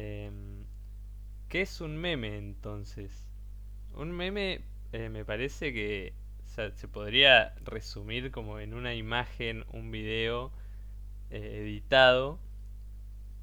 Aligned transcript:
Em, 0.00 0.64
¿Qué 1.50 1.60
es 1.62 1.80
un 1.82 1.96
meme 1.96 2.38
entonces? 2.38 3.26
Un 3.94 4.12
meme 4.12 4.62
eh, 4.92 5.10
me 5.10 5.24
parece 5.26 5.74
que 5.74 6.14
se 6.46 6.88
podría 6.88 7.54
resumir 7.64 8.30
como 8.30 8.60
en 8.60 8.72
una 8.74 8.94
imagen, 8.94 9.64
un 9.72 9.90
video 9.90 10.52
eh, 11.30 11.58
editado 11.60 12.38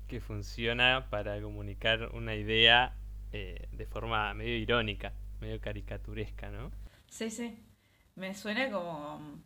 que 0.08 0.20
funciona 0.20 1.08
para 1.10 1.40
comunicar 1.42 2.10
una 2.14 2.36
idea 2.36 2.96
eh, 3.34 3.68
de 3.72 3.86
forma 3.86 4.34
medio 4.34 4.58
irónica, 4.58 5.14
medio 5.40 5.62
caricaturesca, 5.62 6.50
¿no? 6.50 6.72
Sí, 7.10 7.30
sí. 7.30 7.64
Me 8.16 8.34
suena 8.34 8.72
como. 8.72 9.44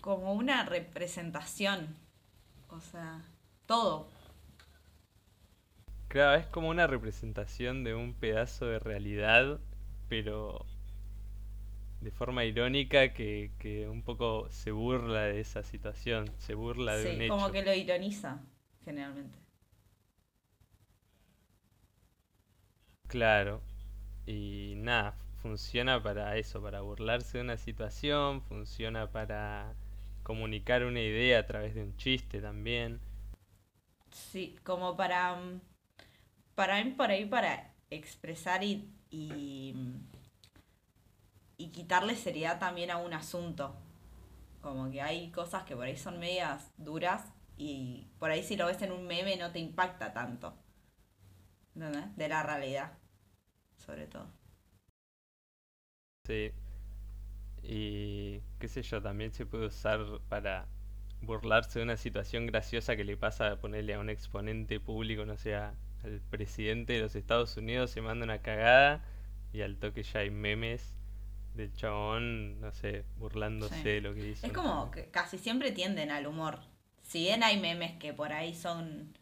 como 0.00 0.34
una 0.34 0.64
representación. 0.64 1.96
O 2.68 2.80
sea, 2.80 3.24
todo. 3.66 4.19
Claro, 6.10 6.38
es 6.38 6.46
como 6.46 6.68
una 6.68 6.86
representación 6.86 7.84
de 7.84 7.94
un 7.94 8.12
pedazo 8.12 8.66
de 8.66 8.78
realidad, 8.78 9.60
pero 10.10 10.66
de 12.00 12.10
forma 12.10 12.44
irónica 12.44 13.12
que, 13.14 13.52
que 13.58 13.88
un 13.88 14.02
poco 14.02 14.48
se 14.50 14.70
burla 14.72 15.22
de 15.22 15.40
esa 15.40 15.62
situación, 15.62 16.32
se 16.38 16.54
burla 16.54 16.96
de 16.96 17.08
un 17.08 17.20
Sí, 17.20 17.22
hecho. 17.22 17.28
como 17.28 17.50
que 17.52 17.62
lo 17.62 17.72
ironiza, 17.72 18.40
generalmente. 18.84 19.38
Claro. 23.08 23.60
Y 24.26 24.74
nada, 24.78 25.16
funciona 25.42 26.02
para 26.02 26.36
eso, 26.38 26.62
para 26.62 26.80
burlarse 26.82 27.38
de 27.38 27.44
una 27.44 27.56
situación, 27.58 28.42
funciona 28.42 29.10
para 29.12 29.74
comunicar 30.22 30.84
una 30.84 31.00
idea 31.00 31.40
a 31.40 31.46
través 31.46 31.74
de 31.74 31.82
un 31.84 31.96
chiste 31.96 32.40
también. 32.40 33.00
Sí, 34.12 34.56
como 34.64 34.96
para. 34.96 35.34
mm, 35.36 35.60
Para 36.60 36.84
mí, 36.84 36.90
por 36.90 37.10
ahí, 37.10 37.24
para 37.24 37.72
expresar 37.88 38.62
y. 38.62 38.86
y, 39.10 39.74
quitarle 41.72 42.14
seriedad 42.14 42.58
también 42.58 42.90
a 42.90 42.98
un 42.98 43.14
asunto. 43.14 43.74
Como 44.60 44.90
que 44.90 45.00
hay 45.00 45.30
cosas 45.30 45.64
que 45.64 45.74
por 45.74 45.86
ahí 45.86 45.96
son 45.96 46.18
medias 46.18 46.70
duras 46.76 47.32
y 47.56 48.08
por 48.18 48.30
ahí 48.30 48.42
si 48.42 48.58
lo 48.58 48.66
ves 48.66 48.82
en 48.82 48.92
un 48.92 49.06
meme 49.06 49.38
no 49.38 49.52
te 49.52 49.58
impacta 49.58 50.12
tanto. 50.12 50.54
¿Entendés? 51.74 52.14
De 52.16 52.28
la 52.28 52.42
realidad, 52.42 52.92
sobre 53.76 54.06
todo. 54.06 54.30
Sí. 56.26 56.52
Y 57.62 58.40
qué 58.58 58.68
sé 58.68 58.82
yo, 58.82 59.00
también 59.02 59.32
se 59.32 59.46
puede 59.46 59.66
usar 59.66 60.00
para 60.28 60.66
burlarse 61.22 61.78
de 61.78 61.84
una 61.84 61.96
situación 61.96 62.46
graciosa 62.46 62.96
que 62.96 63.04
le 63.04 63.16
pasa 63.16 63.52
a 63.52 63.56
ponerle 63.60 63.94
a 63.94 64.00
un 64.00 64.10
exponente 64.10 64.80
público, 64.80 65.24
no 65.26 65.36
sé, 65.36 65.54
a- 65.54 65.74
al 66.04 66.20
presidente 66.30 66.94
de 66.94 67.00
los 67.00 67.14
Estados 67.16 67.56
Unidos 67.56 67.90
se 67.90 68.00
manda 68.02 68.24
una 68.24 68.42
cagada 68.42 69.04
y 69.52 69.62
al 69.62 69.76
toque 69.78 70.02
ya 70.02 70.20
hay 70.20 70.30
memes 70.30 70.94
del 71.54 71.72
chabón, 71.74 72.60
no 72.60 72.72
sé, 72.72 73.04
burlándose 73.18 73.74
Sí. 73.76 73.82
de 73.82 74.00
lo 74.00 74.14
que 74.14 74.28
hizo. 74.30 74.46
Es 74.46 74.52
como 74.52 74.90
que 74.90 75.10
casi 75.10 75.38
siempre 75.38 75.72
tienden 75.72 76.10
al 76.10 76.26
humor. 76.26 76.60
Si 77.02 77.20
bien 77.20 77.42
hay 77.42 77.58
memes 77.60 77.98
que 77.98 78.12
por 78.14 78.32
ahí 78.32 78.54
son 78.54 79.12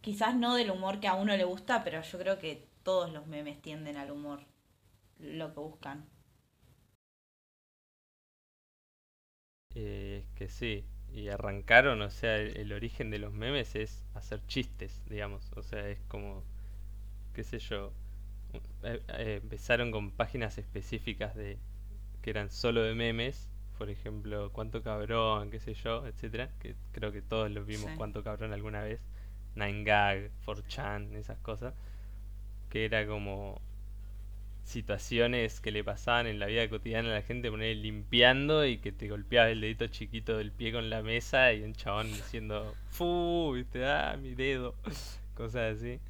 quizás 0.00 0.34
no 0.34 0.54
del 0.56 0.70
humor 0.70 1.00
que 1.00 1.08
a 1.08 1.14
uno 1.14 1.36
le 1.36 1.44
gusta, 1.44 1.84
pero 1.84 2.02
yo 2.02 2.18
creo 2.18 2.38
que 2.38 2.66
todos 2.82 3.12
los 3.12 3.26
memes 3.26 3.60
tienden 3.62 3.96
al 3.96 4.10
humor, 4.10 4.40
lo 5.18 5.52
que 5.54 5.60
buscan. 5.60 6.06
Eh, 9.74 10.24
es 10.24 10.38
que 10.38 10.48
sí, 10.48 10.84
y 11.14 11.28
arrancaron, 11.28 12.02
o 12.02 12.10
sea, 12.10 12.36
el, 12.38 12.56
el 12.56 12.72
origen 12.72 13.10
de 13.10 13.18
los 13.18 13.32
memes 13.32 13.74
es 13.76 14.06
hacer 14.14 14.40
chistes, 14.46 15.02
digamos, 15.08 15.50
o 15.56 15.62
sea, 15.62 15.88
es 15.88 16.00
como, 16.08 16.44
qué 17.34 17.44
sé 17.44 17.58
yo, 17.60 17.92
eh, 18.84 19.02
eh, 19.08 19.40
empezaron 19.42 19.90
con 19.92 20.10
páginas 20.12 20.58
específicas 20.58 21.34
de 21.36 21.58
que 22.22 22.30
eran 22.30 22.50
solo 22.50 22.82
de 22.82 22.94
memes, 22.94 23.50
por 23.78 23.90
ejemplo, 23.90 24.50
cuánto 24.52 24.82
cabrón, 24.82 25.50
qué 25.50 25.60
sé 25.60 25.74
yo, 25.74 26.06
etcétera, 26.06 26.50
que 26.60 26.76
creo 26.92 27.12
que 27.12 27.22
todos 27.22 27.50
los 27.50 27.66
vimos 27.66 27.92
Sí. 27.92 27.96
cuánto 27.96 28.24
cabrón 28.24 28.52
alguna 28.52 28.82
vez, 28.82 29.00
9gag, 29.56 30.30
4chan, 30.44 31.16
esas 31.16 31.38
cosas, 31.40 31.74
que 32.70 32.84
era 32.84 33.06
como 33.06 33.60
situaciones 34.70 35.60
que 35.60 35.72
le 35.72 35.84
pasaban 35.84 36.26
en 36.26 36.38
la 36.38 36.46
vida 36.46 36.68
cotidiana 36.68 37.10
a 37.10 37.14
la 37.14 37.22
gente, 37.22 37.50
poner 37.50 37.76
limpiando 37.76 38.66
y 38.66 38.78
que 38.78 38.92
te 38.92 39.08
golpeaba 39.08 39.50
el 39.50 39.60
dedito 39.60 39.86
chiquito 39.88 40.36
del 40.38 40.52
pie 40.52 40.72
con 40.72 40.90
la 40.90 41.02
mesa 41.02 41.52
y 41.52 41.62
un 41.62 41.74
chabón 41.74 42.08
diciendo, 42.08 42.74
¡Fu! 42.88 43.52
¿Viste? 43.54 43.84
¡Ah, 43.86 44.16
mi 44.20 44.34
dedo! 44.34 44.74
Cosas 45.34 45.78
así. 45.78 46.00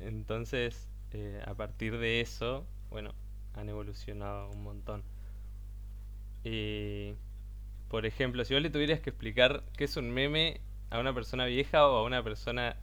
Entonces, 0.00 0.88
eh, 1.12 1.42
a 1.46 1.54
partir 1.54 1.98
de 1.98 2.20
eso, 2.20 2.66
bueno, 2.90 3.14
han 3.54 3.68
evolucionado 3.68 4.50
un 4.50 4.62
montón. 4.64 5.02
Y, 6.44 7.14
por 7.90 8.06
ejemplo, 8.06 8.44
si 8.44 8.54
vos 8.54 8.62
le 8.62 8.70
tuvieras 8.70 9.00
que 9.00 9.10
explicar 9.10 9.64
qué 9.76 9.84
es 9.84 9.96
un 9.96 10.10
meme 10.10 10.60
a 10.90 11.00
una 11.00 11.14
persona 11.14 11.46
vieja 11.46 11.86
o 11.88 11.96
a 11.98 12.04
una 12.04 12.22
persona 12.22 12.76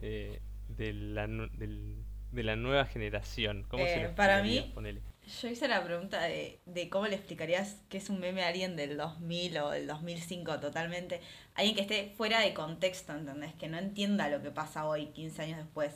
eh, 0.00 0.40
de 0.68 0.92
la, 0.94 1.26
del- 1.28 2.01
de 2.32 2.42
la 2.42 2.56
nueva 2.56 2.86
generación, 2.86 3.64
¿cómo 3.68 3.88
se 3.88 4.00
Eh, 4.04 4.08
para 4.08 4.40
explicarías? 4.40 4.42
mí, 4.42 4.72
Ponele. 4.74 5.02
yo 5.42 5.48
hice 5.48 5.68
la 5.68 5.84
pregunta 5.84 6.22
de, 6.22 6.60
de 6.66 6.88
cómo 6.90 7.06
le 7.06 7.16
explicarías 7.16 7.76
que 7.88 7.98
es 7.98 8.10
un 8.10 8.20
meme 8.20 8.42
a 8.42 8.48
alguien 8.48 8.76
del 8.76 8.96
2000 8.96 9.58
o 9.58 9.70
del 9.70 9.86
2005 9.86 10.58
totalmente. 10.60 11.20
Alguien 11.54 11.74
que 11.76 11.82
esté 11.82 12.12
fuera 12.16 12.40
de 12.40 12.54
contexto, 12.54 13.12
¿entendés? 13.14 13.54
Que 13.54 13.68
no 13.68 13.78
entienda 13.78 14.28
lo 14.28 14.42
que 14.42 14.50
pasa 14.50 14.86
hoy, 14.86 15.06
15 15.08 15.42
años 15.42 15.58
después. 15.58 15.94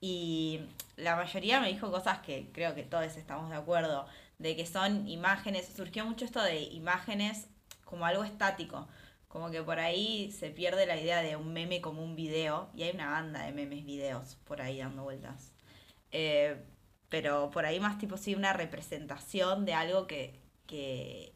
Y 0.00 0.60
la 0.96 1.16
mayoría 1.16 1.60
me 1.60 1.68
dijo 1.68 1.90
cosas 1.90 2.18
que 2.20 2.50
creo 2.52 2.74
que 2.74 2.82
todos 2.82 3.16
estamos 3.16 3.50
de 3.50 3.56
acuerdo, 3.56 4.06
de 4.38 4.56
que 4.56 4.66
son 4.66 5.08
imágenes, 5.08 5.66
surgió 5.74 6.04
mucho 6.04 6.24
esto 6.24 6.42
de 6.42 6.62
imágenes 6.62 7.46
como 7.84 8.04
algo 8.04 8.24
estático, 8.24 8.86
como 9.28 9.50
que 9.50 9.62
por 9.62 9.78
ahí 9.80 10.30
se 10.32 10.50
pierde 10.50 10.86
la 10.86 10.96
idea 11.00 11.22
de 11.22 11.36
un 11.36 11.52
meme 11.52 11.80
como 11.80 12.02
un 12.02 12.14
video, 12.16 12.68
y 12.74 12.82
hay 12.84 12.90
una 12.94 13.10
banda 13.10 13.44
de 13.44 13.52
memes 13.52 13.84
videos 13.84 14.36
por 14.44 14.60
ahí 14.60 14.78
dando 14.78 15.04
vueltas. 15.04 15.52
Eh, 16.12 16.64
pero 17.08 17.50
por 17.50 17.66
ahí 17.66 17.80
más 17.80 17.98
tipo 17.98 18.16
sí 18.16 18.34
una 18.34 18.52
representación 18.52 19.64
de 19.64 19.74
algo 19.74 20.06
que, 20.06 20.40
que, 20.66 21.34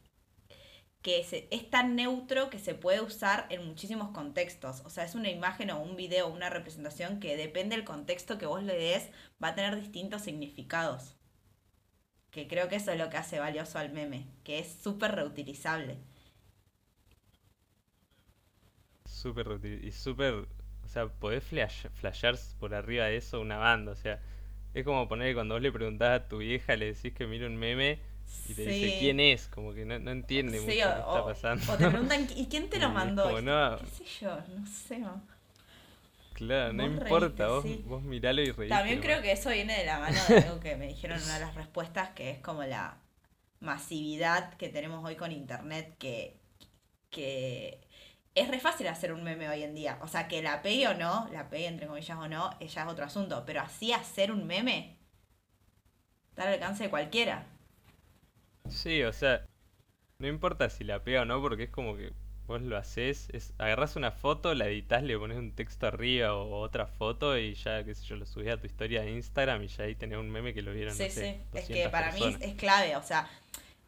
que 1.03 1.49
es 1.51 1.71
tan 1.71 1.97
neutro 1.97 2.51
que 2.51 2.59
se 2.59 2.75
puede 2.75 3.01
usar 3.01 3.47
en 3.51 3.67
muchísimos 3.67 4.11
contextos. 4.11 4.83
O 4.85 4.91
sea, 4.91 5.05
es 5.05 5.15
una 5.15 5.31
imagen 5.31 5.71
o 5.71 5.81
un 5.81 5.97
video 5.97 6.27
o 6.27 6.33
una 6.33 6.51
representación 6.51 7.21
que 7.21 7.37
depende 7.37 7.77
del 7.77 7.85
contexto 7.85 8.39
que 8.39 8.47
vos 8.47 8.63
le 8.63 8.75
des, 8.75 9.11
va 9.43 9.49
a 9.49 9.55
tener 9.55 9.77
distintos 9.81 10.23
significados. 10.23 11.17
Que 12.31 12.47
creo 12.47 12.69
que 12.69 12.77
eso 12.77 12.93
es 12.93 12.99
lo 12.99 13.11
que 13.11 13.17
hace 13.17 13.39
valioso 13.41 13.79
al 13.79 13.93
meme, 13.93 14.27
que 14.45 14.59
es 14.59 14.69
súper 14.83 15.13
reutilizable. 15.15 15.99
Súper 19.05 19.49
útil 19.49 19.85
y 19.85 19.93
súper, 19.93 20.35
o 20.85 20.89
sea, 20.89 21.09
podés 21.09 21.45
flash, 21.45 21.87
flashear 21.95 22.37
por 22.59 22.75
arriba 22.75 23.07
de 23.07 23.17
eso 23.17 23.41
una 23.41 23.59
banda, 23.59 23.93
o 23.93 23.97
sea, 23.97 24.21
es 24.75 24.85
como 24.85 25.09
poner 25.09 25.29
que 25.29 25.35
cuando 25.35 25.55
vos 25.55 25.63
le 25.63 25.73
preguntás 25.73 26.21
a 26.21 26.29
tu 26.29 26.39
vieja, 26.39 26.77
le 26.77 26.95
decís 26.95 27.13
que 27.15 27.27
mira 27.27 27.47
un 27.47 27.57
meme 27.57 28.01
y 28.49 28.55
te 28.55 28.63
dice 28.67 28.99
quién 28.99 29.21
es, 29.21 29.49
como 29.49 29.75
que 29.75 29.85
no, 29.85 29.99
no 29.99 30.11
entiende 30.11 30.59
sí, 30.59 30.67
mucho 30.67 30.95
qué 30.95 31.01
está 31.01 31.25
pasando. 31.25 31.73
o 31.73 31.77
te 31.77 31.89
preguntan, 31.89 32.27
¿y 32.35 32.47
quién 32.47 32.69
te 32.71 32.79
lo 32.79 32.91
mandó? 32.91 33.25
como, 33.25 33.41
no, 33.41 33.79
¿Qué 33.79 33.87
sé 33.87 34.05
yo? 34.21 34.37
No 34.57 34.67
sé. 34.67 35.03
claro, 36.33 36.73
no 36.73 36.85
importa, 36.85 37.49
vos, 37.49 37.63
sí. 37.65 37.83
vos 37.87 38.03
miralo 38.03 38.43
y 38.43 38.51
reíste 38.53 38.69
También 38.69 39.01
creo 39.01 39.23
que 39.23 39.33
eso 39.33 39.51
viene 39.51 39.77
de 39.77 39.85
la 39.87 39.99
mano 39.99 40.19
de 40.29 40.39
algo 40.39 40.61
que 40.61 40.77
me 40.77 40.87
dijeron 40.87 41.19
en 41.19 41.25
una 41.25 41.35
de 41.35 41.41
las 41.47 41.55
respuestas, 41.55 42.11
que 42.11 42.31
es 42.31 42.39
como 42.39 42.63
la 42.65 42.97
masividad 43.61 44.55
que 44.55 44.69
tenemos 44.69 45.05
hoy 45.05 45.17
con 45.17 45.33
internet, 45.33 45.97
que, 45.99 46.37
que 47.11 47.81
es 48.35 48.49
re 48.49 48.61
fácil 48.61 48.89
hacer 48.89 49.13
un 49.13 49.23
meme 49.25 49.49
hoy 49.49 49.63
en 49.63 49.75
día. 49.75 49.99
O 50.03 50.09
sea, 50.09 50.29
que 50.29 50.43
la 50.43 50.63
pegue 50.63 50.89
o 50.89 50.95
no, 50.95 51.29
la 51.33 51.49
pegue 51.51 51.67
entre 51.69 51.87
comillas 51.87 52.19
o 52.19 52.29
no, 52.29 52.51
ella 52.61 52.83
es 52.83 52.89
otro 52.89 53.05
asunto. 53.05 53.45
Pero 53.47 53.61
así 53.63 53.93
hacer 53.93 54.33
un 54.33 54.47
meme 54.47 54.99
está 56.31 56.43
al 56.45 56.55
alcance 56.55 56.85
de 56.85 56.91
cualquiera. 56.91 57.47
Sí, 58.69 59.03
o 59.03 59.13
sea, 59.13 59.45
no 60.19 60.29
importa 60.29 60.71
si 60.71 60.85
la 60.85 61.05
pega 61.05 61.23
o 61.23 61.25
no, 61.27 61.41
porque 61.43 61.65
es 61.65 61.71
como 61.71 61.97
que 61.97 62.13
vos 62.47 62.63
lo 62.63 62.77
haces, 62.79 63.29
es, 63.33 63.55
agarrás 63.59 63.97
una 63.97 64.13
foto, 64.13 64.55
la 64.55 64.69
editas, 64.69 65.03
le 65.05 65.19
pones 65.19 65.39
un 65.39 65.55
texto 65.55 65.87
arriba 65.89 66.35
o 66.35 66.61
otra 66.61 66.87
foto 66.89 67.39
y 67.39 67.55
ya, 67.55 67.85
qué 67.85 67.95
sé 67.95 68.05
yo, 68.07 68.17
lo 68.17 68.27
subís 68.27 68.51
a 68.51 68.61
tu 68.61 68.67
historia 68.67 69.03
de 69.03 69.13
Instagram 69.13 69.63
y 69.65 69.69
ya 69.69 69.85
ahí 69.85 69.97
tenés 69.97 70.19
un 70.19 70.31
meme 70.31 70.55
que 70.55 70.63
lo 70.63 70.73
vieron, 70.75 70.99
no 70.99 71.07
Sí, 71.07 71.09
sé, 71.09 71.27
sí. 71.27 71.41
Es 71.55 71.69
que 71.69 71.89
200 71.89 71.91
para 71.91 72.13
mí 72.13 72.37
es 72.41 72.55
clave, 72.57 72.97
o 72.97 73.03
sea, 73.03 73.29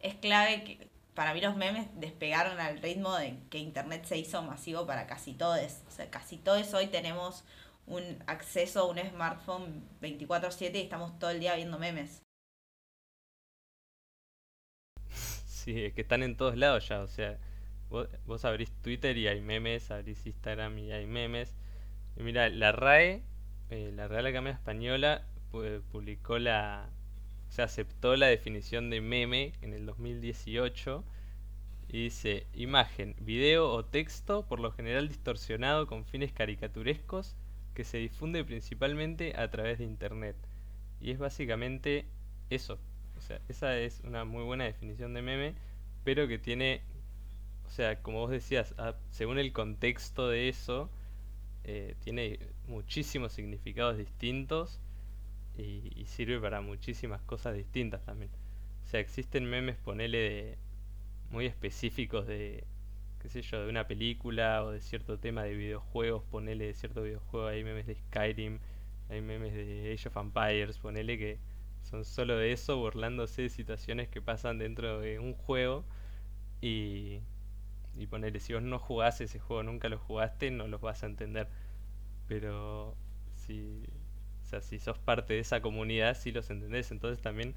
es 0.01 0.15
clave 0.17 0.65
que 0.65 0.89
para 1.15 1.35
mí 1.35 1.41
los 1.41 1.57
memes 1.57 1.89
despegaron 1.95 2.61
al 2.61 2.79
ritmo 2.81 3.17
de 3.17 3.39
que 3.51 3.59
internet 3.59 4.05
se 4.05 4.19
hizo 4.19 4.43
masivo 4.43 4.87
para 4.87 5.07
casi 5.07 5.35
todos. 5.35 5.83
O 5.89 5.91
sea, 5.91 6.11
casi 6.11 6.39
todos 6.39 6.73
hoy 6.75 6.87
tenemos 6.89 7.45
un 7.87 8.23
acceso 8.27 8.81
a 8.81 8.85
un 8.91 8.99
smartphone 8.99 9.85
24/7 10.01 10.79
y 10.79 10.83
estamos 10.83 11.19
todo 11.19 11.31
el 11.31 11.41
día 11.41 11.55
viendo 11.57 11.79
memes. 11.79 12.23
Sí, 15.47 15.85
es 15.85 15.95
que 15.95 16.03
están 16.03 16.23
en 16.23 16.37
todos 16.37 16.57
lados 16.57 16.89
ya, 16.89 17.01
o 17.03 17.07
sea, 17.09 17.39
vos, 17.91 18.09
vos 18.27 18.45
abrís 18.45 18.73
Twitter 18.83 19.17
y 19.17 19.29
hay 19.29 19.41
memes, 19.41 19.91
abrís 19.91 20.27
Instagram 20.27 20.79
y 20.79 20.93
hay 20.93 21.07
memes, 21.07 21.55
mira, 22.17 22.49
la 22.51 22.73
RAE, 22.73 23.23
eh, 23.71 23.93
la 23.95 24.09
Real 24.09 24.27
Academia 24.27 24.53
Española, 24.53 25.27
pu- 25.53 25.83
publicó 25.93 26.39
la, 26.39 26.91
se 27.53 27.61
aceptó 27.61 28.17
la 28.17 28.29
definición 28.29 28.89
de 28.89 29.03
meme 29.03 29.53
en 29.61 29.75
el 29.75 29.85
2018 29.85 31.05
y 31.87 32.05
dice, 32.05 32.47
imagen, 32.55 33.15
video 33.21 33.71
o 33.71 33.85
texto, 33.85 34.47
por 34.47 34.59
lo 34.59 34.73
general 34.73 35.07
distorsionado 35.07 35.87
con 35.87 36.07
fines 36.07 36.33
caricaturescos, 36.33 37.37
que 37.75 37.85
se 37.85 37.99
difunde 37.99 38.43
principalmente 38.43 39.35
a 39.37 39.51
través 39.51 39.81
de 39.81 39.85
Internet. 39.85 40.35
Y 40.99 41.11
es 41.11 41.19
básicamente 41.19 42.07
eso. 42.49 42.79
O 43.19 43.21
sea, 43.21 43.39
esa 43.51 43.77
es 43.77 44.01
una 44.03 44.25
muy 44.25 44.45
buena 44.45 44.65
definición 44.65 45.13
de 45.13 45.21
meme, 45.21 45.55
pero 46.05 46.27
que 46.29 46.39
tiene, 46.39 46.81
o 47.67 47.71
sea, 47.71 48.01
como 48.01 48.21
vos 48.21 48.31
decías, 48.31 48.75
según 49.11 49.39
el 49.39 49.53
contexto 49.53 50.27
de 50.27 50.49
eso, 50.49 50.89
eh, 51.65 51.97
tiene 52.01 52.39
muchísimos 52.67 53.35
significados 53.35 53.99
distintos 53.99 54.81
y, 55.57 55.93
y 55.97 56.07
sirve 56.07 56.41
para 56.41 56.61
muchísimas 56.61 57.23
cosas 57.23 57.55
distintas 57.57 58.05
también. 58.05 58.31
O 58.85 58.89
sea, 58.89 59.01
existen 59.01 59.45
memes, 59.47 59.77
ponele, 59.79 60.19
de, 60.19 60.59
muy 61.31 61.47
específicos 61.47 62.27
de, 62.27 62.65
qué 63.21 63.29
sé 63.29 63.43
yo, 63.43 63.63
de 63.63 63.71
una 63.71 63.87
película 63.89 64.65
o 64.65 64.71
de 64.71 64.81
cierto 64.81 65.19
tema 65.19 65.45
de 65.45 65.55
videojuegos, 65.55 66.25
ponele 66.31 66.67
de 66.67 66.75
cierto 66.75 67.03
videojuego, 67.03 67.47
hay 67.49 67.65
memes 67.65 67.87
de 67.87 67.95
Skyrim, 67.97 68.59
hay 69.11 69.21
memes 69.21 69.55
de 69.55 69.93
Age 69.95 70.09
of 70.09 70.17
Empires, 70.17 70.79
ponele 70.79 71.19
que 71.19 71.39
son 71.83 72.05
solo 72.05 72.37
de 72.37 72.53
eso, 72.53 72.77
burlándose 72.79 73.43
de 73.43 73.49
situaciones 73.49 74.09
que 74.09 74.23
pasan 74.23 74.59
dentro 74.59 75.01
de 75.01 75.19
un 75.19 75.35
juego 75.35 75.85
y, 76.61 77.21
y 77.97 78.07
ponele, 78.09 78.41
si 78.41 78.55
vos 78.55 78.63
no 78.63 78.79
jugás 78.79 79.21
ese 79.21 79.39
juego, 79.41 79.63
nunca 79.63 79.89
lo 79.89 79.99
jugaste, 79.99 80.51
no 80.51 80.69
los 80.69 80.81
vas 80.81 81.03
a 81.03 81.07
entender. 81.07 81.49
Pero 82.29 82.97
si, 83.37 83.85
sea, 84.53 84.63
si 84.63 84.79
sos 84.79 84.99
parte 84.99 85.35
de 85.35 85.41
esa 85.41 85.61
comunidad, 85.63 86.17
sí 86.17 86.33
los 86.33 86.51
entendés, 86.51 86.91
entonces 86.91 87.21
también 87.23 87.55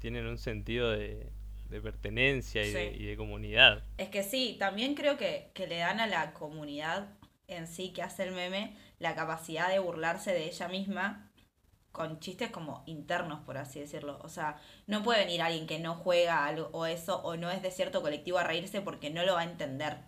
tienen 0.00 0.26
un 0.26 0.38
sentido 0.38 0.90
de, 0.90 1.32
de 1.68 1.80
pertenencia 1.80 2.64
y 2.66 2.72
de, 2.72 2.92
Sí. 2.92 2.96
y 2.98 3.06
de 3.06 3.16
comunidad. 3.16 3.84
Es 3.98 4.08
que 4.10 4.22
sí, 4.22 4.56
también 4.58 4.94
creo 4.94 5.16
que, 5.18 5.50
que 5.54 5.66
le 5.66 5.78
dan 5.78 6.00
a 6.00 6.06
la 6.06 6.32
comunidad 6.34 7.08
en 7.48 7.66
sí 7.66 7.92
que 7.92 8.02
hace 8.02 8.24
el 8.24 8.32
meme 8.32 8.76
la 8.98 9.14
capacidad 9.14 9.68
de 9.70 9.78
burlarse 9.78 10.32
de 10.32 10.46
ella 10.46 10.68
misma 10.68 11.30
con 11.92 12.20
chistes 12.20 12.50
como 12.50 12.82
internos, 12.86 13.40
por 13.44 13.58
así 13.58 13.80
decirlo. 13.80 14.18
O 14.22 14.28
sea, 14.28 14.60
no 14.86 15.02
puede 15.02 15.20
venir 15.24 15.42
alguien 15.42 15.66
que 15.66 15.78
no 15.80 15.94
juega 15.96 16.46
algo 16.46 16.68
o 16.72 16.86
eso 16.86 17.20
o 17.22 17.36
no 17.36 17.50
es 17.50 17.62
de 17.62 17.70
cierto 17.70 18.02
colectivo 18.02 18.38
a 18.38 18.44
reírse 18.44 18.80
porque 18.82 19.10
no 19.10 19.24
lo 19.24 19.34
va 19.34 19.40
a 19.40 19.44
entender. 19.44 19.98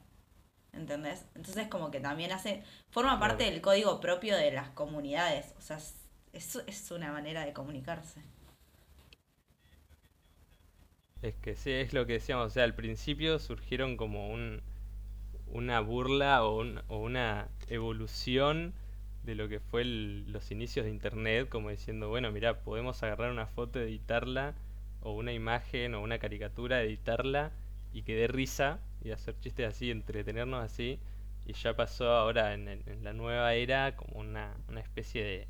¿Entendés? 0.73 1.27
Entonces 1.35 1.69
como 1.69 1.91
que 1.91 2.01
también 2.01 2.33
hace, 2.33 2.63
forma 2.91 3.19
parte 3.19 3.45
del 3.45 3.61
código 3.61 4.01
propio 4.01 4.37
de 4.37 4.53
las 4.53 4.71
comunidades. 4.71 5.55
O 5.59 5.63
sea, 5.63 5.79
es, 6.33 6.57
es 6.67 6.91
una 6.91 7.13
manera 7.13 7.45
de 7.45 7.53
comunicarse. 7.53 8.23
Es 11.23 11.35
que 11.37 11.55
sí, 11.57 11.71
es 11.73 11.93
lo 11.95 12.07
que 12.07 12.15
decíamos, 12.15 12.47
o 12.49 12.51
sea, 12.51 12.65
al 12.65 12.75
principio 12.75 13.39
surgieron 13.39 13.97
como 13.97 14.31
un, 14.31 14.61
una 15.49 15.81
burla 15.81 16.45
o, 16.45 16.61
un- 16.61 16.83
o 16.89 16.99
una 16.99 17.49
evolución 17.69 18.75
de 19.25 19.35
lo 19.37 19.49
que 19.49 19.61
fue 19.61 19.83
el- 19.83 20.33
los 20.33 20.51
inicios 20.53 20.85
de 20.87 20.91
Internet, 20.93 21.49
como 21.51 21.71
diciendo, 21.71 22.09
bueno, 22.11 22.33
mira, 22.33 22.61
podemos 22.63 23.03
agarrar 23.03 23.31
una 23.33 23.47
foto, 23.47 23.81
editarla, 23.81 24.55
o 25.03 25.13
una 25.15 25.33
imagen 25.33 25.95
o 25.95 26.03
una 26.03 26.19
caricatura, 26.21 26.83
editarla 26.83 27.53
y 27.93 28.03
que 28.03 28.15
dé 28.17 28.29
risa 28.29 28.81
y 29.05 29.11
hacer 29.13 29.39
chistes 29.41 29.69
así, 29.69 29.91
entretenernos 29.91 30.65
así, 30.65 31.01
y 31.47 31.55
ya 31.55 31.77
pasó 31.77 32.11
ahora 32.13 32.55
en, 32.55 32.69
en 32.69 33.05
la 33.05 33.13
nueva 33.15 33.55
era 33.55 33.97
como 33.97 34.21
una, 34.21 34.57
una 34.69 34.81
especie 34.81 35.25
de, 35.25 35.49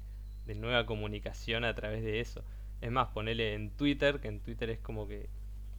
de 0.51 0.57
nueva 0.57 0.85
comunicación 0.85 1.65
a 1.65 1.75
través 1.75 2.03
de 2.03 2.21
eso. 2.21 2.43
Es 2.81 2.91
más, 2.91 3.09
ponele 3.09 3.55
en 3.55 3.71
Twitter, 3.71 4.21
que 4.21 4.29
en 4.29 4.41
Twitter 4.41 4.69
es 4.71 4.81
como 4.81 5.07
que 5.07 5.29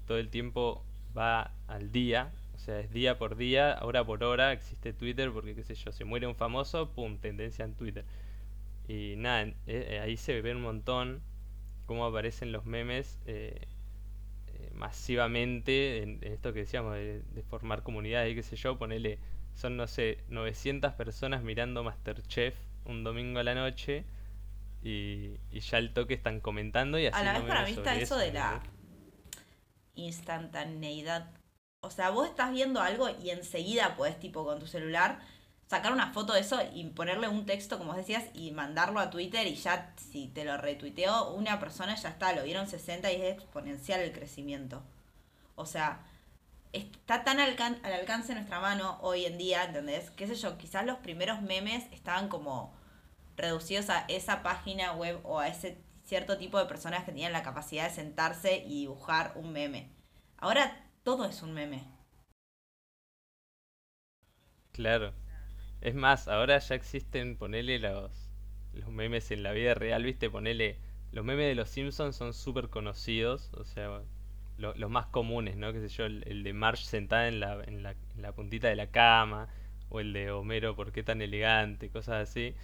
todo 0.07 0.17
el 0.17 0.29
tiempo 0.29 0.83
va 1.17 1.51
al 1.67 1.91
día, 1.91 2.31
o 2.55 2.59
sea, 2.59 2.79
es 2.79 2.91
día 2.91 3.17
por 3.17 3.35
día, 3.35 3.79
hora 3.81 4.05
por 4.05 4.23
hora, 4.23 4.53
existe 4.53 4.93
Twitter 4.93 5.31
porque, 5.31 5.55
qué 5.55 5.63
sé 5.63 5.75
yo, 5.75 5.91
se 5.91 6.05
muere 6.05 6.27
un 6.27 6.35
famoso, 6.35 6.91
pum, 6.91 7.17
tendencia 7.17 7.65
en 7.65 7.75
Twitter. 7.75 8.05
Y 8.87 9.15
nada, 9.17 9.43
eh, 9.43 9.55
eh, 9.67 9.99
ahí 10.01 10.17
se 10.17 10.41
ve 10.41 10.53
un 10.55 10.61
montón 10.61 11.21
cómo 11.87 12.05
aparecen 12.05 12.51
los 12.51 12.65
memes 12.65 13.19
eh, 13.27 13.67
masivamente 14.73 16.01
en, 16.01 16.19
en 16.21 16.33
esto 16.33 16.53
que 16.53 16.59
decíamos 16.59 16.93
de, 16.95 17.21
de 17.33 17.43
formar 17.43 17.83
comunidades 17.83 18.31
y 18.31 18.35
qué 18.35 18.43
sé 18.43 18.55
yo, 18.55 18.77
ponele, 18.77 19.19
son, 19.55 19.77
no 19.77 19.87
sé, 19.87 20.19
900 20.29 20.93
personas 20.93 21.43
mirando 21.43 21.83
Masterchef 21.83 22.55
un 22.85 23.03
domingo 23.03 23.39
a 23.39 23.43
la 23.43 23.55
noche 23.55 24.05
y, 24.83 25.37
y 25.51 25.59
ya 25.59 25.77
al 25.77 25.93
toque 25.93 26.13
están 26.15 26.39
comentando 26.39 26.97
y 26.99 27.07
A 27.07 27.23
la 27.23 27.33
vez 27.33 27.43
para 27.43 27.63
mí 27.65 27.71
está 27.71 27.95
eso 27.95 28.15
eso, 28.15 28.17
de 28.17 28.31
la 28.33 28.61
instantaneidad. 29.95 31.29
O 31.81 31.89
sea, 31.91 32.09
vos 32.11 32.27
estás 32.27 32.51
viendo 32.51 32.79
algo 32.81 33.09
y 33.23 33.29
enseguida 33.31 33.95
podés, 33.95 34.19
tipo, 34.19 34.45
con 34.45 34.59
tu 34.59 34.67
celular, 34.67 35.19
sacar 35.67 35.91
una 35.93 36.13
foto 36.13 36.33
de 36.33 36.41
eso 36.41 36.59
y 36.73 36.83
ponerle 36.89 37.27
un 37.27 37.45
texto, 37.45 37.77
como 37.77 37.93
decías, 37.95 38.25
y 38.33 38.51
mandarlo 38.51 38.99
a 38.99 39.09
Twitter 39.09 39.47
y 39.47 39.55
ya, 39.55 39.93
si 39.97 40.27
te 40.27 40.45
lo 40.45 40.57
retuiteó 40.57 41.31
una 41.33 41.59
persona, 41.59 41.95
ya 41.95 42.09
está, 42.09 42.33
lo 42.33 42.43
vieron 42.43 42.67
60 42.67 43.11
y 43.11 43.15
es 43.15 43.33
exponencial 43.33 44.01
el 44.01 44.11
crecimiento. 44.11 44.83
O 45.55 45.65
sea, 45.65 45.99
está 46.73 47.23
tan 47.23 47.39
alcan- 47.39 47.79
al 47.83 47.93
alcance 47.93 48.29
de 48.29 48.35
nuestra 48.35 48.59
mano 48.59 48.97
hoy 49.01 49.25
en 49.25 49.37
día, 49.37 49.63
¿entendés? 49.63 50.11
Qué 50.11 50.27
sé 50.27 50.35
yo, 50.35 50.57
quizás 50.57 50.85
los 50.85 50.97
primeros 50.99 51.41
memes 51.41 51.83
estaban 51.91 52.27
como 52.29 52.73
reducidos 53.41 53.89
a 53.89 54.05
esa 54.09 54.43
página 54.43 54.93
web 54.93 55.19
o 55.23 55.39
a 55.39 55.47
ese 55.49 55.83
cierto 56.03 56.37
tipo 56.37 56.59
de 56.59 56.65
personas 56.65 57.01
que 57.05 57.11
tenían 57.11 57.33
la 57.33 57.43
capacidad 57.43 57.85
de 57.89 57.95
sentarse 57.95 58.63
y 58.65 58.81
dibujar 58.81 59.33
un 59.35 59.53
meme. 59.53 59.91
Ahora 60.37 60.89
todo 61.03 61.25
es 61.25 61.41
un 61.43 61.53
meme. 61.53 61.83
Claro. 64.73 65.13
Es 65.81 65.95
más, 65.95 66.27
ahora 66.27 66.59
ya 66.59 66.75
existen, 66.75 67.37
ponele 67.37 67.79
los, 67.79 68.11
los 68.73 68.89
memes 68.91 69.31
en 69.31 69.43
la 69.43 69.51
vida 69.53 69.73
real, 69.75 70.03
¿viste? 70.03 70.29
Ponele, 70.29 70.79
los 71.11 71.25
memes 71.25 71.47
de 71.47 71.55
los 71.55 71.69
Simpsons 71.69 72.15
son 72.15 72.33
súper 72.33 72.69
conocidos, 72.69 73.51
o 73.55 73.65
sea, 73.65 74.01
lo- 74.57 74.75
los 74.75 74.89
más 74.91 75.07
comunes, 75.07 75.57
¿no? 75.57 75.73
Qué 75.73 75.81
sé 75.81 75.89
yo, 75.89 76.05
el, 76.05 76.23
el 76.27 76.43
de 76.43 76.53
Marge 76.53 76.85
sentada 76.85 77.27
en 77.29 77.39
la, 77.41 77.63
en 77.65 77.83
la 77.83 78.33
puntita 78.33 78.69
de 78.69 78.75
la 78.77 78.91
cama, 78.91 79.49
o 79.89 79.99
el 80.01 80.13
de 80.13 80.31
Homero, 80.31 80.75
¿por 80.75 80.91
qué 80.93 81.03
tan 81.03 81.21
elegante? 81.21 81.89
Cosas 81.89 82.29
así. 82.29 82.55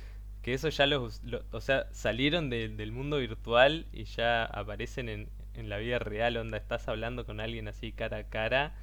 Que 0.47 0.53
eso 0.53 0.69
ya 0.69 0.85
los, 0.87 1.21
lo- 1.23 1.43
o 1.51 1.61
sea, 1.61 1.87
salieron 1.91 2.49
de- 2.49 2.69
del 2.69 2.91
mundo 2.93 3.17
virtual 3.17 3.85
y 3.91 4.05
ya 4.05 4.45
aparecen 4.45 5.09
en, 5.09 5.29
en 5.53 5.69
la 5.69 5.77
vida 5.77 5.99
real, 5.99 6.37
onda, 6.37 6.57
estás 6.57 6.87
hablando 6.87 7.25
con 7.25 7.39
alguien 7.41 7.67
así 7.67 7.91
cara 7.91 8.17
a 8.17 8.23
cara 8.29 8.73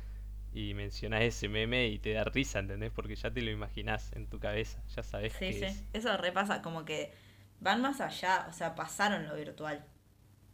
y 0.53 0.75
mencionás 0.75 1.23
ese 1.23 1.49
meme 1.49 1.89
y 1.89 1.99
te 1.99 2.13
da 2.13 2.25
risa, 2.25 2.61
¿entendés? 2.61 2.93
Porque 2.93 3.17
ya 3.17 3.31
te 3.33 3.43
lo 3.43 3.51
imaginás 3.51 4.13
en 4.15 4.27
tu 4.29 4.41
cabeza, 4.41 4.83
ya 4.95 5.03
sabés 5.03 5.35
Sí, 5.39 5.47
qué 5.47 5.55
sí. 5.55 5.65
es. 5.65 5.83
Eso 5.93 6.17
repasa, 6.17 6.63
como 6.63 6.85
que 6.85 7.13
van 7.61 7.81
más 7.83 8.01
allá, 8.01 8.47
o 8.51 8.53
sea, 8.53 8.75
pasaron 8.75 9.27
lo 9.27 9.35
virtual. 9.37 9.85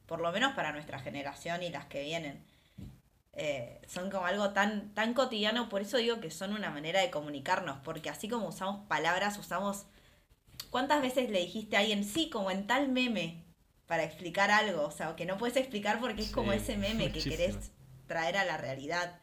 Por 0.07 0.21
lo 0.21 0.33
menos 0.33 0.55
para 0.55 0.73
nuestra 0.73 1.01
generación 1.01 1.63
y 1.63 1.71
las 1.71 1.87
que 1.87 2.03
vienen. 2.05 2.45
Eh, 3.35 3.81
son 3.89 4.11
como 4.11 4.27
algo 4.27 4.51
tan, 4.53 4.95
tan 4.95 5.15
cotidiano, 5.15 5.69
por 5.69 5.83
eso 5.83 5.99
digo 5.99 6.21
que 6.21 6.31
son 6.31 6.53
una 6.55 6.71
manera 6.71 7.01
de 7.01 7.11
comunicarnos, 7.11 7.79
porque 7.85 8.11
así 8.11 8.29
como 8.29 8.49
usamos 8.49 8.87
palabras, 8.89 9.39
usamos... 9.39 9.87
¿Cuántas 10.71 11.03
veces 11.03 11.31
le 11.31 11.41
dijiste 11.41 11.77
a 11.77 11.81
alguien, 11.81 12.05
sí, 12.05 12.31
como 12.31 12.51
en 12.51 12.67
tal 12.67 12.89
meme, 12.89 13.45
para 13.87 14.05
explicar 14.05 14.51
algo? 14.51 14.85
O 14.85 14.91
sea, 14.91 15.17
que 15.17 15.27
no 15.27 15.37
puedes 15.37 15.57
explicar 15.57 16.01
porque 16.01 16.23
es 16.23 16.31
como 16.31 16.53
ese 16.53 16.77
meme 16.77 17.13
que 17.13 17.23
querés 17.23 17.73
traer 18.07 18.37
a 18.37 18.45
la 18.45 18.57
realidad. 18.57 19.21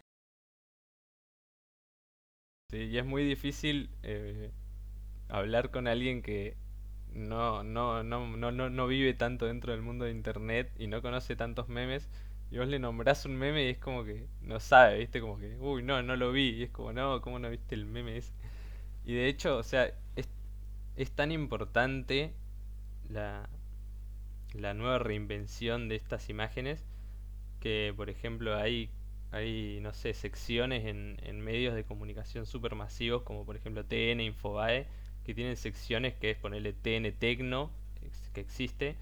Sí, 2.69 2.83
y 2.83 2.97
es 2.97 3.05
muy 3.05 3.23
difícil 3.23 3.89
eh, 4.03 4.51
hablar 5.29 5.71
con 5.71 5.87
alguien 5.87 6.21
que 6.21 6.57
no, 7.13 7.63
no, 7.63 8.03
no, 8.03 8.27
no, 8.27 8.51
no, 8.51 8.69
no 8.69 8.87
vive 8.87 9.13
tanto 9.13 9.45
dentro 9.45 9.71
del 9.71 9.81
mundo 9.81 10.05
de 10.05 10.11
internet 10.11 10.71
y 10.77 10.87
no 10.87 11.01
conoce 11.01 11.35
tantos 11.35 11.69
memes. 11.69 12.09
Y 12.51 12.57
vos 12.57 12.67
le 12.67 12.79
nombrás 12.79 13.25
un 13.25 13.37
meme 13.37 13.65
y 13.65 13.69
es 13.69 13.77
como 13.77 14.03
que 14.05 14.27
no 14.41 14.59
sabe, 14.59 14.99
¿viste? 14.99 15.21
Como 15.21 15.37
que, 15.37 15.55
uy, 15.57 15.83
no, 15.83 16.01
no 16.03 16.15
lo 16.17 16.31
vi. 16.31 16.49
Y 16.51 16.63
es 16.63 16.69
como, 16.71 16.93
no, 16.93 17.21
¿cómo 17.21 17.39
no 17.39 17.49
viste 17.49 17.75
el 17.75 17.85
meme 17.85 18.17
ese? 18.17 18.33
Y 19.05 19.15
de 19.15 19.27
hecho, 19.27 19.57
o 19.57 19.63
sea, 19.63 19.93
es, 20.97 21.11
tan 21.11 21.31
importante 21.31 22.33
la, 23.09 23.49
la 24.53 24.73
nueva 24.73 24.99
reinvención 24.99 25.89
de 25.89 25.95
estas 25.95 26.29
imágenes 26.29 26.83
que, 27.59 27.93
por 27.95 28.09
ejemplo, 28.09 28.55
hay, 28.55 28.89
hay 29.31 29.79
no 29.81 29.93
sé, 29.93 30.13
secciones 30.13 30.85
en, 30.85 31.41
medios 31.41 31.75
de 31.75 31.83
comunicación 31.83 32.45
supermasivos, 32.45 33.23
como 33.23 33.45
por 33.45 33.55
ejemplo 33.55 33.85
TN, 33.85 34.21
Infobae, 34.21 34.87
que 35.25 35.33
tienen 35.33 35.57
secciones 35.57 36.13
que 36.15 36.31
es 36.31 36.37
ponerle 36.37 36.73
TN 36.73 37.11
Tecno, 37.13 37.71
que 38.33 38.41
existe, 38.41 38.95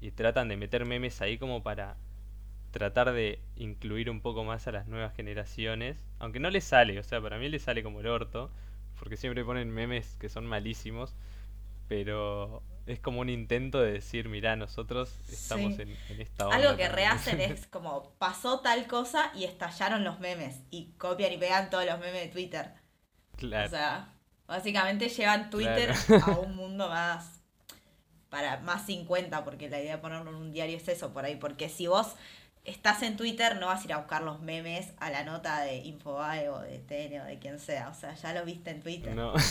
y 0.00 0.10
tratan 0.12 0.48
de 0.48 0.56
meter 0.56 0.84
memes 0.86 1.20
ahí 1.20 1.38
como 1.38 1.62
para 1.62 1.96
tratar 2.70 3.12
de 3.12 3.40
incluir 3.56 4.10
un 4.10 4.20
poco 4.20 4.44
más 4.44 4.66
a 4.68 4.72
las 4.72 4.86
nuevas 4.86 5.14
generaciones, 5.14 6.04
aunque 6.18 6.40
no 6.40 6.50
les 6.50 6.64
sale, 6.64 6.98
o 6.98 7.02
sea, 7.02 7.20
para 7.20 7.38
mí 7.38 7.48
les 7.48 7.62
sale 7.62 7.82
como 7.82 8.00
el 8.00 8.06
orto, 8.06 8.50
porque 9.00 9.18
siempre 9.18 9.44
ponen 9.44 9.70
memes 9.72 10.16
que 10.20 10.30
son 10.30 10.46
malísimos, 10.46 11.16
pero 11.88 12.64
es 12.86 13.00
como 13.00 13.20
un 13.22 13.30
intento 13.30 13.80
de 13.80 13.92
decir, 13.92 14.28
mirá, 14.28 14.56
nosotros 14.56 15.24
estamos 15.28 15.78
Sí. 15.78 15.80
en, 15.80 15.98
en 16.08 16.20
esta 16.22 16.48
onda. 16.48 16.56
Algo 16.56 16.76
que 16.76 16.88
también". 16.88 16.96
rehacen 16.96 17.40
es 17.40 17.66
como 17.66 18.14
pasó 18.18 18.60
tal 18.60 18.86
cosa 18.86 19.32
y 19.34 19.44
estallaron 19.44 20.04
los 20.04 20.20
memes 20.20 20.60
y 20.70 20.92
copian 20.98 21.32
y 21.32 21.38
pegan 21.38 21.70
todos 21.70 21.86
los 21.86 21.98
memes 21.98 22.22
de 22.22 22.28
Twitter. 22.28 22.74
Claro, 23.36 23.66
O 23.66 23.68
sea, 23.70 24.14
básicamente 24.46 25.08
llevan 25.08 25.50
Twitter 25.50 26.04
a 26.20 26.38
un 26.38 26.56
mundo 26.56 26.88
más 26.88 27.42
para 28.30 28.60
más 28.60 28.86
50, 28.86 29.44
porque 29.44 29.68
la 29.70 29.80
idea 29.80 29.96
de 29.96 30.02
ponerlo 30.02 30.30
en 30.30 30.36
un 30.36 30.52
diario 30.52 30.76
es 30.76 30.88
eso 30.88 31.12
por 31.12 31.24
ahí, 31.24 31.36
porque 31.36 31.68
si 31.68 31.86
vos 31.88 32.14
estás 32.70 33.02
en 33.02 33.16
Twitter 33.16 33.58
no 33.58 33.66
vas 33.66 33.82
a 33.82 33.84
ir 33.84 33.92
a 33.92 33.98
buscar 33.98 34.22
los 34.22 34.40
memes 34.40 34.92
a 34.98 35.10
la 35.10 35.24
nota 35.24 35.60
de 35.60 35.76
Infobae 35.78 36.48
o 36.48 36.60
de 36.60 36.78
TN 36.78 37.20
o 37.20 37.24
de 37.24 37.38
quien 37.38 37.58
sea, 37.58 37.88
o 37.88 37.94
sea, 37.94 38.14
ya 38.14 38.32
lo 38.32 38.44
viste 38.44 38.70
en 38.70 38.80
Twitter. 38.80 39.14
no. 39.14 39.34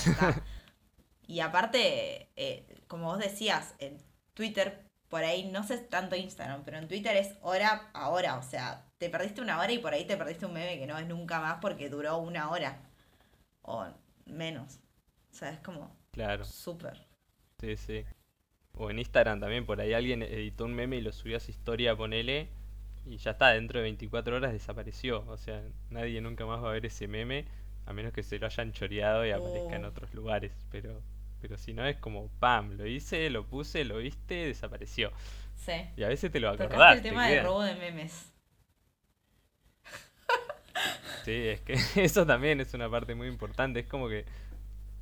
Y 1.30 1.42
aparte, 1.42 2.28
eh, 2.38 2.66
como 2.88 3.06
vos 3.06 3.20
decías, 3.20 3.76
en 3.78 4.00
Twitter, 4.34 4.82
por 5.10 5.24
ahí, 5.24 5.48
no 5.52 5.64
sé 5.64 5.78
tanto 5.78 6.16
Instagram, 6.16 6.64
pero 6.66 6.80
en 6.80 6.88
Twitter 6.88 7.16
es 7.16 7.36
hora 7.42 7.92
a 7.94 8.10
hora, 8.10 8.36
o 8.36 8.42
sea, 8.42 8.84
te 8.98 9.12
perdiste 9.12 9.40
una 9.40 9.60
hora 9.60 9.72
y 9.72 9.78
por 9.78 9.94
ahí 9.94 10.06
te 10.06 10.18
perdiste 10.18 10.48
un 10.48 10.54
meme 10.54 10.80
que 10.80 10.88
no 10.88 10.96
ves 10.96 11.06
nunca 11.06 11.40
más 11.40 11.60
porque 11.62 11.88
duró 11.88 12.18
una 12.18 12.50
hora 12.50 12.80
o 13.62 13.86
menos. 14.26 14.80
O 15.32 15.36
sea, 15.36 15.52
es 15.52 15.60
como 15.60 15.96
claro, 16.12 16.44
súper. 16.46 17.06
sí, 17.60 17.78
sí. 17.78 18.06
O 18.74 18.90
en 18.90 18.98
Instagram 18.98 19.40
también, 19.40 19.68
por 19.68 19.80
ahí 19.82 19.94
alguien 19.94 20.24
editó 20.24 20.66
un 20.66 20.74
meme 20.74 20.96
y 20.96 21.02
lo 21.02 21.12
subió 21.12 21.38
a 21.38 21.40
su 21.40 21.52
historia, 21.52 21.96
ponele, 21.96 22.50
y 23.06 23.18
ya 23.18 23.32
está, 23.32 23.50
dentro 23.50 23.80
de 23.80 23.84
24 23.84 24.36
horas 24.38 24.52
desapareció. 24.54 25.26
O 25.28 25.38
sea, 25.38 25.62
nadie 25.90 26.22
nunca 26.22 26.46
más 26.46 26.64
va 26.64 26.70
a 26.70 26.74
ver 26.74 26.86
ese 26.86 27.08
meme, 27.08 27.46
a 27.86 27.94
menos 27.94 28.14
que 28.14 28.24
se 28.24 28.40
lo 28.40 28.46
hayan 28.48 28.72
choreado 28.72 29.26
y 29.26 29.32
aparezca 29.32 29.76
en 29.76 29.86
Oh. 29.86 29.90
otros 29.90 30.14
lugares. 30.14 30.52
Pero, 30.72 31.02
pero 31.42 31.58
si 31.58 31.74
no 31.74 31.86
es 31.86 31.98
como, 31.98 32.30
pam, 32.40 32.72
lo 32.78 32.86
hice, 32.86 33.30
lo 33.30 33.46
puse, 33.48 33.84
lo 33.86 33.98
viste, 33.98 34.36
desapareció. 34.48 35.12
Sí. 35.56 35.74
Y 35.98 36.04
a 36.04 36.08
veces 36.10 36.32
te 36.32 36.40
lo 36.40 36.52
Tocaste 36.52 36.64
acordás. 36.66 36.96
el 36.98 37.02
te 37.04 37.10
tema 37.10 37.28
de 37.28 37.34
queda. 37.36 37.44
robo 37.44 37.64
de 37.64 37.76
memes. 37.76 38.32
Sí, 41.26 41.32
es 41.50 41.62
que 41.62 41.74
eso 42.04 42.26
también 42.26 42.60
es 42.62 42.74
una 42.74 42.90
parte 42.90 43.16
muy 43.16 43.28
importante. 43.28 43.82
Es 43.82 43.88
como 43.88 44.08
que 44.10 44.26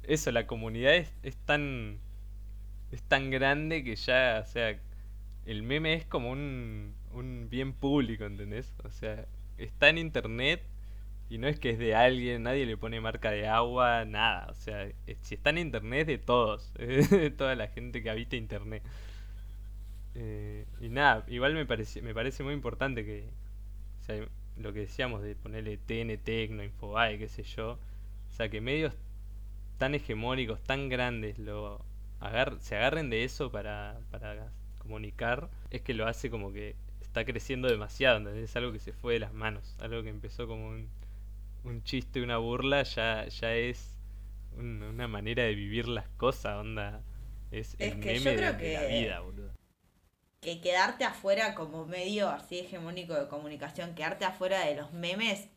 eso, 0.03 0.31
la 0.31 0.47
comunidad 0.47 0.95
es, 0.95 1.13
es 1.23 1.35
tan 1.37 1.99
es 2.91 3.03
tan 3.03 3.29
grande 3.29 3.83
que 3.83 3.95
ya, 3.95 4.41
o 4.43 4.47
sea, 4.49 4.79
el 5.45 5.63
meme 5.63 5.93
es 5.93 6.05
como 6.05 6.31
un, 6.31 6.95
un 7.19 7.49
bien 7.49 7.73
público, 7.73 8.25
¿entendés? 8.25 8.73
O 8.83 8.91
sea, 8.91 9.25
está 9.57 9.89
en 9.89 9.97
internet 9.99 10.63
y 11.29 11.37
no 11.39 11.47
es 11.47 11.59
que 11.59 11.71
es 11.71 11.79
de 11.79 11.95
alguien, 11.95 12.43
nadie 12.43 12.65
le 12.65 12.77
pone 12.77 13.01
marca 13.01 13.31
de 13.31 13.47
agua, 13.47 14.05
nada. 14.05 14.47
O 14.49 14.55
sea, 14.55 14.89
si 15.21 15.35
está 15.35 15.51
en 15.51 15.59
internet 15.59 16.07
de 16.07 16.17
todos, 16.19 16.73
de 16.75 17.31
toda 17.31 17.55
la 17.55 17.67
gente 17.69 18.03
que 18.03 18.09
habita 18.11 18.35
internet. 18.37 18.83
Eh, 20.15 20.65
y 20.81 20.89
nada, 20.89 21.23
igual 21.27 21.53
me 21.53 21.65
parece, 21.65 22.01
me 22.01 22.13
parece 22.13 22.43
muy 22.43 22.53
importante 22.53 23.05
que, 23.05 23.29
lo 24.57 24.73
que 24.73 24.81
decíamos 24.81 25.21
de 25.21 25.35
ponerle 25.35 25.77
TN 25.77 26.17
Tecno, 26.17 26.63
Infobae, 26.63 27.17
qué 27.17 27.27
sé 27.27 27.43
yo, 27.43 27.73
o 27.73 28.33
sea, 28.33 28.49
que 28.49 28.61
medios 28.61 28.93
tan 29.77 29.95
hegemónicos, 29.95 30.61
tan 30.63 30.89
grandes, 30.89 31.39
lo 31.39 31.85
agar- 32.21 32.57
se 32.61 32.75
agarren 32.77 33.09
de 33.09 33.23
eso 33.25 33.51
para, 33.51 33.99
para 34.11 34.51
comunicar, 34.79 35.49
es 35.71 35.81
que 35.81 35.93
lo 35.95 36.07
hace 36.07 36.29
como 36.31 36.53
que 36.53 36.75
está 37.19 37.31
creciendo 37.31 37.67
demasiado, 37.67 38.17
¿entendés? 38.17 38.49
Es 38.49 38.55
algo 38.55 38.71
que 38.71 38.79
se 38.79 38.93
fue 38.93 39.13
de 39.13 39.19
las 39.19 39.33
manos, 39.33 39.75
algo 39.79 40.03
que 40.03 40.09
empezó 40.09 40.47
como 40.47 40.67
un, 40.69 40.89
un 41.63 41.83
chiste, 41.83 42.21
una 42.23 42.37
burla, 42.37 42.83
ya, 42.83 43.27
ya 43.27 43.53
es 43.55 43.97
un- 44.57 44.83
una 44.83 45.07
manera 45.07 45.43
de 45.43 45.55
vivir 45.55 45.87
las 45.87 46.07
cosas, 46.17 46.57
onda. 46.57 47.03
Es 47.51 47.75
Es 47.79 47.93
el 47.93 47.99
que 47.99 48.13
yo 48.15 48.21
meme 48.21 48.37
de, 48.37 48.53
creo 48.53 48.57
de 48.57 48.69
la 48.69 48.85
vida, 48.85 49.19
boludo. 49.21 49.51
que 50.41 50.61
quedarte 50.61 51.03
afuera 51.05 51.55
como 51.55 51.85
medio 51.85 52.29
así 52.29 52.59
hegemónico 52.59 53.13
de 53.15 53.27
comunicación, 53.27 53.95
quedarte 53.95 54.25
afuera 54.25 54.65
de 54.65 54.75
los 54.75 54.93
memes 54.93 55.49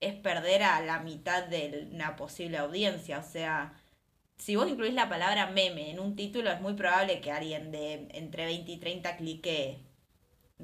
es 0.00 0.14
perder 0.14 0.62
a 0.64 0.80
la 0.82 1.00
mitad 1.00 1.44
de 1.48 1.88
una 1.92 2.16
posible 2.16 2.58
audiencia. 2.58 3.18
O 3.20 3.24
sea, 3.24 3.74
si 4.38 4.56
vos 4.56 4.68
incluís 4.70 4.94
la 4.94 5.08
palabra 5.10 5.48
meme 5.48 5.90
en 5.90 6.00
un 6.00 6.16
título, 6.16 6.50
es 6.52 6.60
muy 6.60 6.74
probable 6.74 7.20
que 7.22 7.32
alguien 7.32 7.72
de 7.72 8.08
entre 8.12 8.46
20 8.46 8.72
y 8.72 8.78
30 8.78 9.16
clique. 9.16 9.80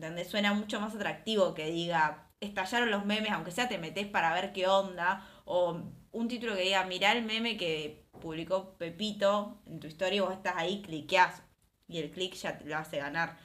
Donde 0.00 0.24
suena 0.24 0.54
mucho 0.54 0.80
más 0.80 0.94
atractivo 0.94 1.54
que 1.54 1.70
diga, 1.70 2.28
estallaron 2.40 2.90
los 2.90 3.04
memes, 3.04 3.30
aunque 3.32 3.50
sea 3.50 3.68
te 3.68 3.78
metes 3.78 4.06
para 4.06 4.32
ver 4.32 4.52
qué 4.52 4.66
onda. 4.68 5.26
O 5.44 5.82
un 6.12 6.28
título 6.28 6.54
que 6.54 6.62
diga, 6.62 6.84
mirá 6.84 7.12
el 7.12 7.24
meme 7.24 7.56
que 7.56 8.06
publicó 8.20 8.76
Pepito 8.78 9.60
en 9.66 9.80
tu 9.80 9.86
historia 9.86 10.16
y 10.16 10.20
vos 10.20 10.32
estás 10.32 10.54
ahí, 10.56 10.82
cliqueás. 10.82 11.42
Y 11.88 11.98
el 11.98 12.10
clic 12.10 12.34
ya 12.34 12.58
te 12.58 12.64
lo 12.66 12.76
hace 12.76 12.98
ganar. 12.98 13.38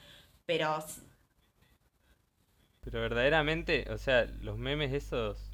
Pero 0.45 0.77
Pero 2.81 3.01
verdaderamente, 3.01 3.87
o 3.89 3.97
sea, 3.97 4.25
los 4.41 4.57
memes 4.57 4.93
esos 4.93 5.49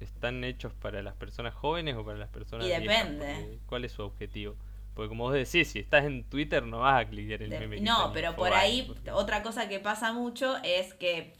están 0.00 0.44
hechos 0.44 0.72
para 0.74 1.02
las 1.02 1.14
personas 1.14 1.54
jóvenes 1.54 1.96
o 1.96 2.04
para 2.04 2.18
las 2.18 2.28
personas 2.28 2.66
Y 2.66 2.70
depende. 2.70 3.58
¿Cuál 3.66 3.84
es 3.84 3.92
su 3.92 4.02
objetivo? 4.02 4.56
Porque 4.94 5.08
como 5.08 5.24
vos 5.24 5.34
decís, 5.34 5.68
si 5.72 5.80
estás 5.80 6.04
en 6.04 6.24
Twitter 6.24 6.62
no 6.64 6.78
vas 6.80 7.04
a 7.04 7.08
clicar 7.08 7.42
el 7.42 7.50
meme. 7.50 7.80
no, 7.80 8.12
pero 8.12 8.36
por 8.36 8.52
ahí 8.52 8.82
porque- 8.86 9.10
otra 9.10 9.42
cosa 9.42 9.68
que 9.68 9.80
pasa 9.80 10.12
mucho 10.12 10.56
es 10.62 10.94
que 10.94 11.34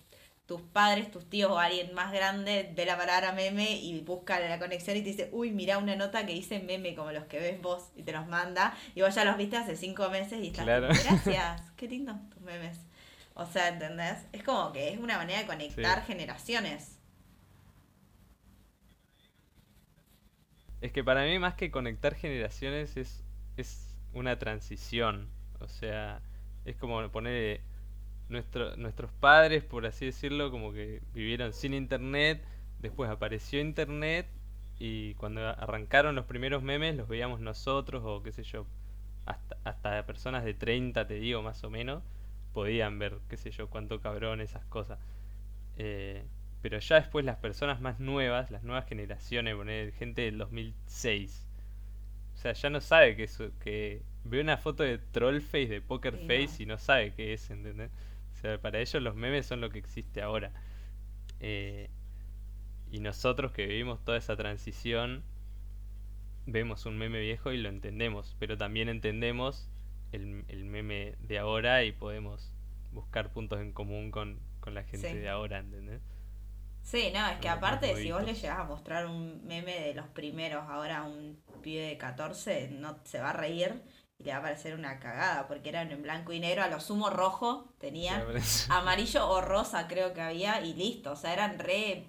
tus 0.46 0.60
padres, 0.60 1.10
tus 1.10 1.30
tíos 1.30 1.50
o 1.50 1.58
alguien 1.58 1.94
más 1.94 2.12
grande 2.12 2.70
ve 2.74 2.84
la 2.84 2.98
palabra 2.98 3.32
meme 3.32 3.76
y 3.76 4.00
busca 4.00 4.38
la 4.40 4.58
conexión 4.58 4.96
y 4.96 5.00
te 5.02 5.08
dice, 5.08 5.28
uy, 5.32 5.52
mira 5.52 5.78
una 5.78 5.96
nota 5.96 6.26
que 6.26 6.34
dice 6.34 6.58
meme 6.60 6.94
como 6.94 7.12
los 7.12 7.24
que 7.24 7.38
ves 7.38 7.62
vos 7.62 7.90
y 7.96 8.02
te 8.02 8.12
los 8.12 8.26
manda 8.26 8.76
y 8.94 9.00
vos 9.00 9.14
ya 9.14 9.24
los 9.24 9.36
viste 9.38 9.56
hace 9.56 9.74
cinco 9.76 10.10
meses 10.10 10.42
y 10.42 10.48
estás 10.48 10.64
Claro. 10.64 10.88
gracias, 11.04 11.62
qué 11.76 11.88
lindo 11.88 12.14
tus 12.30 12.42
memes. 12.42 12.78
O 13.34 13.46
sea, 13.46 13.68
¿entendés? 13.68 14.18
Es 14.32 14.42
como 14.44 14.70
que 14.72 14.90
es 14.92 14.98
una 14.98 15.16
manera 15.16 15.40
de 15.40 15.46
conectar 15.46 16.00
Sí. 16.00 16.06
generaciones. 16.08 16.98
Es 20.80 20.92
que 20.92 21.02
para 21.02 21.24
mí 21.24 21.38
más 21.38 21.54
que 21.54 21.70
conectar 21.70 22.14
generaciones 22.14 22.96
es, 22.96 23.23
es 23.56 23.96
una 24.12 24.38
transición. 24.38 25.28
O 25.60 25.68
sea, 25.68 26.20
es 26.64 26.76
como 26.76 27.08
poner 27.10 27.60
nuestro, 28.28 28.76
nuestros 28.76 29.10
padres, 29.12 29.64
por 29.64 29.86
así 29.86 30.06
decirlo, 30.06 30.50
como 30.50 30.72
que 30.72 31.02
vivieron 31.12 31.52
sin 31.52 31.74
internet, 31.74 32.44
después 32.80 33.10
apareció 33.10 33.60
internet 33.60 34.26
y 34.78 35.14
cuando 35.14 35.46
arrancaron 35.46 36.14
los 36.14 36.26
primeros 36.26 36.62
memes 36.62 36.96
los 36.96 37.08
veíamos 37.08 37.40
nosotros 37.40 38.02
o 38.04 38.22
qué 38.22 38.32
sé 38.32 38.42
yo, 38.42 38.66
hasta, 39.26 39.56
hasta 39.64 40.04
personas 40.06 40.44
de 40.44 40.54
30, 40.54 41.06
te 41.06 41.14
digo, 41.14 41.42
más 41.42 41.62
o 41.64 41.70
menos, 41.70 42.02
podían 42.52 42.98
ver, 42.98 43.18
qué 43.28 43.36
sé 43.36 43.50
yo, 43.50 43.68
cuánto 43.68 44.00
cabrón, 44.00 44.40
esas 44.40 44.64
cosas. 44.66 44.98
Eh, 45.76 46.24
pero 46.62 46.78
ya 46.78 46.96
después 46.96 47.24
las 47.24 47.36
personas 47.36 47.80
más 47.80 48.00
nuevas, 48.00 48.50
las 48.50 48.62
nuevas 48.64 48.86
generaciones, 48.86 49.54
poner 49.54 49.92
gente 49.92 50.22
del 50.22 50.38
2006, 50.38 51.43
o 51.43 51.43
sea, 52.44 52.52
ya 52.54 52.70
no 52.70 52.80
sabe 52.80 53.16
que 53.16 53.24
eso, 53.24 53.50
que 53.60 54.02
ve 54.24 54.40
una 54.40 54.56
foto 54.58 54.82
de 54.84 54.98
Trollface, 54.98 55.68
de 55.68 55.80
Poker 55.82 56.18
Face 56.18 56.58
no. 56.58 56.62
y 56.62 56.66
no 56.66 56.78
sabe 56.78 57.12
qué 57.14 57.32
es, 57.34 57.50
¿entendés? 57.50 57.90
O 58.34 58.36
sea, 58.40 58.60
para 58.60 58.80
ellos 58.80 59.02
los 59.02 59.16
memes 59.16 59.46
son 59.46 59.60
lo 59.60 59.70
que 59.70 59.78
existe 59.80 60.22
ahora. 60.22 60.52
Eh, 61.40 61.90
y 62.90 63.00
nosotros 63.00 63.52
que 63.52 63.66
vivimos 63.66 64.04
toda 64.04 64.18
esa 64.18 64.36
transición, 64.36 65.24
vemos 66.46 66.86
un 66.86 66.98
meme 66.98 67.20
viejo 67.20 67.52
y 67.52 67.58
lo 67.58 67.68
entendemos, 67.68 68.36
pero 68.38 68.56
también 68.56 68.88
entendemos 68.88 69.68
el, 70.12 70.44
el 70.48 70.64
meme 70.64 71.14
de 71.20 71.38
ahora 71.38 71.84
y 71.84 71.92
podemos 71.92 72.52
buscar 72.92 73.32
puntos 73.32 73.60
en 73.60 73.72
común 73.72 74.10
con, 74.10 74.38
con 74.60 74.74
la 74.74 74.84
gente 74.84 75.10
Sí. 75.10 75.16
de 75.18 75.28
ahora, 75.28 75.58
¿entendés? 75.58 76.02
Sí, 76.84 77.10
no, 77.14 77.26
es 77.26 77.38
que 77.38 77.48
aparte, 77.48 77.96
si 77.96 78.12
vos 78.12 78.22
le 78.22 78.34
llegás 78.34 78.60
a 78.60 78.64
mostrar 78.64 79.06
un 79.06 79.44
meme 79.46 79.80
de 79.80 79.94
los 79.94 80.06
primeros 80.08 80.64
ahora 80.68 80.98
a 80.98 81.04
un 81.04 81.42
pibe 81.62 81.88
de 81.88 81.96
14, 81.96 82.68
no 82.72 82.98
se 83.04 83.20
va 83.20 83.30
a 83.30 83.32
reír 83.32 83.82
y 84.18 84.24
le 84.24 84.32
va 84.32 84.38
a 84.38 84.42
parecer 84.42 84.74
una 84.74 85.00
cagada, 85.00 85.48
porque 85.48 85.70
eran 85.70 85.90
en 85.90 86.02
blanco 86.02 86.32
y 86.34 86.40
negro, 86.40 86.62
a 86.62 86.68
lo 86.68 86.80
sumo 86.80 87.08
rojo 87.08 87.74
tenían, 87.78 88.22
amarillo 88.68 89.26
o 89.28 89.40
rosa 89.40 89.88
creo 89.88 90.12
que 90.12 90.20
había, 90.20 90.60
y 90.60 90.74
listo, 90.74 91.12
o 91.12 91.16
sea, 91.16 91.32
eran 91.32 91.58
re 91.58 92.06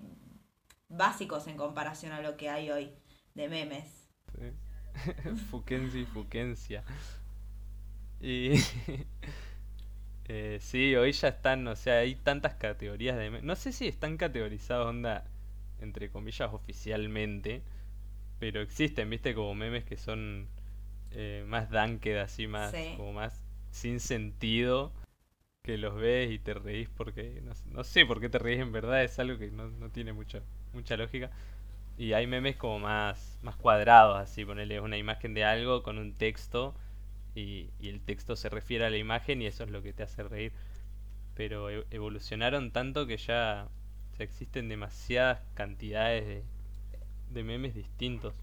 básicos 0.90 1.48
en 1.48 1.56
comparación 1.56 2.12
a 2.12 2.22
lo 2.22 2.36
que 2.36 2.50
hay 2.50 2.70
hoy 2.70 2.92
de 3.34 3.48
memes. 3.48 4.10
Sí. 4.38 4.52
Fuquensi 5.52 6.00
y 6.02 6.06
Fuquencia. 6.06 6.84
Y 8.22 8.54
eh, 10.28 10.58
sí, 10.62 10.96
hoy 10.96 11.12
ya 11.12 11.30
están, 11.30 11.68
o 11.68 11.76
sea, 11.76 12.00
hay 12.00 12.16
tantas 12.16 12.56
categorías 12.56 13.18
de. 13.18 13.42
No 13.42 13.56
sé 13.56 13.72
si 13.72 13.88
están 13.88 14.18
categorizados, 14.18 14.88
onda, 14.88 15.26
entre 15.82 16.10
comillas, 16.10 16.54
oficialmente, 16.54 17.62
pero 18.40 18.62
existen, 18.62 19.10
viste, 19.10 19.36
como 19.36 19.56
memes 19.56 19.86
que 19.86 19.98
son 19.98 20.48
eh, 21.12 21.46
más 21.48 21.70
danked, 21.72 22.18
así, 22.20 22.48
más, 22.48 22.72
Sí. 22.72 22.94
como 22.98 23.14
más 23.14 23.44
sin 23.72 24.00
sentido, 24.00 24.94
que 25.64 25.78
los 25.78 25.96
ves 25.96 26.32
y 26.32 26.40
te 26.40 26.54
reís 26.54 26.90
porque, 26.90 27.42
no, 27.44 27.54
no 27.74 27.84
sé 27.84 28.06
por 28.06 28.22
qué 28.22 28.30
te 28.30 28.40
reís 28.40 28.60
en 28.62 28.72
verdad, 28.72 29.04
es 29.04 29.20
algo 29.20 29.38
que 29.40 29.52
no, 29.52 29.70
no 29.70 29.90
tiene 29.90 30.14
mucha, 30.14 30.42
mucha 30.74 30.98
lógica. 30.98 31.32
Y 31.98 32.14
hay 32.14 32.28
memes 32.28 32.58
como 32.58 32.80
más, 32.80 33.40
más 33.42 33.56
cuadrados, 33.56 34.18
así, 34.20 34.46
ponerle 34.46 34.80
una 34.82 34.98
imagen 34.98 35.34
de 35.34 35.46
algo 35.46 35.84
con 35.84 35.98
un 35.98 36.14
texto 36.14 36.76
y, 37.36 37.72
y 37.80 37.90
el 37.90 38.02
texto 38.02 38.36
se 38.36 38.50
refiere 38.50 38.86
a 38.86 38.90
la 38.90 38.98
imagen 38.98 39.42
y 39.42 39.48
eso 39.48 39.64
es 39.66 39.70
lo 39.72 39.82
que 39.84 39.94
te 39.94 40.04
hace 40.04 40.24
reír. 40.24 40.54
Pero 41.36 41.70
e- 41.70 41.86
evolucionaron 41.92 42.72
tanto 42.72 43.08
que 43.08 43.18
ya, 43.18 43.70
ya 44.18 44.24
existen 44.24 44.70
demasiadas 44.70 45.42
cantidades 45.56 46.26
de, 46.28 46.44
de 47.32 47.44
memes 47.44 47.76
distintos. 47.76 48.36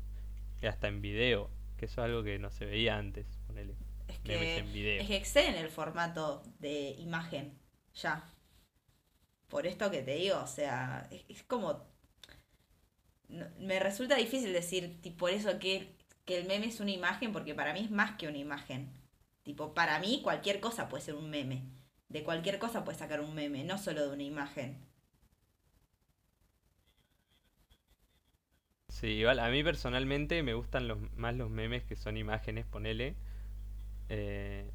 Y 0.63 0.67
hasta 0.67 0.89
en 0.89 1.03
video, 1.03 1.51
que 1.79 1.87
eso 1.87 2.03
es 2.03 2.07
algo 2.07 2.23
que 2.25 2.39
no 2.39 2.51
se 2.51 2.67
veía 2.67 2.99
antes, 2.99 3.27
ponele. 3.47 3.75
Es 4.07 4.19
Memes 4.25 4.57
que, 4.57 4.59
en 4.59 4.73
video. 4.73 5.03
es 5.03 5.09
que 5.09 5.17
exceden 5.17 5.57
el 5.57 5.69
formato 5.71 6.43
de 6.61 6.91
imagen, 6.99 7.59
ya. 7.95 8.25
Por 9.49 9.67
esto 9.69 9.89
que 9.91 10.03
te 10.03 10.15
digo, 10.17 10.39
o 10.41 10.47
sea, 10.49 11.07
es, 11.13 11.25
es 11.29 11.43
como... 11.45 11.87
me 13.59 13.81
resulta 13.81 14.17
difícil 14.17 14.53
decir, 14.53 15.01
por 15.19 15.31
eso 15.31 15.59
que, 15.59 15.97
que 16.25 16.39
el 16.39 16.47
meme 16.47 16.67
es 16.67 16.81
una 16.81 16.91
imagen, 16.93 17.33
porque 17.33 17.55
para 17.55 17.73
mí 17.73 17.81
es 17.81 17.91
más 17.91 18.17
que 18.17 18.29
una 18.29 18.39
imagen. 18.39 18.93
Tipo, 19.43 19.75
para 19.75 19.99
mí 19.99 20.21
cualquier 20.23 20.61
cosa 20.61 20.89
puede 20.89 21.05
ser 21.05 21.15
un 21.15 21.31
meme. 21.31 21.63
De 22.09 22.23
cualquier 22.23 22.59
cosa 22.59 22.85
puedes 22.85 22.99
sacar 23.01 23.21
un 23.21 23.35
meme, 23.35 23.65
no 23.65 23.79
solo 23.79 24.07
de 24.07 24.15
una 24.15 24.23
imagen. 24.23 24.87
Sí, 28.89 29.09
igual 29.09 29.41
a 29.41 29.49
mí 29.49 29.65
personalmente 29.65 30.43
me 30.43 30.55
gustan 30.55 30.87
los, 30.87 30.99
más 31.17 31.35
los 31.35 31.51
memes 31.51 31.83
que 31.85 31.97
son 31.97 32.17
imágenes, 32.17 32.67
ponele. 32.67 33.17
Eh, 34.09 34.71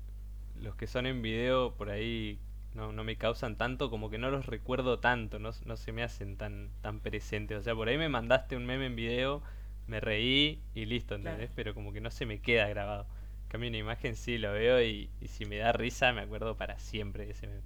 los 0.55 0.75
que 0.75 0.87
son 0.87 1.05
en 1.05 1.21
video 1.21 1.75
por 1.75 1.89
ahí 1.89 2.39
no, 2.73 2.91
no 2.91 3.03
me 3.03 3.17
causan 3.17 3.57
tanto, 3.57 3.89
como 3.89 4.09
que 4.09 4.17
no 4.17 4.29
los 4.31 4.45
recuerdo 4.47 4.99
tanto, 4.99 5.39
no, 5.39 5.51
no 5.65 5.77
se 5.77 5.91
me 5.91 6.03
hacen 6.03 6.37
tan, 6.37 6.71
tan 6.81 6.99
presentes. 6.99 7.59
O 7.59 7.61
sea, 7.61 7.75
por 7.75 7.87
ahí 7.89 7.97
me 7.97 8.09
mandaste 8.09 8.55
un 8.57 8.65
meme 8.65 8.87
en 8.87 8.95
video, 8.95 9.43
me 9.87 9.99
reí 9.99 10.61
y 10.75 10.85
listo, 10.85 11.15
Claro. 11.15 11.29
¿entendés? 11.29 11.51
Pero 11.55 11.73
como 11.73 11.91
que 11.93 12.01
no 12.01 12.11
se 12.11 12.25
me 12.25 12.39
queda 12.39 12.67
grabado. 12.67 13.07
En 13.43 13.49
cambio, 13.49 13.69
una 13.69 13.77
imagen 13.77 14.15
sí 14.15 14.37
lo 14.37 14.51
veo 14.51 14.81
y, 14.81 15.09
y 15.21 15.27
si 15.27 15.45
me 15.45 15.57
da 15.57 15.71
risa 15.71 16.11
me 16.13 16.21
acuerdo 16.21 16.57
para 16.57 16.77
siempre 16.79 17.25
de 17.25 17.31
ese 17.31 17.47
meme. 17.47 17.61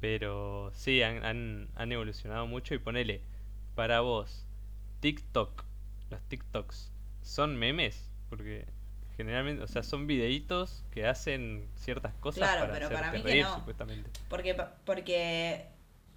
Pero 0.00 0.70
sí, 0.74 1.02
han, 1.02 1.24
han, 1.24 1.68
han 1.76 1.92
evolucionado 1.92 2.46
mucho 2.46 2.74
y 2.74 2.78
ponele, 2.78 3.20
para 3.74 4.00
vos, 4.00 4.46
TikTok, 5.00 5.64
los 6.10 6.22
TikToks, 6.22 6.90
¿son 7.22 7.56
memes? 7.56 8.10
Porque 8.30 8.64
generalmente, 9.16 9.62
o 9.62 9.66
sea, 9.66 9.82
son 9.82 10.06
videitos 10.06 10.82
que 10.90 11.06
hacen 11.06 11.68
ciertas 11.74 12.14
cosas 12.14 12.48
Claro, 12.48 12.60
para 12.62 12.72
pero 12.72 12.88
para 12.90 13.12
mí 13.12 13.18
que 13.18 13.24
reír, 13.28 13.44
no. 13.44 13.54
supuestamente. 13.56 14.08
Porque, 14.28 14.56
porque 14.86 15.66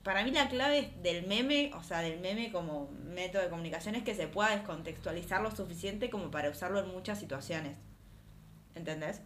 para 0.03 0.24
mí 0.24 0.31
la 0.31 0.50
clave 0.50 0.93
del 1.01 1.25
meme, 1.25 1.72
o 1.75 1.83
sea, 1.83 2.01
del 2.01 2.19
meme 2.19 2.51
como 2.51 2.91
método 2.91 3.41
de 3.41 3.50
comunicación 3.50 3.95
es 3.95 4.03
que 4.03 4.13
se 4.13 4.27
pueda 4.27 4.50
descontextualizar 4.50 5.41
lo 5.41 5.55
suficiente 5.55 6.10
como 6.10 6.29
para 6.29 6.50
usarlo 6.50 6.79
en 6.79 6.89
muchas 6.89 7.19
situaciones. 7.19 7.77
¿Entendés? 8.75 9.22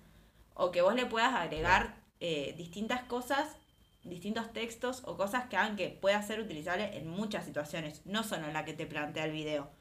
O 0.54 0.72
que 0.72 0.84
vos 0.84 0.94
le 0.94 1.08
puedas 1.08 1.34
agregar 1.34 1.96
eh, 2.20 2.54
distintas 2.58 3.04
cosas, 3.04 3.58
distintos 4.04 4.54
textos 4.54 5.02
o 5.06 5.18
cosas 5.18 5.48
que 5.48 5.58
hagan 5.58 5.76
que 5.76 5.90
pueda 5.90 6.22
ser 6.22 6.40
utilizable 6.40 6.96
en 6.96 7.08
muchas 7.08 7.46
situaciones, 7.46 8.06
no 8.06 8.24
solo 8.24 8.48
en 8.48 8.54
la 8.54 8.64
que 8.64 8.74
te 8.74 8.86
plantea 8.86 9.26
el 9.26 9.32
video. 9.32 9.72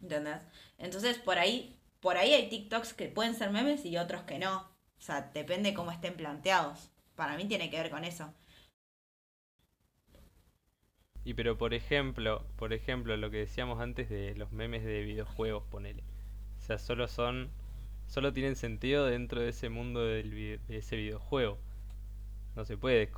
¿Entendés? 0.00 0.42
Entonces, 0.78 1.18
por 1.18 1.38
ahí, 1.38 1.78
por 2.00 2.16
ahí 2.16 2.32
hay 2.32 2.48
TikToks 2.48 2.94
que 2.94 3.08
pueden 3.08 3.34
ser 3.34 3.50
memes 3.50 3.84
y 3.84 3.98
otros 3.98 4.22
que 4.22 4.38
no. 4.38 4.70
O 4.98 5.00
sea, 5.00 5.30
depende 5.34 5.74
cómo 5.74 5.90
estén 5.92 6.14
planteados. 6.14 6.90
Para 7.14 7.36
mí 7.36 7.44
tiene 7.44 7.68
que 7.68 7.76
ver 7.76 7.90
con 7.90 8.04
eso. 8.04 8.32
Y 11.24 11.34
pero 11.34 11.56
por 11.56 11.72
ejemplo, 11.74 12.44
por 12.56 12.72
ejemplo, 12.72 13.16
lo 13.16 13.30
que 13.30 13.38
decíamos 13.38 13.80
antes 13.80 14.08
de 14.08 14.34
los 14.34 14.50
memes 14.52 14.84
de 14.84 15.02
videojuegos, 15.02 15.64
ponele. 15.70 16.02
O 16.58 16.60
sea, 16.64 16.78
solo 16.78 17.06
son, 17.08 17.50
solo 18.06 18.32
tienen 18.32 18.56
sentido 18.56 19.06
dentro 19.06 19.40
de 19.40 19.50
ese 19.50 19.68
mundo 19.68 20.04
del 20.04 20.30
de 20.30 20.76
ese 20.76 20.96
videojuego. 20.96 21.58
No 22.54 22.64
se 22.64 22.76
puede 22.76 23.08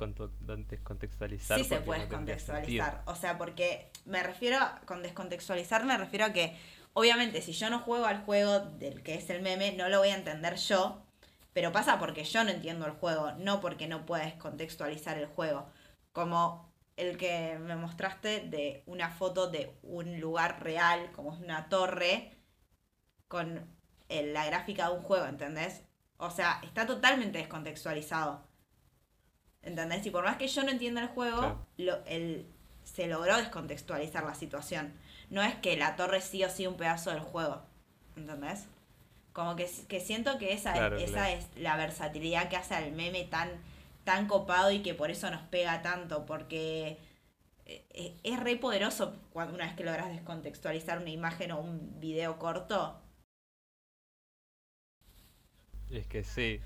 descontextualizar 0.69 1.57
Sí 1.59 1.65
se 1.65 1.81
puede 1.81 1.99
no 1.99 2.05
descontextualizar. 2.05 3.01
O 3.05 3.15
sea, 3.15 3.37
porque 3.37 3.89
me 4.05 4.23
refiero, 4.23 4.57
a- 4.57 4.79
con 4.85 5.01
descontextualizar 5.01 5.83
me 5.85 5.97
refiero 5.97 6.25
a 6.25 6.33
que, 6.33 6.55
obviamente, 6.93 7.41
si 7.41 7.51
yo 7.51 7.69
no 7.69 7.79
juego 7.79 8.05
al 8.05 8.23
juego 8.23 8.59
del 8.61 9.03
que 9.03 9.15
es 9.15 9.29
el 9.29 9.41
meme, 9.41 9.73
no 9.73 9.89
lo 9.89 9.99
voy 9.99 10.09
a 10.09 10.15
entender 10.15 10.55
yo. 10.55 11.01
Pero 11.53 11.71
pasa 11.71 11.99
porque 11.99 12.23
yo 12.23 12.43
no 12.43 12.51
entiendo 12.51 12.85
el 12.85 12.91
juego, 12.93 13.31
no 13.33 13.61
porque 13.61 13.87
no 13.87 14.05
pueda 14.05 14.25
descontextualizar 14.25 15.17
el 15.17 15.25
juego. 15.27 15.67
Como 16.13 16.69
el 16.97 17.17
que 17.17 17.57
me 17.59 17.75
mostraste 17.75 18.41
de 18.41 18.83
una 18.85 19.09
foto 19.09 19.47
de 19.49 19.75
un 19.83 20.19
lugar 20.19 20.63
real, 20.63 21.11
como 21.11 21.33
es 21.33 21.39
una 21.39 21.67
torre, 21.69 22.31
con 23.27 23.65
el- 24.09 24.33
la 24.33 24.45
gráfica 24.45 24.89
de 24.89 24.95
un 24.95 25.03
juego, 25.03 25.25
¿entendés? 25.25 25.81
O 26.17 26.29
sea, 26.31 26.61
está 26.63 26.85
totalmente 26.85 27.37
descontextualizado. 27.39 28.45
¿Entendés? 29.61 30.05
Y 30.05 30.11
por 30.11 30.23
más 30.23 30.37
que 30.37 30.47
yo 30.47 30.63
no 30.63 30.69
entienda 30.71 31.01
el 31.01 31.07
juego, 31.07 31.39
Claro. 31.39 31.67
lo, 31.77 32.05
el, 32.05 32.45
se 32.83 33.07
logró 33.07 33.35
descontextualizar 33.37 34.23
la 34.23 34.35
situación. 34.35 34.93
No 35.29 35.41
es 35.41 35.55
que 35.55 35.75
la 35.75 35.95
torre 35.95 36.21
sí 36.21 36.43
o 36.43 36.49
sí 36.49 36.67
un 36.67 36.77
pedazo 36.77 37.09
del 37.09 37.19
juego. 37.19 37.63
¿Entendés? 38.15 38.65
Como 39.33 39.55
que, 39.55 39.69
que 39.89 39.99
siento 39.99 40.37
que 40.37 40.53
esa, 40.53 40.71
Claro, 40.73 40.97
esa 40.97 41.11
claro. 41.13 41.33
es 41.33 41.47
la 41.57 41.75
versatilidad 41.77 42.47
que 42.47 42.55
hace 42.57 42.75
al 42.75 42.91
meme 42.91 43.23
tan, 43.25 43.49
tan 44.05 44.27
copado 44.27 44.71
y 44.71 44.81
que 44.83 44.95
por 44.95 45.11
eso 45.11 45.31
nos 45.31 45.43
pega 45.43 45.83
tanto. 45.83 46.25
Porque 46.27 46.99
eh, 47.65 47.85
eh, 47.91 48.17
es 48.23 48.39
re 48.41 48.57
poderoso 48.57 49.15
cuando 49.31 49.55
una 49.55 49.65
vez 49.67 49.75
que 49.75 49.83
logras 49.85 50.09
descontextualizar 50.09 50.99
una 50.99 51.11
imagen 51.11 51.51
o 51.53 51.59
un 51.61 51.99
video 52.01 52.39
corto. 52.39 53.01
Es 55.89 56.07
que 56.07 56.23
sí, 56.23 56.61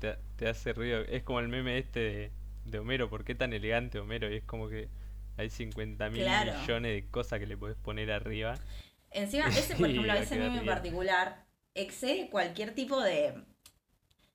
te, 0.00 0.16
te 0.36 0.48
hace 0.48 0.72
ruido. 0.72 1.00
Es 1.02 1.22
como 1.22 1.40
el 1.40 1.48
meme 1.48 1.78
este 1.78 2.00
de, 2.00 2.32
de 2.64 2.78
Homero, 2.78 3.08
¿por 3.10 3.24
qué 3.24 3.34
tan 3.34 3.52
elegante 3.52 3.98
Homero? 4.00 4.30
Y 4.30 4.36
es 4.36 4.44
como 4.44 4.68
que 4.68 4.90
hay 5.36 5.50
50 5.50 6.10
mil 6.10 6.24
Claro. 6.24 6.52
millones 6.52 6.92
de 6.94 7.10
cosas 7.10 7.38
que 7.40 7.46
le 7.46 7.56
podés 7.56 7.76
poner 7.76 8.10
arriba. 8.12 8.60
Encima, 9.10 9.48
ese, 9.54 9.76
por 9.76 9.88
ejemplo, 9.90 10.12
ese 10.14 10.36
meme 10.38 10.58
en 10.58 10.66
particular 10.66 11.46
excede 11.74 12.30
cualquier 12.30 12.74
tipo 12.74 13.00
de, 13.02 13.44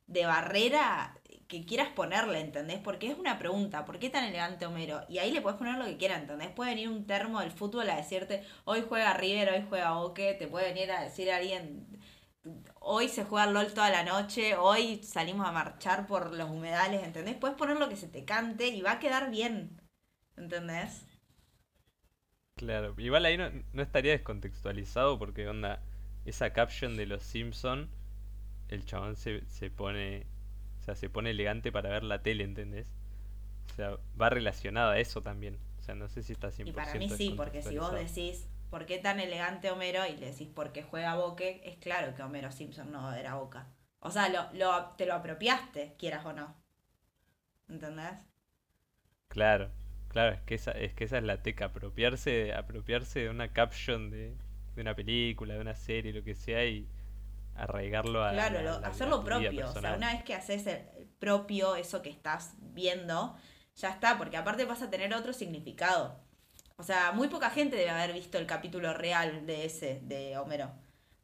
de 0.08 0.26
barrera 0.26 1.20
que 1.48 1.66
quieras 1.66 1.90
ponerle, 1.90 2.40
¿entendés? 2.42 2.80
Porque 2.80 3.10
es 3.10 3.18
una 3.18 3.40
pregunta, 3.40 3.86
¿por 3.86 4.00
qué 4.00 4.10
tan 4.10 4.26
elegante 4.26 4.66
Homero? 4.66 5.02
Y 5.10 5.20
ahí 5.20 5.32
le 5.32 5.42
puedes 5.42 5.58
poner 5.58 5.78
lo 5.78 5.86
que 5.86 5.98
quieras, 5.98 6.22
¿entendés? 6.22 6.50
Puede 6.52 6.72
venir 6.72 6.90
un 6.90 7.06
termo 7.08 7.40
del 7.40 7.52
fútbol 7.52 7.90
a 7.90 7.96
decirte, 7.98 8.44
hoy 8.66 8.84
juega 8.88 9.14
River, 9.14 9.50
hoy 9.52 9.66
juega 9.70 9.92
Boque, 9.94 10.36
te 10.38 10.48
puede 10.48 10.74
venir 10.74 10.92
a 10.92 11.02
decir 11.04 11.32
alguien, 11.32 11.88
hoy 12.80 13.08
se 13.10 13.24
juega 13.26 13.48
LOL 13.48 13.74
toda 13.74 13.90
la 13.90 14.04
noche, 14.04 14.56
hoy 14.56 15.02
salimos 15.04 15.48
a 15.48 15.52
marchar 15.52 16.08
por 16.08 16.34
los 16.34 16.50
humedales, 16.50 17.04
¿entendés? 17.04 17.36
Puedes 17.36 17.58
poner 17.58 17.78
lo 17.78 17.90
que 17.90 17.96
se 17.98 18.08
te 18.08 18.26
cante 18.26 18.68
y 18.68 18.82
va 18.82 18.94
a 18.94 19.00
quedar 19.00 19.32
bien, 19.32 19.82
¿entendés? 20.38 21.06
Claro, 22.56 22.94
igual 22.98 23.26
ahí 23.26 23.38
no, 23.38 23.50
no 23.74 23.82
estaría 23.84 24.12
descontextualizado 24.12 25.18
porque 25.20 25.48
onda, 25.48 25.82
esa 26.26 26.52
caption 26.54 26.96
de 26.98 27.06
los 27.06 27.24
Simpson, 27.24 27.90
el 28.70 28.86
chabón 28.86 29.16
se, 29.16 29.46
se 29.48 29.70
pone, 29.70 30.28
sea, 30.88 30.96
se 30.96 31.10
pone 31.10 31.32
elegante 31.32 31.72
para 31.72 31.90
ver 31.90 32.04
la 32.04 32.24
tele, 32.24 32.44
¿entendés? 32.44 32.94
O 33.72 33.76
sea, 33.76 33.98
va 34.20 34.30
relacionado 34.30 34.92
a 34.92 35.00
eso 35.00 35.22
también. 35.22 35.60
O 35.80 35.82
sea, 35.84 35.96
no 35.96 36.08
sé 36.10 36.24
si 36.24 36.34
está 36.34 36.52
100% 36.52 36.70
Y 36.70 36.72
para 36.74 36.94
mí 36.96 37.10
sí, 37.10 37.34
porque 37.38 37.62
si 37.62 37.78
vos 37.78 37.94
decís, 37.94 38.48
¿por 38.70 38.86
qué 38.86 38.98
tan 39.00 39.20
elegante 39.20 39.72
Homero? 39.72 40.06
Y 40.06 40.18
le 40.18 40.32
decís, 40.32 40.50
porque 40.54 40.84
juega 40.84 41.16
Boque, 41.16 41.62
es 41.66 41.78
claro 41.78 42.16
que 42.16 42.24
Homero 42.24 42.52
Simpson 42.52 42.92
no 42.92 43.14
era 43.14 43.36
Boca. 43.36 43.68
O 44.00 44.12
sea, 44.12 44.30
lo, 44.30 44.52
lo, 44.54 44.96
te 44.98 45.06
lo 45.06 45.14
apropiaste, 45.16 45.96
quieras 45.98 46.26
o 46.26 46.34
no. 46.34 46.56
¿Entendés? 47.70 48.18
Claro, 49.30 49.72
claro, 50.10 50.36
es 50.36 50.42
que 50.42 50.56
esa, 50.56 50.72
es 50.72 50.94
que 50.94 51.04
esa 51.06 51.18
es 51.18 51.24
la 51.24 51.42
teca, 51.42 51.66
apropiarse, 51.66 52.54
apropiarse 52.54 53.22
de 53.22 53.30
una 53.30 53.54
caption 53.54 54.10
de, 54.10 54.36
de 54.76 54.82
una 54.82 54.96
película, 54.96 55.54
de 55.56 55.62
una 55.62 55.76
serie, 55.76 56.14
lo 56.14 56.24
que 56.24 56.36
sea, 56.36 56.66
y 56.66 56.88
arraigarlo 57.58 58.24
a, 58.24 58.32
Claro, 58.32 58.62
la- 58.62 58.80
la- 58.80 58.88
hacerlo 58.88 59.24
propio. 59.24 59.70
O 59.70 59.74
sea, 59.74 59.96
una 59.96 60.14
vez 60.14 60.24
que 60.24 60.34
haces 60.36 60.66
el 60.68 61.08
propio, 61.20 61.76
eso 61.76 62.02
que 62.02 62.10
estás 62.10 62.54
viendo, 62.60 63.36
ya 63.76 63.90
está, 63.90 64.18
porque 64.18 64.38
aparte 64.38 64.66
vas 64.66 64.82
a 64.82 64.90
tener 64.90 65.14
otro 65.14 65.34
significado. 65.34 66.20
O 66.78 66.84
sea, 66.84 67.12
muy 67.12 67.28
poca 67.28 67.50
gente 67.50 67.76
debe 67.76 67.90
haber 67.90 68.14
visto 68.14 68.38
el 68.38 68.46
capítulo 68.46 68.94
real 68.94 69.46
de 69.48 69.66
ese, 69.66 70.00
de 70.04 70.38
Homero. 70.38 70.72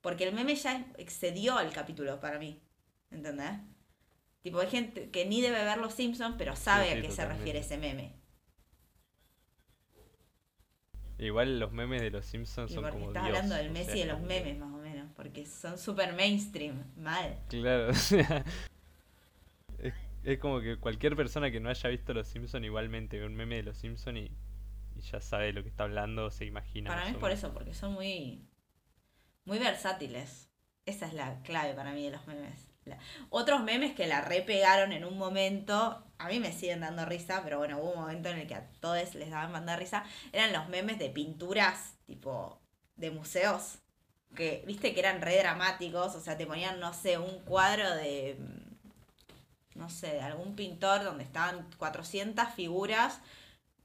Porque 0.01 0.23
el 0.27 0.33
meme 0.33 0.55
ya 0.55 0.85
excedió 0.97 1.57
al 1.57 1.71
capítulo 1.71 2.19
para 2.19 2.39
mí. 2.39 2.61
¿Entendés? 3.11 3.51
Tipo, 4.41 4.59
hay 4.59 4.69
gente 4.69 5.09
que 5.11 5.25
ni 5.25 5.41
debe 5.41 5.63
ver 5.63 5.77
Los 5.77 5.93
Simpsons, 5.93 6.35
pero 6.37 6.55
sabe 6.55 6.85
sí, 6.91 6.97
a 6.97 7.01
qué 7.01 7.11
se 7.11 7.25
refiere 7.25 7.59
ese 7.59 7.77
meme. 7.77 8.13
Igual 11.17 11.59
los 11.59 11.71
memes 11.71 12.01
de 12.01 12.11
los 12.11 12.25
Simpsons 12.25 12.71
Y 12.71 12.73
son 12.73 12.83
porque 12.83 12.97
como 12.97 13.07
estás 13.09 13.23
Dios, 13.23 13.37
hablando 13.37 13.55
del 13.55 13.71
Messi 13.71 13.85
sea, 13.97 14.05
de 14.05 14.11
los 14.11 14.21
memes, 14.21 14.57
más 14.57 14.69
o 14.73 14.77
menos. 14.77 14.82
Porque 15.15 15.45
son 15.45 15.77
súper 15.77 16.13
mainstream. 16.13 16.83
Mal. 16.95 17.39
Claro, 17.49 17.89
o 17.91 17.93
sea, 17.93 18.43
es, 19.79 19.93
es 20.23 20.39
como 20.39 20.61
que 20.61 20.77
cualquier 20.77 21.15
persona 21.15 21.51
que 21.51 21.59
no 21.59 21.69
haya 21.69 21.89
visto 21.89 22.13
los 22.13 22.27
Simpsons 22.27 22.65
igualmente 22.65 23.19
ve 23.19 23.25
un 23.25 23.35
meme 23.35 23.57
de 23.57 23.63
los 23.63 23.77
Simpsons 23.77 24.17
y, 24.17 24.31
y 24.95 25.01
ya 25.01 25.19
sabe 25.19 25.47
de 25.47 25.53
lo 25.53 25.63
que 25.63 25.69
está 25.69 25.83
hablando, 25.83 26.31
se 26.31 26.45
imagina. 26.45 26.89
Para 26.89 27.05
mí 27.05 27.11
es 27.11 27.17
por 27.17 27.31
eso, 27.31 27.53
porque 27.53 27.73
son 27.73 27.93
muy, 27.93 28.47
muy 29.45 29.59
versátiles. 29.59 30.49
Esa 30.85 31.07
es 31.07 31.13
la 31.13 31.41
clave 31.43 31.73
para 31.73 31.93
mí 31.93 32.03
de 32.03 32.11
los 32.11 32.27
memes. 32.27 32.73
Otros 33.29 33.63
memes 33.63 33.93
que 33.93 34.07
la 34.07 34.21
repegaron 34.21 34.91
en 34.91 35.05
un 35.05 35.17
momento, 35.17 36.03
a 36.17 36.27
mí 36.27 36.39
me 36.39 36.51
siguen 36.51 36.81
dando 36.81 37.05
risa, 37.05 37.41
pero 37.43 37.57
bueno, 37.57 37.79
hubo 37.79 37.91
un 37.91 37.99
momento 38.01 38.29
en 38.29 38.39
el 38.39 38.47
que 38.47 38.55
a 38.55 38.69
todos 38.79 39.15
les 39.15 39.29
daban 39.29 39.51
mandar 39.51 39.79
risa, 39.79 40.03
eran 40.31 40.53
los 40.53 40.69
memes 40.69 40.99
de 40.99 41.09
pinturas, 41.09 41.97
tipo, 42.05 42.61
de 42.95 43.11
museos, 43.11 43.79
que, 44.35 44.63
viste, 44.67 44.93
que 44.93 44.99
eran 44.99 45.21
re 45.21 45.37
dramáticos, 45.37 46.15
o 46.15 46.19
sea, 46.19 46.37
te 46.37 46.45
ponían, 46.45 46.79
no 46.79 46.93
sé, 46.93 47.17
un 47.17 47.39
cuadro 47.39 47.95
de, 47.95 48.37
no 49.75 49.89
sé, 49.89 50.13
de 50.13 50.21
algún 50.21 50.55
pintor 50.55 51.03
donde 51.03 51.23
estaban 51.23 51.67
400 51.77 52.49
figuras 52.49 53.19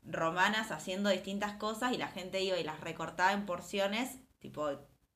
romanas 0.05 0.71
haciendo 0.71 1.11
distintas 1.11 1.53
cosas 1.55 1.93
y 1.93 1.99
la 1.99 2.09
gente 2.09 2.43
iba 2.43 2.59
y 2.59 2.65
las 2.65 2.81
recortaba 2.81 3.33
en 3.33 3.47
porciones, 3.47 4.19
tipo 4.39 4.71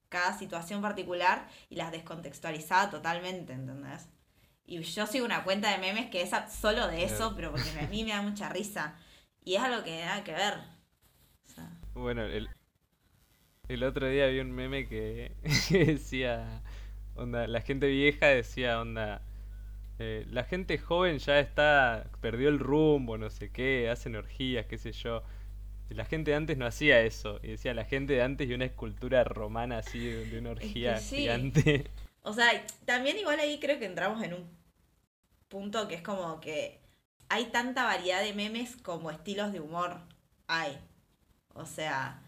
cada 0.08 0.36
situación 0.38 0.82
particular 0.82 1.48
y 1.70 1.76
las 1.76 1.90
descontextualizaba 1.90 2.90
totalmente, 2.90 3.54
¿entendés? 3.54 4.08
Y 4.64 4.80
yo 4.82 5.06
sigo 5.06 5.24
una 5.24 5.42
cuenta 5.42 5.70
de 5.70 5.78
memes 5.78 6.10
que 6.10 6.22
es 6.22 6.30
solo 6.50 6.86
de 6.86 7.04
eso, 7.04 7.34
pero 7.34 7.50
porque 7.50 7.70
a 7.80 7.88
mí 7.88 8.04
me 8.04 8.10
da 8.10 8.22
mucha 8.22 8.48
risa. 8.48 8.96
Y 9.42 9.56
es 9.56 9.62
algo 9.62 9.82
que 9.82 10.04
nada 10.04 10.22
que 10.22 10.32
ver. 10.32 10.54
Bueno, 11.94 12.22
el, 12.22 12.48
el 13.68 13.84
otro 13.84 14.08
día 14.08 14.26
vi 14.26 14.40
un 14.40 14.52
meme 14.52 14.86
que, 14.88 15.32
decía, 15.70 16.62
onda, 17.14 17.46
la 17.46 17.60
gente 17.60 17.86
vieja 17.86 18.26
decía, 18.26 18.80
onda, 18.80 19.22
eh, 19.98 20.26
la 20.30 20.44
gente 20.44 20.78
joven 20.78 21.18
ya 21.18 21.38
está, 21.38 22.10
perdió 22.20 22.48
el 22.48 22.58
rumbo, 22.58 23.18
no 23.18 23.30
sé 23.30 23.50
qué, 23.50 23.88
hacen 23.90 24.16
orgías, 24.16 24.66
qué 24.66 24.78
sé 24.78 24.92
yo. 24.92 25.22
La 25.90 26.06
gente 26.06 26.30
de 26.30 26.38
antes 26.38 26.56
no 26.56 26.64
hacía 26.64 27.02
eso. 27.02 27.38
Y 27.42 27.48
decía, 27.48 27.74
la 27.74 27.84
gente 27.84 28.14
de 28.14 28.22
antes 28.22 28.48
y 28.48 28.54
una 28.54 28.64
escultura 28.64 29.24
romana 29.24 29.78
así 29.78 29.98
de, 29.98 30.38
una 30.38 30.50
orgía 30.50 30.96
gigante. 30.96 31.90
O 32.22 32.32
sea, 32.32 32.48
también 32.86 33.18
igual 33.18 33.38
ahí 33.40 33.58
creo 33.60 33.78
que 33.78 33.84
entramos 33.84 34.22
en 34.22 34.32
un 34.32 34.48
punto 35.48 35.88
que 35.88 35.96
es 35.96 36.02
como 36.02 36.40
que 36.40 36.80
hay 37.28 37.46
tanta 37.46 37.84
variedad 37.84 38.22
de 38.22 38.32
memes 38.32 38.76
como 38.76 39.10
estilos 39.10 39.52
de 39.52 39.60
humor 39.60 39.98
hay. 40.46 40.78
O 41.52 41.66
sea, 41.66 42.22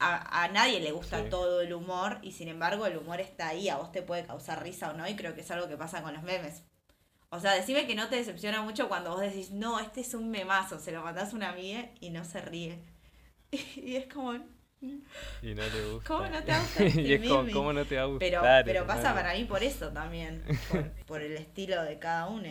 a, 0.00 0.48
nadie 0.52 0.80
le 0.80 0.92
gusta 0.92 1.28
todo 1.28 1.60
el 1.60 1.72
humor 1.72 2.18
y 2.22 2.32
sin 2.32 2.48
embargo 2.48 2.86
el 2.86 2.96
humor 2.96 3.20
está 3.20 3.48
ahí, 3.48 3.68
a 3.68 3.76
vos 3.76 3.90
te 3.90 4.02
puede 4.02 4.24
causar 4.24 4.62
risa 4.62 4.90
o 4.90 4.92
no 4.94 5.08
y 5.08 5.16
creo 5.16 5.34
que 5.34 5.40
es 5.40 5.50
algo 5.50 5.68
que 5.68 5.76
pasa 5.76 6.02
con 6.02 6.14
los 6.14 6.22
memes. 6.22 6.62
O 7.30 7.40
sea, 7.40 7.52
decime 7.52 7.86
que 7.86 7.94
no 7.94 8.08
te 8.08 8.16
decepciona 8.16 8.62
mucho 8.62 8.88
cuando 8.88 9.10
vos 9.10 9.20
decís, 9.20 9.50
no, 9.50 9.80
este 9.80 10.00
es 10.00 10.14
un 10.14 10.30
memazo, 10.30 10.78
se 10.78 10.92
lo 10.92 11.02
mandás 11.02 11.32
a 11.32 11.36
una 11.36 11.50
amiga 11.50 11.90
y 12.00 12.10
no 12.10 12.24
se 12.24 12.40
ríe. 12.40 12.78
Y 13.76 13.96
es 13.96 14.12
como... 14.12 14.34
Y 15.42 15.54
no 15.54 15.64
te 15.64 15.90
gusta. 15.90 16.06
¿Cómo 16.06 16.28
no 16.28 16.44
te 16.44 16.52
gusta? 16.58 16.84
Este 16.84 17.02
y 17.02 17.12
es 17.14 17.28
como, 17.28 17.50
¿cómo 17.50 17.72
no 17.72 17.84
te 17.84 17.96
va 17.96 18.02
a 18.02 18.06
gustar? 18.06 18.30
Pero, 18.30 18.42
pero 18.64 18.86
pasa 18.86 19.14
para 19.14 19.34
mí 19.34 19.44
por 19.44 19.62
eso 19.62 19.90
también, 19.90 20.44
por, 21.06 21.20
el 21.20 21.32
estilo 21.32 21.82
de 21.82 21.98
cada 21.98 22.28
uno. 22.28 22.48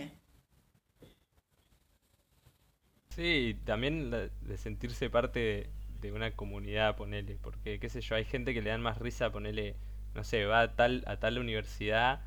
Sí, 3.15 3.57
también 3.63 4.12
de 4.12 4.57
sentirse 4.57 5.10
parte 5.10 5.71
de, 6.01 6.12
una 6.12 6.31
comunidad, 6.31 6.95
ponele, 6.95 7.38
porque 7.41 7.79
qué 7.79 7.89
sé 7.89 8.01
yo, 8.01 8.15
hay 8.15 8.25
gente 8.25 8.53
que 8.53 8.62
le 8.62 8.69
dan 8.69 8.81
más 8.81 8.97
risa, 8.97 9.31
ponele, 9.31 9.75
no 10.15 10.23
sé, 10.23 10.45
va 10.45 10.62
a 10.62 10.75
tal, 10.75 11.03
a 11.07 11.17
tal 11.17 11.38
universidad 11.38 12.21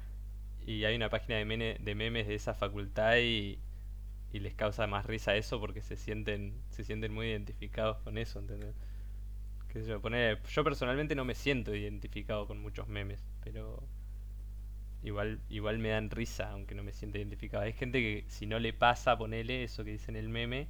y 0.67 0.85
hay 0.85 0.97
una 0.97 1.11
página 1.11 1.37
de, 1.37 1.79
de 1.81 1.95
memes 1.95 2.27
de 2.29 2.35
esa 2.35 2.55
facultad 2.55 3.17
y, 3.19 3.59
les 4.33 4.55
causa 4.55 4.87
más 4.87 5.07
risa 5.07 5.35
eso 5.35 5.59
porque 5.59 5.83
se 5.83 5.97
sienten 5.97 6.55
se 6.69 6.85
sienten 6.85 7.13
muy 7.13 7.27
identificados 7.27 7.99
con 8.03 8.17
eso, 8.17 8.39
¿entendés? 8.39 8.77
yo, 9.75 10.01
yo 10.01 10.65
personalmente 10.65 11.17
no 11.17 11.25
me 11.25 11.35
siento 11.35 11.75
identificado 11.75 12.47
con 12.47 12.61
muchos 12.61 12.87
memes, 12.87 13.25
pero 13.43 13.83
igual 15.03 15.41
igual 15.49 15.79
me 15.79 15.89
dan 15.91 16.11
risa 16.11 16.51
aunque 16.51 16.75
no 16.75 16.83
me 16.83 16.93
sienta 16.93 17.19
identificado. 17.19 17.65
Hay 17.65 17.73
gente 17.73 18.01
que 18.01 18.25
si 18.29 18.47
no 18.47 18.59
le 18.59 18.73
pasa, 18.73 19.17
ponele 19.19 19.65
eso 19.65 19.85
que 19.85 19.93
dice 19.93 20.11
en 20.11 20.17
el 20.17 20.29
meme, 20.29 20.69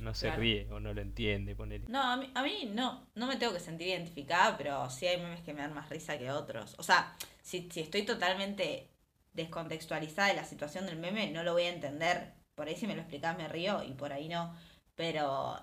no 0.00 0.14
se 0.14 0.30
ríe 0.30 0.68
o 0.70 0.80
no 0.80 0.94
lo 0.94 1.00
entiende, 1.00 1.54
ponele. 1.54 1.84
No, 1.88 2.02
a 2.02 2.16
mí, 2.16 2.30
a 2.34 2.42
mí 2.42 2.70
no, 2.72 3.06
no 3.14 3.26
me 3.26 3.36
tengo 3.36 3.52
que 3.52 3.60
sentir 3.60 3.88
identificada, 3.88 4.56
pero 4.56 4.88
sí 4.90 5.06
hay 5.06 5.20
memes 5.20 5.42
que 5.42 5.52
me 5.52 5.60
dan 5.60 5.74
más 5.74 5.88
risa 5.88 6.18
que 6.18 6.30
otros. 6.30 6.74
O 6.78 6.82
sea, 6.82 7.14
si, 7.42 7.68
si 7.70 7.80
estoy 7.80 8.02
totalmente 8.02 8.88
descontextualizada 9.32 10.28
de 10.28 10.34
la 10.34 10.44
situación 10.44 10.86
del 10.86 10.98
meme, 10.98 11.30
no 11.30 11.42
lo 11.42 11.52
voy 11.52 11.64
a 11.64 11.70
entender. 11.70 12.32
Por 12.54 12.68
ahí 12.68 12.76
si 12.76 12.86
me 12.86 12.94
lo 12.94 13.00
explicás 13.00 13.36
me 13.36 13.48
río 13.48 13.82
y 13.82 13.92
por 13.92 14.12
ahí 14.12 14.28
no. 14.28 14.54
Pero 14.94 15.58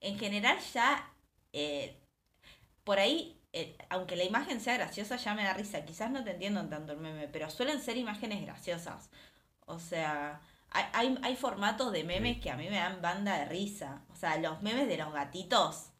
en 0.00 0.18
general 0.18 0.58
ya, 0.72 1.10
eh, 1.52 1.96
por 2.84 2.98
ahí, 2.98 3.40
eh, 3.52 3.76
aunque 3.88 4.16
la 4.16 4.24
imagen 4.24 4.60
sea 4.60 4.74
graciosa, 4.76 5.16
ya 5.16 5.34
me 5.34 5.44
da 5.44 5.54
risa. 5.54 5.84
Quizás 5.84 6.10
no 6.10 6.24
te 6.24 6.32
entiendo 6.32 6.64
tanto 6.68 6.92
el 6.92 6.98
meme, 6.98 7.28
pero 7.28 7.50
suelen 7.50 7.80
ser 7.80 7.96
imágenes 7.96 8.42
graciosas. 8.42 9.10
O 9.66 9.78
sea, 9.78 10.40
hay, 10.92 11.18
hay 11.22 11.36
formatos 11.36 11.92
de 11.92 12.04
memes 12.04 12.38
que 12.40 12.50
a 12.50 12.56
mí 12.56 12.68
me 12.68 12.76
dan 12.76 13.00
banda 13.02 13.38
de 13.38 13.44
risa. 13.46 14.02
O 14.12 14.16
sea, 14.16 14.38
los 14.38 14.62
memes 14.62 14.88
de 14.88 14.96
los 14.96 15.12
gatitos 15.12 15.90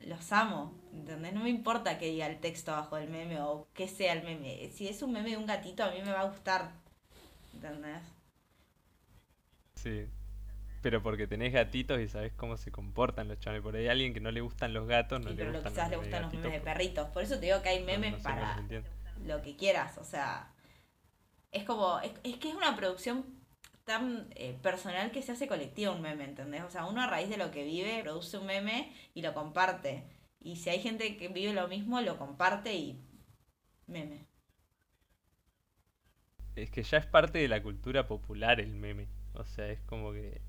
los 0.00 0.32
amo, 0.32 0.78
¿entendés? 0.92 1.32
No 1.32 1.42
me 1.42 1.50
importa 1.50 1.98
que 1.98 2.06
diga 2.06 2.26
el 2.26 2.38
texto 2.38 2.72
abajo 2.72 2.96
del 2.96 3.08
meme 3.08 3.40
o 3.40 3.68
que 3.74 3.88
sea 3.88 4.12
el 4.12 4.22
meme. 4.22 4.70
Si 4.72 4.88
es 4.88 5.02
un 5.02 5.12
meme 5.12 5.30
de 5.30 5.36
un 5.36 5.46
gatito, 5.46 5.84
a 5.84 5.90
mí 5.90 6.00
me 6.04 6.12
va 6.12 6.20
a 6.20 6.28
gustar, 6.28 6.70
¿entendés? 7.54 8.02
Sí. 9.74 10.06
Pero 10.82 11.02
porque 11.02 11.26
tenés 11.26 11.52
gatitos 11.52 12.00
y 12.00 12.08
sabés 12.08 12.32
cómo 12.34 12.56
se 12.56 12.70
comportan 12.70 13.26
los 13.26 13.40
chavales. 13.40 13.62
Por 13.62 13.74
ahí 13.74 13.82
hay 13.82 13.88
alguien 13.88 14.14
que 14.14 14.20
no 14.20 14.30
le 14.30 14.40
gustan 14.40 14.72
los 14.72 14.86
gatos, 14.86 15.20
no 15.20 15.30
le 15.30 15.36
pero 15.36 15.52
gustan 15.52 15.72
quizás 15.72 15.90
le 15.90 15.96
gustan 15.96 16.22
los 16.22 16.32
memes 16.34 16.52
de 16.52 16.60
perritos. 16.60 17.08
Por 17.08 17.22
eso 17.22 17.34
te 17.36 17.46
digo 17.46 17.62
que 17.62 17.70
hay 17.70 17.82
memes 17.82 18.22
para 18.22 18.62
lo 19.24 19.42
que 19.42 19.56
quieras. 19.56 19.98
O 19.98 20.04
sea, 20.04 20.52
es 21.50 21.64
como, 21.64 21.98
es, 22.00 22.12
es 22.22 22.36
que 22.36 22.50
es 22.50 22.54
una 22.54 22.76
producción 22.76 23.24
tan 23.86 24.28
eh, 24.34 24.58
personal 24.62 25.12
que 25.12 25.22
se 25.22 25.32
hace 25.32 25.46
colectivo 25.48 25.92
un 25.92 26.02
meme, 26.02 26.24
¿entendés? 26.24 26.62
O 26.64 26.70
sea, 26.70 26.86
uno 26.86 27.00
a 27.00 27.06
raíz 27.06 27.30
de 27.30 27.38
lo 27.38 27.50
que 27.52 27.64
vive 27.64 28.02
produce 28.02 28.36
un 28.36 28.46
meme 28.46 28.92
y 29.14 29.22
lo 29.22 29.32
comparte. 29.32 30.04
Y 30.40 30.56
si 30.56 30.70
hay 30.70 30.80
gente 30.80 31.16
que 31.16 31.28
vive 31.28 31.54
lo 31.54 31.68
mismo, 31.68 32.00
lo 32.00 32.18
comparte 32.18 32.74
y 32.74 33.00
meme. 33.86 34.26
Es 36.56 36.70
que 36.70 36.82
ya 36.82 36.98
es 36.98 37.06
parte 37.06 37.38
de 37.38 37.48
la 37.48 37.62
cultura 37.62 38.06
popular 38.08 38.60
el 38.60 38.74
meme. 38.74 39.06
O 39.34 39.44
sea, 39.44 39.68
es 39.68 39.80
como 39.82 40.12
que 40.12 40.40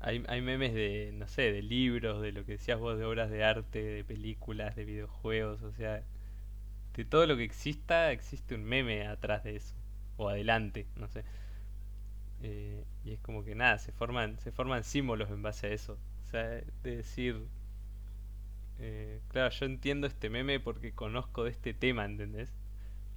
hay, 0.00 0.22
hay 0.28 0.40
memes 0.40 0.74
de, 0.74 1.10
no 1.14 1.26
sé, 1.28 1.52
de 1.52 1.62
libros, 1.62 2.22
de 2.22 2.32
lo 2.32 2.44
que 2.44 2.52
decías 2.52 2.78
vos, 2.78 2.98
de 2.98 3.04
obras 3.04 3.30
de 3.30 3.42
arte, 3.44 3.82
de 3.82 4.04
películas, 4.04 4.76
de 4.76 4.84
videojuegos, 4.84 5.62
o 5.62 5.72
sea, 5.72 6.04
de 6.94 7.04
todo 7.04 7.26
lo 7.26 7.36
que 7.36 7.44
exista, 7.44 8.12
existe 8.12 8.54
un 8.54 8.64
meme 8.64 9.06
atrás 9.06 9.44
de 9.44 9.56
eso. 9.56 9.74
O 10.16 10.28
adelante, 10.28 10.86
no 10.96 11.08
sé. 11.08 11.24
Eh, 12.42 12.84
y 13.04 13.12
es 13.12 13.20
como 13.20 13.44
que 13.44 13.54
nada, 13.54 13.78
se 13.78 13.92
forman, 13.92 14.38
se 14.40 14.52
forman 14.52 14.84
símbolos 14.84 15.30
en 15.30 15.42
base 15.42 15.68
a 15.68 15.70
eso. 15.70 15.98
O 16.24 16.26
sea, 16.26 16.42
de 16.42 16.64
decir, 16.82 17.46
eh, 18.78 19.20
claro, 19.28 19.50
yo 19.50 19.66
entiendo 19.66 20.06
este 20.06 20.28
meme 20.28 20.60
porque 20.60 20.92
conozco 20.92 21.44
de 21.44 21.50
este 21.50 21.72
tema, 21.72 22.04
¿entendés? 22.04 22.52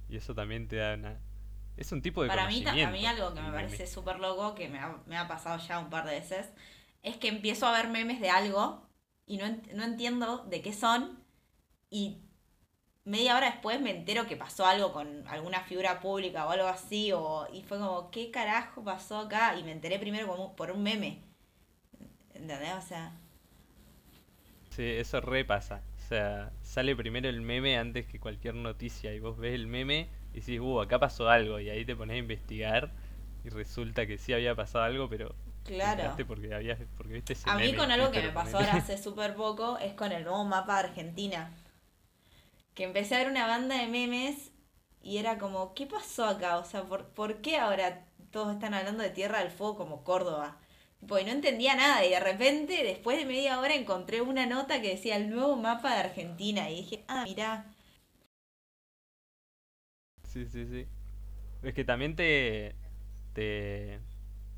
Y 0.08 0.16
eso 0.16 0.34
también 0.34 0.68
te 0.68 0.76
da 0.76 0.94
una... 0.94 1.18
Es 1.76 1.92
un 1.92 2.02
tipo 2.02 2.22
de 2.22 2.28
Para 2.28 2.46
mí, 2.46 2.64
a 2.66 2.90
mí 2.90 3.06
algo 3.06 3.32
que 3.32 3.40
me 3.40 3.52
parece 3.52 3.86
súper 3.86 4.18
loco, 4.18 4.54
que 4.54 4.68
me 4.68 4.78
ha, 4.78 4.98
me 5.06 5.16
ha, 5.16 5.26
pasado 5.28 5.58
ya 5.66 5.78
un 5.78 5.88
par 5.88 6.04
de 6.04 6.12
veces, 6.12 6.52
es 7.02 7.16
que 7.16 7.28
empiezo 7.28 7.66
a 7.66 7.72
ver 7.72 7.88
memes 7.88 8.20
de 8.20 8.28
algo 8.28 8.86
y 9.24 9.38
no, 9.38 9.46
no 9.74 9.84
entiendo 9.84 10.44
de 10.44 10.60
qué 10.60 10.72
son 10.74 11.24
y 11.88 12.22
media 13.04 13.36
hora 13.36 13.50
después 13.50 13.80
me 13.80 13.90
entero 13.90 14.26
que 14.26 14.36
pasó 14.36 14.66
algo 14.66 14.92
con 14.92 15.26
alguna 15.28 15.60
figura 15.62 16.00
pública 16.00 16.46
o 16.46 16.50
algo 16.50 16.66
así, 16.66 17.12
o, 17.12 17.48
y 17.52 17.62
fue 17.62 17.78
como, 17.78 18.10
¿qué 18.10 18.30
carajo 18.30 18.84
pasó 18.84 19.18
acá? 19.18 19.56
Y 19.58 19.64
me 19.64 19.72
enteré 19.72 19.98
primero 19.98 20.26
como 20.26 20.54
por 20.54 20.70
un 20.70 20.82
meme. 20.82 21.22
¿Entendés? 22.34 22.74
O 22.74 22.82
sea... 22.82 23.12
Sí, 24.70 24.84
eso 24.84 25.20
repasa. 25.20 25.82
O 25.98 26.08
sea, 26.08 26.52
sale 26.62 26.94
primero 26.94 27.28
el 27.28 27.40
meme 27.40 27.78
antes 27.78 28.06
que 28.06 28.20
cualquier 28.20 28.54
noticia 28.54 29.12
y 29.12 29.20
vos 29.20 29.38
ves 29.38 29.54
el 29.54 29.66
meme 29.66 30.08
y 30.32 30.40
decís, 30.40 30.60
uh, 30.60 30.80
acá 30.80 30.98
pasó 30.98 31.28
algo 31.28 31.60
y 31.60 31.70
ahí 31.70 31.84
te 31.84 31.96
pones 31.96 32.14
a 32.14 32.18
investigar 32.18 32.92
y 33.44 33.48
resulta 33.48 34.06
que 34.06 34.18
sí 34.18 34.32
había 34.32 34.54
pasado 34.54 34.84
algo, 34.84 35.08
pero... 35.08 35.34
Claro. 35.64 36.16
Porque, 36.26 36.54
había, 36.54 36.76
porque 36.96 37.12
viste 37.12 37.36
a 37.44 37.56
mí 37.56 37.74
con 37.74 37.90
algo 37.90 38.10
que 38.10 38.22
me 38.22 38.30
pasó 38.30 38.56
ahora 38.56 38.72
hace 38.76 38.96
súper 38.96 39.34
poco 39.34 39.78
es 39.78 39.92
con 39.92 40.10
el 40.10 40.24
nuevo 40.24 40.42
mapa 40.44 40.82
de 40.82 40.88
Argentina 40.88 41.52
que 42.74 42.84
empecé 42.84 43.14
a 43.14 43.18
ver 43.18 43.28
una 43.30 43.46
banda 43.46 43.76
de 43.78 43.86
memes 43.88 44.52
y 45.02 45.18
era 45.18 45.38
como, 45.38 45.74
¿qué 45.74 45.86
pasó 45.86 46.24
acá? 46.26 46.58
O 46.58 46.64
sea, 46.64 46.84
¿por, 46.84 47.08
¿por 47.10 47.40
qué 47.42 47.56
ahora 47.58 48.06
todos 48.30 48.52
están 48.54 48.74
hablando 48.74 49.02
de 49.02 49.10
Tierra 49.10 49.40
del 49.40 49.50
Fuego 49.50 49.76
como 49.76 50.04
Córdoba? 50.04 50.58
Pues 51.08 51.24
no 51.24 51.32
entendía 51.32 51.74
nada 51.76 52.04
y 52.04 52.10
de 52.10 52.20
repente, 52.20 52.84
después 52.84 53.16
de 53.18 53.24
media 53.26 53.58
hora, 53.60 53.74
encontré 53.74 54.20
una 54.22 54.46
nota 54.46 54.80
que 54.82 54.90
decía 54.90 55.16
el 55.16 55.30
nuevo 55.30 55.56
mapa 55.56 55.94
de 55.94 56.00
Argentina 56.00 56.70
y 56.70 56.76
dije, 56.76 57.04
ah, 57.08 57.24
mirá. 57.24 57.66
Sí, 60.24 60.46
sí, 60.46 60.66
sí. 60.66 60.86
Es 61.62 61.74
que 61.74 61.84
también 61.84 62.16
te, 62.16 62.74
te, 63.34 64.00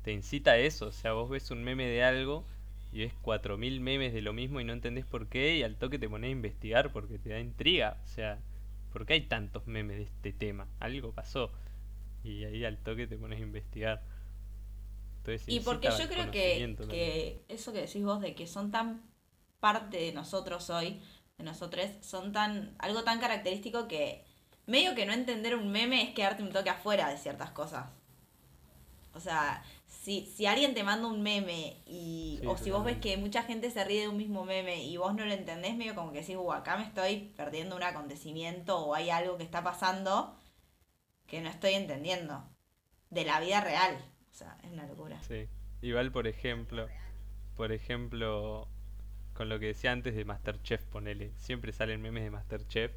te 0.03 0.13
incita 0.13 0.53
a 0.53 0.57
eso, 0.57 0.87
o 0.87 0.91
sea, 0.91 1.13
vos 1.13 1.29
ves 1.29 1.51
un 1.51 1.63
meme 1.63 1.87
de 1.87 2.03
algo 2.03 2.45
y 2.93 2.99
ves 2.99 3.13
4.000 3.23 3.79
memes 3.79 4.13
de 4.13 4.21
lo 4.21 4.33
mismo 4.33 4.61
y 4.61 4.63
no 4.63 4.71
entendés 4.71 5.05
por 5.05 5.27
qué 5.27 5.57
y 5.57 5.63
al 5.63 5.77
toque 5.77 5.97
te 5.97 6.07
pones 6.07 6.27
a 6.27 6.31
investigar 6.31 6.91
porque 6.93 7.17
te 7.17 7.29
da 7.29 7.39
intriga. 7.39 7.97
O 8.03 8.07
sea, 8.07 8.39
¿por 8.91 9.07
qué 9.07 9.13
hay 9.13 9.21
tantos 9.21 9.65
memes 9.65 9.97
de 9.97 10.03
este 10.03 10.31
tema? 10.31 10.67
Algo 10.79 11.11
pasó. 11.11 11.51
y 12.23 12.45
ahí 12.45 12.63
al 12.63 12.77
toque 12.77 13.07
te 13.07 13.17
pones 13.17 13.39
a 13.39 13.43
investigar. 13.43 14.03
Entonces, 15.17 15.43
y 15.47 15.59
porque 15.61 15.89
yo 15.89 16.07
creo 16.07 16.29
que, 16.29 16.75
que 16.89 17.43
eso 17.49 17.73
que 17.73 17.81
decís 17.81 18.03
vos 18.03 18.21
de 18.21 18.35
que 18.35 18.45
son 18.45 18.69
tan 18.69 19.01
parte 19.59 19.97
de 19.97 20.13
nosotros 20.13 20.69
hoy, 20.69 21.01
de 21.37 21.43
nosotros, 21.43 21.87
son 22.01 22.31
tan 22.31 22.75
algo 22.77 23.03
tan 23.03 23.19
característico 23.19 23.87
que 23.87 24.23
medio 24.67 24.93
que 24.93 25.07
no 25.07 25.13
entender 25.13 25.55
un 25.55 25.71
meme 25.71 26.03
es 26.03 26.13
quedarte 26.13 26.43
un 26.43 26.51
toque 26.51 26.69
afuera 26.69 27.09
de 27.09 27.17
ciertas 27.17 27.49
cosas. 27.51 27.87
O 29.13 29.19
sea, 29.19 29.63
si, 30.03 30.25
si 30.25 30.45
alguien 30.45 30.73
te 30.73 30.83
manda 30.83 31.07
un 31.07 31.21
meme 31.21 31.81
y 31.85 32.41
o 32.45 32.57
si 32.57 32.71
vos 32.71 32.83
ves 32.83 32.97
que 32.97 33.15
mucha 33.15 33.43
gente 33.43 33.71
se 33.71 33.85
ríe 33.85 34.01
de 34.01 34.09
un 34.09 34.17
mismo 34.17 34.43
meme 34.43 34.83
y 34.83 34.97
vos 34.97 35.15
no 35.15 35.25
lo 35.25 35.31
entendés, 35.31 35.77
medio 35.77 35.95
como 35.95 36.11
que 36.11 36.19
decís, 36.19 36.35
uh, 36.35 36.51
acá 36.51 36.75
me 36.75 36.83
estoy 36.83 37.31
perdiendo 37.37 37.77
un 37.77 37.83
acontecimiento 37.83 38.77
o 38.77 38.95
hay 38.95 39.09
algo 39.09 39.37
que 39.37 39.45
está 39.45 39.63
pasando 39.63 40.37
que 41.25 41.39
no 41.39 41.49
estoy 41.49 41.75
entendiendo 41.75 42.43
de 43.11 43.23
la 43.23 43.39
vida 43.39 43.61
real. 43.61 43.95
O 44.29 44.33
sea, 44.33 44.57
es 44.63 44.73
una 44.73 44.85
locura. 44.85 45.17
Sí. 45.23 45.47
Igual, 45.81 46.11
por 46.11 46.27
ejemplo, 46.27 46.89
por 47.55 47.71
ejemplo, 47.71 48.67
con 49.33 49.47
lo 49.47 49.57
que 49.57 49.67
decía 49.67 49.93
antes 49.93 50.15
de 50.15 50.25
Masterchef, 50.25 50.83
ponele. 50.83 51.31
Siempre 51.37 51.71
salen 51.71 52.01
memes 52.01 52.25
de 52.25 52.29
Masterchef. 52.29 52.91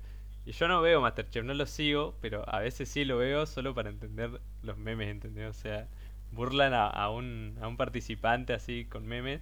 Y 0.45 0.51
yo 0.51 0.67
no 0.67 0.83
veo 0.83 1.01
Masterchef, 1.01 1.45
no 1.45 1.55
lo 1.55 1.67
sigo, 1.67 2.19
pero 2.21 2.43
a 2.53 2.59
veces 2.59 2.89
sí 2.89 3.05
lo 3.05 3.17
veo 3.19 3.47
solo 3.47 3.77
para 3.77 3.91
entender 3.91 4.41
los 4.63 4.77
memes, 4.77 5.09
¿entendés? 5.09 5.51
O 5.51 5.53
sea, 5.53 5.89
burlan 6.33 6.75
a, 6.75 7.09
un, 7.11 7.59
a 7.61 7.69
un 7.69 7.77
participante 7.77 8.53
así 8.53 8.85
con 8.85 9.07
memes. 9.07 9.41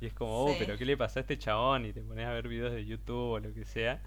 Y 0.00 0.06
es 0.06 0.12
como, 0.12 0.44
oh, 0.44 0.54
pero 0.58 0.76
¿qué 0.78 0.84
le 0.84 0.96
pasó 0.96 1.18
a 1.18 1.22
este 1.22 1.38
chabón? 1.38 1.84
Y 1.84 1.92
te 1.92 2.02
pones 2.02 2.26
a 2.26 2.32
ver 2.32 2.46
videos 2.46 2.72
de 2.72 2.86
YouTube 2.86 3.32
o 3.32 3.38
lo 3.40 3.52
que 3.52 3.64
sea. 3.64 4.00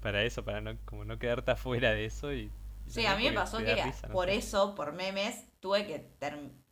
Para 0.00 0.22
eso, 0.24 0.44
para 0.44 0.62
no, 0.62 0.76
como 0.86 1.04
no 1.04 1.18
quedarte 1.18 1.50
afuera 1.50 1.90
de 1.90 2.06
eso. 2.06 2.32
Y, 2.32 2.50
sí, 2.86 3.04
a 3.04 3.16
mí 3.16 3.24
me 3.24 3.32
pasó 3.32 3.58
que 3.58 3.76
por 4.12 4.30
eso, 4.30 4.74
por 4.74 4.92
memes, 4.92 5.44
tuve 5.60 5.86
que, 5.86 6.10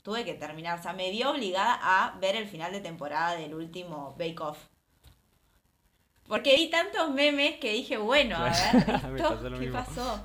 tuve 0.03 0.25
que 0.25 0.33
terminar. 0.33 0.79
O 0.79 0.83
sea, 0.83 0.95
me 0.95 1.11
dio 1.11 1.31
obligada 1.31 1.79
a 1.81 2.19
ver 2.19 2.37
el 2.37 2.49
final 2.49 2.73
de 2.73 2.81
temporada 2.81 3.37
del 3.37 3.55
último 3.55 4.17
Bake 4.19 4.41
Off. 4.41 4.59
Porque 6.27 6.57
vi 6.57 6.71
tantos 6.71 7.11
memes 7.11 7.57
que 7.57 7.73
dije, 7.73 7.99
bueno, 7.99 8.37
a 8.37 8.51
ver, 8.51 9.59
¿qué 9.61 9.69
pasó? 9.69 10.23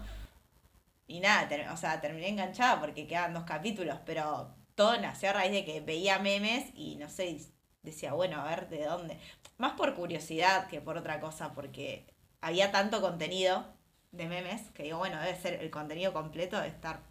Y 1.13 1.19
nada, 1.19 1.71
o 1.71 1.77
sea, 1.77 2.01
terminé 2.01 2.27
enganchada 2.27 2.79
porque 2.79 3.05
quedan 3.05 3.35
dos 3.35 3.43
capítulos, 3.43 3.99
pero 4.03 4.51
todo 4.73 4.99
nació 4.99 5.29
a 5.29 5.33
raíz 5.33 5.51
de 5.51 5.63
que 5.63 5.79
veía 5.79 6.17
memes 6.17 6.71
y 6.73 6.95
no 6.95 7.07
sé, 7.07 7.37
decía, 7.83 8.13
bueno, 8.13 8.41
a 8.41 8.49
ver 8.49 8.67
de 8.67 8.85
dónde. 8.85 9.19
Más 9.59 9.73
por 9.73 9.93
curiosidad 9.93 10.67
que 10.69 10.81
por 10.81 10.97
otra 10.97 11.19
cosa, 11.19 11.53
porque 11.53 12.07
había 12.41 12.71
tanto 12.71 12.99
contenido 12.99 13.63
de 14.11 14.25
memes 14.25 14.71
que 14.71 14.81
digo, 14.81 14.97
bueno, 14.97 15.21
debe 15.21 15.35
ser 15.35 15.61
el 15.61 15.69
contenido 15.69 16.13
completo 16.13 16.59
de 16.59 16.69
estar 16.69 17.01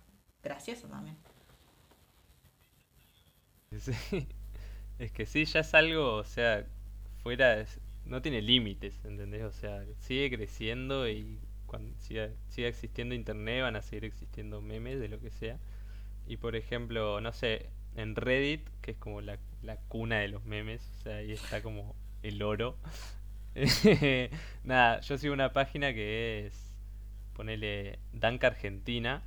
gracioso 0.43 0.89
también. 0.89 1.17
Sí. 3.79 4.27
Es 4.99 5.13
que 5.13 5.27
sí, 5.27 5.45
ya 5.45 5.61
es 5.61 5.75
algo, 5.75 6.17
o 6.17 6.25
sea, 6.25 6.67
fuera, 7.23 7.65
no 8.05 8.21
tiene 8.21 8.43
límites, 8.43 9.05
¿entendés? 9.05 9.45
O 9.45 9.53
sea, 9.53 9.85
sigue 10.01 10.29
creciendo 10.29 11.09
y 11.09 11.39
cuando 11.73 11.99
siga, 12.01 12.29
existiendo 12.69 13.15
internet 13.15 13.63
van 13.63 13.77
a 13.77 13.83
seguir 13.83 14.05
existiendo 14.05 14.61
memes 14.61 15.01
de 15.01 15.09
lo 15.09 15.19
que 15.21 15.31
sea. 15.31 15.59
Y 16.27 16.37
por 16.37 16.55
ejemplo, 16.55 17.23
no 17.23 17.33
sé, 17.33 17.71
en 17.97 18.15
Reddit, 18.15 18.69
que 18.83 18.91
es 18.91 18.99
como 18.99 19.23
la, 19.23 19.39
la 19.63 19.77
cuna 19.89 20.19
de 20.19 20.29
los 20.29 20.45
memes, 20.45 20.87
o 20.99 21.03
sea, 21.05 21.17
ahí 21.17 21.33
está 21.33 21.63
como 21.63 21.97
el 22.23 22.43
oro. 22.43 22.77
Nada, 24.65 25.01
yo 25.01 25.17
sigo 25.17 25.33
una 25.33 25.55
página 25.55 25.95
que 25.95 26.47
es, 26.47 26.75
ponele, 27.33 27.99
Dank 28.13 28.45
Argentina, 28.45 29.23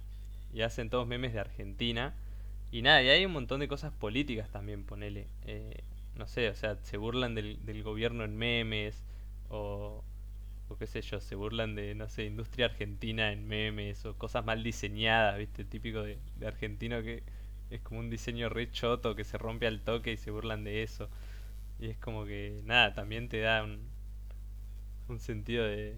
y 0.53 0.62
hacen 0.62 0.91
todos 0.91 1.08
memes 1.08 1.34
de 1.34 1.39
Argentina. 1.39 2.13
Y 2.71 2.84
nada, 2.84 3.01
y 3.01 3.10
hay 3.10 3.25
un 3.25 3.31
montón 3.34 3.60
de 3.60 3.67
cosas 3.67 3.91
políticas 3.91 4.51
también, 4.51 4.84
ponele. 4.84 5.27
Eh, 5.45 5.84
no 6.15 6.27
sé, 6.27 6.47
o 6.49 6.53
sea, 6.53 6.77
se 6.84 6.97
burlan 6.97 7.34
del, 7.34 7.65
del 7.65 7.81
gobierno 7.81 8.23
en 8.23 8.38
memes, 8.38 9.03
o 9.49 10.03
o 10.67 10.78
qué 10.78 10.88
sé 10.88 11.01
yo, 11.01 11.19
se 11.19 11.36
burlan 11.36 11.75
de, 11.75 11.95
no 11.95 12.10
sé, 12.10 12.25
industria 12.25 12.67
argentina 12.67 13.32
en 13.32 13.47
memes 13.47 14.06
o 14.06 14.17
cosas 14.17 14.45
mal 14.45 14.63
diseñadas, 14.63 15.38
¿viste? 15.38 15.63
Típico 15.65 16.01
de, 16.01 16.17
argentino 16.45 17.01
que 17.04 17.23
es 17.69 17.82
como 17.82 17.99
un 17.99 18.10
diseño 18.10 18.49
re 18.49 18.71
choto 18.71 19.15
que 19.15 19.23
se 19.23 19.38
rompe 19.38 19.67
al 19.67 19.82
toque 19.82 20.13
y 20.13 20.17
se 20.17 20.32
burlan 20.32 20.63
de 20.63 20.84
eso. 20.84 21.10
Y 21.80 21.89
es 21.89 21.97
como 21.97 22.25
que, 22.25 22.62
nada, 22.65 22.93
también 22.93 23.30
te 23.30 23.41
da 23.41 23.63
un, 23.63 23.80
un 25.08 25.19
sentido 25.19 25.65
de, 25.65 25.95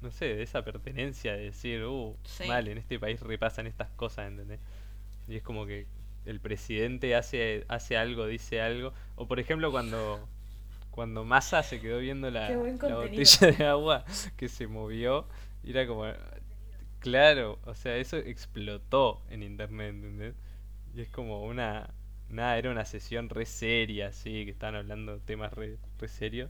no 0.00 0.10
sé, 0.10 0.26
de 0.26 0.42
esa 0.42 0.64
pertenencia, 0.64 1.32
de 1.34 1.44
decir, 1.44 1.84
uh, 1.84 2.16
mal, 2.46 2.68
en 2.68 2.78
este 2.78 2.98
país 2.98 3.20
repasan 3.20 3.66
estas 3.66 3.90
cosas, 3.90 4.28
¿entendés? 4.28 4.60
Y 5.28 5.36
es 5.36 5.42
como 5.42 5.66
que 5.66 5.86
el 6.24 6.40
presidente 6.40 7.14
hace, 7.14 7.64
hace 7.68 7.96
algo, 7.96 8.26
dice 8.26 8.60
algo. 8.60 8.92
O 9.16 9.26
por 9.26 9.40
ejemplo 9.40 9.70
cuando 9.70 10.28
cuando 10.94 11.24
Massa 11.24 11.64
se 11.64 11.80
quedó 11.80 11.98
viendo 11.98 12.30
la, 12.30 12.56
botella 12.56 13.50
de 13.50 13.66
agua 13.66 14.04
que 14.36 14.48
se 14.48 14.68
movió, 14.68 15.26
era 15.64 15.88
como, 15.88 16.04
claro, 17.00 17.58
o 17.64 17.74
sea, 17.74 17.96
eso 17.96 18.16
explotó 18.16 19.20
en 19.28 19.42
internet, 19.42 19.88
¿entendés? 19.88 20.34
Y 20.94 21.00
es 21.00 21.08
como 21.08 21.42
una, 21.42 21.90
nada, 22.28 22.58
era 22.58 22.70
una 22.70 22.84
sesión 22.84 23.28
re 23.28 23.44
seria, 23.44 24.06
así, 24.06 24.44
que 24.44 24.52
estaban 24.52 24.76
hablando 24.76 25.18
temas 25.18 25.52
re, 25.52 25.78
re 25.98 26.06
serios. 26.06 26.48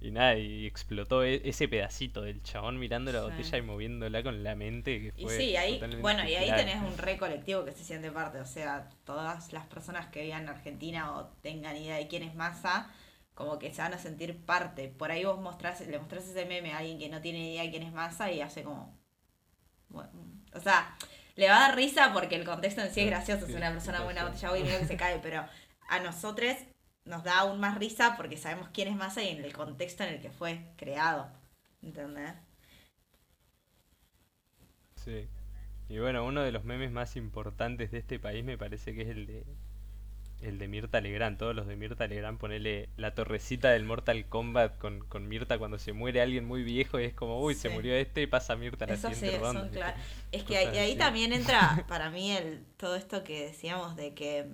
Y 0.00 0.10
nada, 0.10 0.36
y 0.36 0.66
explotó 0.66 1.22
e, 1.22 1.48
ese 1.48 1.68
pedacito 1.68 2.22
del 2.22 2.42
chabón 2.42 2.80
mirando 2.80 3.12
la 3.12 3.22
botella 3.22 3.58
y 3.58 3.62
moviéndola 3.62 4.24
con 4.24 4.42
la 4.42 4.56
mente. 4.56 5.00
Que 5.00 5.12
fue 5.12 5.36
y 5.36 5.38
sí, 5.38 5.56
ahí, 5.56 5.80
bueno, 6.00 6.28
y 6.28 6.34
ahí 6.34 6.50
tenés 6.50 6.82
un 6.82 6.98
re 6.98 7.16
colectivo 7.16 7.64
que 7.64 7.70
se 7.70 7.84
siente 7.84 8.10
parte. 8.10 8.40
O 8.40 8.44
sea, 8.44 8.90
todas 9.04 9.52
las 9.52 9.66
personas 9.66 10.08
que 10.08 10.24
vivan 10.24 10.42
en 10.42 10.48
Argentina 10.48 11.16
o 11.16 11.28
tengan 11.42 11.76
idea 11.76 11.94
de 11.94 12.08
quién 12.08 12.24
es 12.24 12.34
Massa, 12.34 12.90
como 13.34 13.58
que 13.58 13.72
se 13.72 13.82
van 13.82 13.94
a 13.94 13.98
sentir 13.98 14.44
parte. 14.44 14.88
Por 14.88 15.10
ahí 15.10 15.24
vos 15.24 15.40
mostrás, 15.40 15.80
le 15.80 15.98
mostrás 15.98 16.24
ese 16.28 16.46
meme 16.46 16.72
a 16.72 16.78
alguien 16.78 16.98
que 16.98 17.08
no 17.08 17.20
tiene 17.20 17.50
idea 17.50 17.62
de 17.62 17.70
quién 17.70 17.82
es 17.82 17.92
Massa 17.92 18.30
y 18.30 18.40
hace 18.40 18.62
como. 18.62 18.96
Bueno, 19.88 20.10
o 20.52 20.60
sea, 20.60 20.96
le 21.36 21.48
va 21.48 21.56
a 21.56 21.68
dar 21.68 21.76
risa 21.76 22.12
porque 22.12 22.36
el 22.36 22.44
contexto 22.44 22.80
en 22.80 22.92
sí 22.92 23.00
es 23.00 23.06
gracioso, 23.06 23.46
es 23.46 23.54
una 23.54 23.70
persona 23.70 24.02
buena 24.02 24.24
botella 24.24 24.56
y 24.56 24.62
mira 24.62 24.78
que 24.78 24.86
se 24.86 24.96
cae, 24.96 25.18
pero 25.20 25.44
a 25.88 26.00
nosotros 26.00 26.56
nos 27.04 27.22
da 27.22 27.40
aún 27.40 27.60
más 27.60 27.78
risa 27.78 28.16
porque 28.16 28.36
sabemos 28.36 28.68
quién 28.72 28.88
es 28.88 28.96
Massa 28.96 29.22
y 29.22 29.28
en 29.28 29.44
el 29.44 29.52
contexto 29.52 30.04
en 30.04 30.14
el 30.14 30.20
que 30.20 30.30
fue 30.30 30.72
creado. 30.76 31.28
¿Entendés? 31.82 32.34
Sí. 35.04 35.28
Y 35.88 35.98
bueno, 35.98 36.24
uno 36.24 36.42
de 36.42 36.52
los 36.52 36.64
memes 36.64 36.90
más 36.90 37.14
importantes 37.16 37.90
de 37.90 37.98
este 37.98 38.18
país 38.18 38.42
me 38.42 38.56
parece 38.56 38.94
que 38.94 39.02
es 39.02 39.08
el 39.08 39.26
de 39.26 39.44
el 40.44 40.58
de 40.58 40.68
Mirta 40.68 41.00
Legrand, 41.00 41.38
todos 41.38 41.54
los 41.54 41.66
de 41.66 41.76
Mirta 41.76 42.06
Legrand, 42.06 42.38
ponele 42.38 42.88
la 42.96 43.14
torrecita 43.14 43.70
del 43.70 43.84
Mortal 43.84 44.28
Kombat 44.28 44.78
con, 44.78 45.00
con 45.06 45.28
Mirta 45.28 45.58
cuando 45.58 45.78
se 45.78 45.92
muere 45.92 46.20
alguien 46.20 46.44
muy 46.44 46.62
viejo 46.62 47.00
y 47.00 47.04
es 47.04 47.14
como, 47.14 47.40
uy, 47.40 47.54
se 47.54 47.68
murió 47.68 47.94
este 47.94 48.22
y 48.22 48.26
pasa 48.26 48.56
Mirta 48.56 48.86
la 48.86 48.96
siguiente 48.96 49.38
ronda. 49.38 49.96
Es 50.32 50.44
que 50.44 50.56
ahí, 50.58 50.78
ahí 50.78 50.96
también 50.96 51.32
entra 51.32 51.84
para 51.88 52.10
mí 52.10 52.30
el 52.32 52.64
todo 52.76 52.96
esto 52.96 53.24
que 53.24 53.46
decíamos 53.46 53.96
de 53.96 54.14
que 54.14 54.48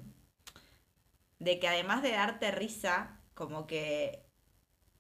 de 1.38 1.58
que 1.58 1.68
además 1.68 2.02
de 2.02 2.12
darte 2.12 2.50
risa, 2.50 3.18
como 3.34 3.66
que 3.66 4.26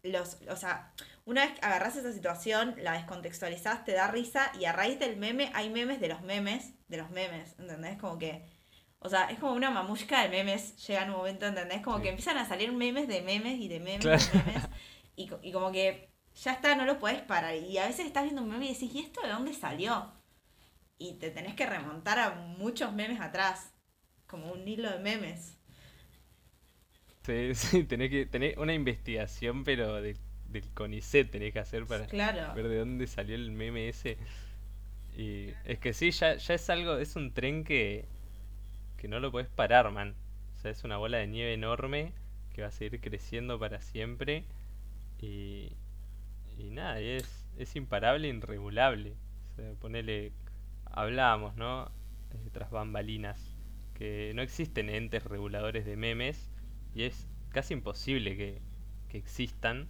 los, 0.02 0.38
o 0.48 0.56
sea, 0.56 0.92
una 1.26 1.44
vez 1.44 1.58
que 1.58 1.64
agarras 1.64 1.96
esa 1.96 2.12
situación, 2.12 2.74
la 2.78 2.94
descontextualizás, 2.94 3.84
te 3.84 3.92
da 3.92 4.10
risa 4.10 4.50
y 4.58 4.64
a 4.64 4.72
raíz 4.72 4.98
del 4.98 5.16
meme 5.16 5.52
hay 5.54 5.68
memes 5.70 6.00
de 6.00 6.08
los 6.08 6.22
memes, 6.22 6.72
de 6.88 6.96
los 6.96 7.10
memes, 7.10 7.54
¿entendés? 7.58 7.98
Como 7.98 8.18
que 8.18 8.44
o 9.00 9.08
sea, 9.08 9.30
es 9.30 9.38
como 9.38 9.54
una 9.54 9.70
mamushka 9.70 10.22
de 10.22 10.28
memes. 10.28 10.76
Llega 10.86 11.04
un 11.04 11.12
momento, 11.12 11.46
¿entendés? 11.46 11.82
Como 11.82 12.00
que 12.00 12.10
empiezan 12.10 12.36
a 12.38 12.46
salir 12.46 12.72
memes 12.72 13.08
de 13.08 13.22
memes 13.22 13.58
y 13.58 13.68
de 13.68 13.80
memes 13.80 14.14
de 14.14 14.28
memes. 14.30 14.68
Y, 15.16 15.30
y 15.42 15.52
como 15.52 15.72
que 15.72 16.10
ya 16.34 16.52
está, 16.52 16.74
no 16.74 16.84
lo 16.84 16.98
puedes 16.98 17.22
parar. 17.22 17.54
Y 17.56 17.78
a 17.78 17.86
veces 17.86 18.06
estás 18.06 18.24
viendo 18.24 18.42
un 18.42 18.50
meme 18.50 18.66
y 18.66 18.74
decís, 18.74 18.94
¿y 18.94 19.00
esto 19.00 19.22
de 19.22 19.28
dónde 19.30 19.54
salió? 19.54 20.12
Y 20.98 21.14
te 21.14 21.30
tenés 21.30 21.54
que 21.54 21.66
remontar 21.66 22.18
a 22.18 22.30
muchos 22.32 22.92
memes 22.92 23.20
atrás. 23.20 23.72
Como 24.26 24.52
un 24.52 24.66
hilo 24.68 24.90
de 24.90 24.98
memes. 24.98 25.56
Sí, 27.24 27.54
sí, 27.54 27.84
tenés 27.84 28.10
que 28.10 28.26
tener 28.26 28.58
una 28.58 28.74
investigación, 28.74 29.64
pero 29.64 30.00
del 30.02 30.16
CONICET 30.74 31.30
tenés 31.30 31.52
que 31.52 31.60
hacer 31.60 31.86
para 31.86 32.06
ver 32.54 32.68
de 32.68 32.78
dónde 32.78 33.06
salió 33.06 33.34
el 33.34 33.50
meme 33.50 33.88
ese. 33.88 34.18
Y 35.16 35.50
es 35.64 35.78
que 35.78 35.92
sí, 35.92 36.10
ya, 36.12 36.36
ya 36.36 36.54
es 36.54 36.70
algo, 36.70 36.98
es 36.98 37.16
un 37.16 37.32
tren 37.32 37.64
que 37.64 38.06
que 39.00 39.08
no 39.08 39.18
lo 39.18 39.32
puedes 39.32 39.48
parar, 39.48 39.90
man. 39.90 40.14
O 40.54 40.58
sea, 40.58 40.70
es 40.70 40.84
una 40.84 40.98
bola 40.98 41.18
de 41.18 41.26
nieve 41.26 41.54
enorme 41.54 42.12
que 42.52 42.60
va 42.62 42.68
a 42.68 42.70
seguir 42.70 43.00
creciendo 43.00 43.58
para 43.58 43.80
siempre. 43.80 44.44
Y, 45.18 45.72
y 46.58 46.70
nada, 46.70 47.00
es, 47.00 47.48
es 47.56 47.74
imparable 47.76 48.28
e 48.28 48.34
irregulable. 48.34 49.16
O 49.52 49.54
sea, 49.56 49.72
ponele, 49.80 50.32
hablábamos, 50.84 51.56
¿no? 51.56 51.90
Tras 52.52 52.70
bambalinas, 52.70 53.56
que 53.94 54.32
no 54.34 54.42
existen 54.42 54.90
entes 54.90 55.24
reguladores 55.24 55.86
de 55.86 55.96
memes 55.96 56.50
y 56.94 57.04
es 57.04 57.26
casi 57.48 57.74
imposible 57.74 58.36
que, 58.36 58.60
que 59.08 59.16
existan. 59.16 59.88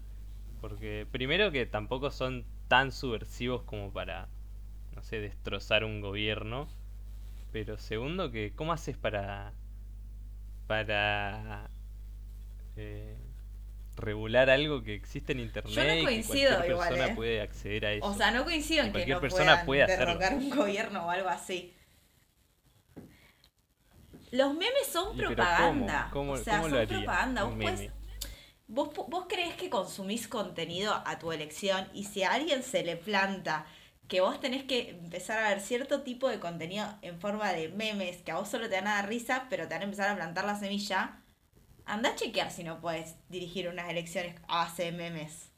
Porque 0.61 1.05
primero 1.11 1.51
que 1.51 1.67
tampoco 1.67 2.13
son 2.13 2.45
tan 2.69 2.93
subversivos 2.93 3.63
como 3.65 3.93
para, 3.93 4.29
no 4.95 5.03
sé, 5.03 5.19
destrozar 5.21 5.85
un 5.85 6.01
gobierno 6.01 6.69
Pero 7.53 7.79
segundo, 7.79 8.31
que 8.31 8.53
¿cómo 8.55 8.73
haces 8.73 8.97
para 8.97 9.53
para 10.67 11.69
eh, 12.77 13.17
regular 13.97 14.51
algo 14.51 14.83
que 14.83 14.95
existe 14.95 15.33
en 15.33 15.41
internet 15.41 15.73
Yo 15.75 15.85
no 15.85 15.95
y 15.95 15.99
que 15.99 16.05
coincido 16.05 16.51
cualquier 16.51 16.73
igual, 16.73 16.89
persona 16.89 17.13
¿eh? 17.13 17.17
puede 17.17 17.41
acceder 17.41 17.87
a 17.87 17.93
eso? 17.93 18.07
O 18.07 18.15
sea, 18.15 18.31
no 18.31 18.45
coincido 18.45 18.85
Y 18.85 18.87
en 18.87 18.93
que 18.93 19.07
no 19.07 19.21
persona 19.21 19.65
puede 19.65 19.87
derrocar 19.87 20.35
un 20.35 20.51
gobierno 20.51 21.07
o 21.07 21.11
algo 21.11 21.29
así. 21.29 21.75
Los 24.31 24.55
memes 24.55 24.87
son 24.93 25.17
Y 25.17 25.23
propaganda. 25.23 26.09
¿cómo? 26.13 26.27
¿Cómo- 26.27 26.33
o 26.33 26.37
sea, 26.45 26.59
cómo 26.61 26.69
son 26.69 26.81
lo 26.81 26.87
propaganda. 26.89 27.45
Vos, 28.69 28.95
vos, 28.95 29.09
vos 29.09 29.27
creés 29.29 29.55
que 29.55 29.69
consumís 29.69 30.29
contenido 30.29 30.95
a 31.05 31.19
tu 31.19 31.33
elección 31.33 31.89
y 31.93 32.05
si 32.05 32.23
a 32.23 32.33
alguien 32.33 32.63
se 32.63 32.85
le 32.85 32.97
planta 32.97 33.67
que 34.11 34.21
vos 34.21 34.41
tenés 34.41 34.65
que 34.65 34.91
empezar 34.91 35.39
a 35.39 35.49
ver 35.51 35.61
cierto 35.61 36.03
tipo 36.03 36.29
de 36.29 36.41
contenido 36.41 36.87
en 37.01 37.21
forma 37.21 37.53
de 37.53 37.69
memes 37.69 38.19
que 38.23 38.33
a 38.33 38.37
vos 38.39 38.49
solo 38.49 38.69
te 38.69 38.75
dan 38.75 38.89
a 38.89 38.97
dar 38.97 39.09
risa, 39.09 39.47
pero 39.49 39.69
te 39.69 39.75
van 39.75 39.83
a 39.83 39.85
empezar 39.85 40.11
a 40.11 40.17
plantar 40.17 40.45
la 40.45 40.59
semilla, 40.59 41.23
anda 41.87 42.11
a 42.11 42.17
chequear 42.17 42.51
si 42.51 42.65
no 42.65 42.81
puedes 42.81 43.15
dirigir 43.29 43.69
unas 43.69 43.89
elecciones 43.89 44.35
a 44.49 44.65
base 44.65 44.85
de 44.87 44.93
memes. 44.93 45.53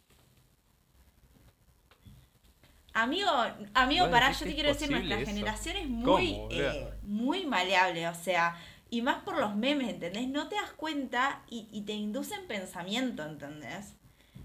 Amigo, 2.95 3.31
amigo, 3.75 4.05
¿Vos 4.05 4.11
pará, 4.11 4.33
yo 4.33 4.47
te 4.47 4.55
quiero 4.55 4.69
decir, 4.69 4.91
nuestra 4.91 5.17
eso? 5.17 5.27
generación 5.27 5.77
es 5.77 5.89
¿Cómo, 6.05 6.19
muy, 6.19 6.47
eh, 6.51 6.93
muy 7.03 7.47
maleable, 7.47 8.07
o 8.09 8.15
sea, 8.15 8.57
y 8.91 9.01
más 9.03 9.23
por 9.25 9.39
los 9.39 9.57
memes, 9.57 9.89
¿entendés? 9.89 10.29
No 10.29 10.49
te 10.49 10.57
das 10.57 10.73
cuenta 10.73 11.43
y, 11.49 11.69
y 11.73 11.83
te 11.83 11.95
inducen 11.95 12.47
pensamiento, 12.47 13.25
¿entendés? 13.25 13.95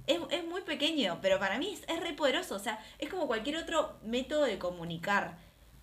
Es, 0.07 0.19
es 0.31 0.45
muy 0.45 0.61
pequeño, 0.61 1.19
pero 1.21 1.37
para 1.39 1.57
mí 1.57 1.73
es, 1.73 1.83
es 1.87 1.99
re 1.99 2.13
poderoso, 2.13 2.55
o 2.55 2.59
sea, 2.59 2.83
es 2.97 3.09
como 3.09 3.27
cualquier 3.27 3.57
otro 3.57 3.99
método 4.03 4.43
de 4.43 4.57
comunicar. 4.57 5.37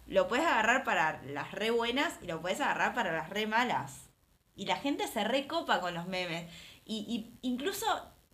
Lo 0.07 0.29
puedes 0.29 0.45
agarrar 0.45 0.85
para 0.85 1.23
las 1.25 1.53
re 1.53 1.71
buenas 1.71 2.19
y 2.23 2.27
lo 2.27 2.41
puedes 2.41 2.61
agarrar 2.61 2.95
para 2.95 3.13
las 3.13 3.31
re 3.31 3.47
malas. 3.47 4.11
Y 4.57 4.67
la 4.67 4.77
gente 4.77 5.07
se 5.07 5.25
recopa 5.25 5.81
con 5.81 5.95
los 5.95 6.07
memes. 6.07 6.51
Y, 6.85 6.97
y 7.43 7.49
incluso 7.49 7.87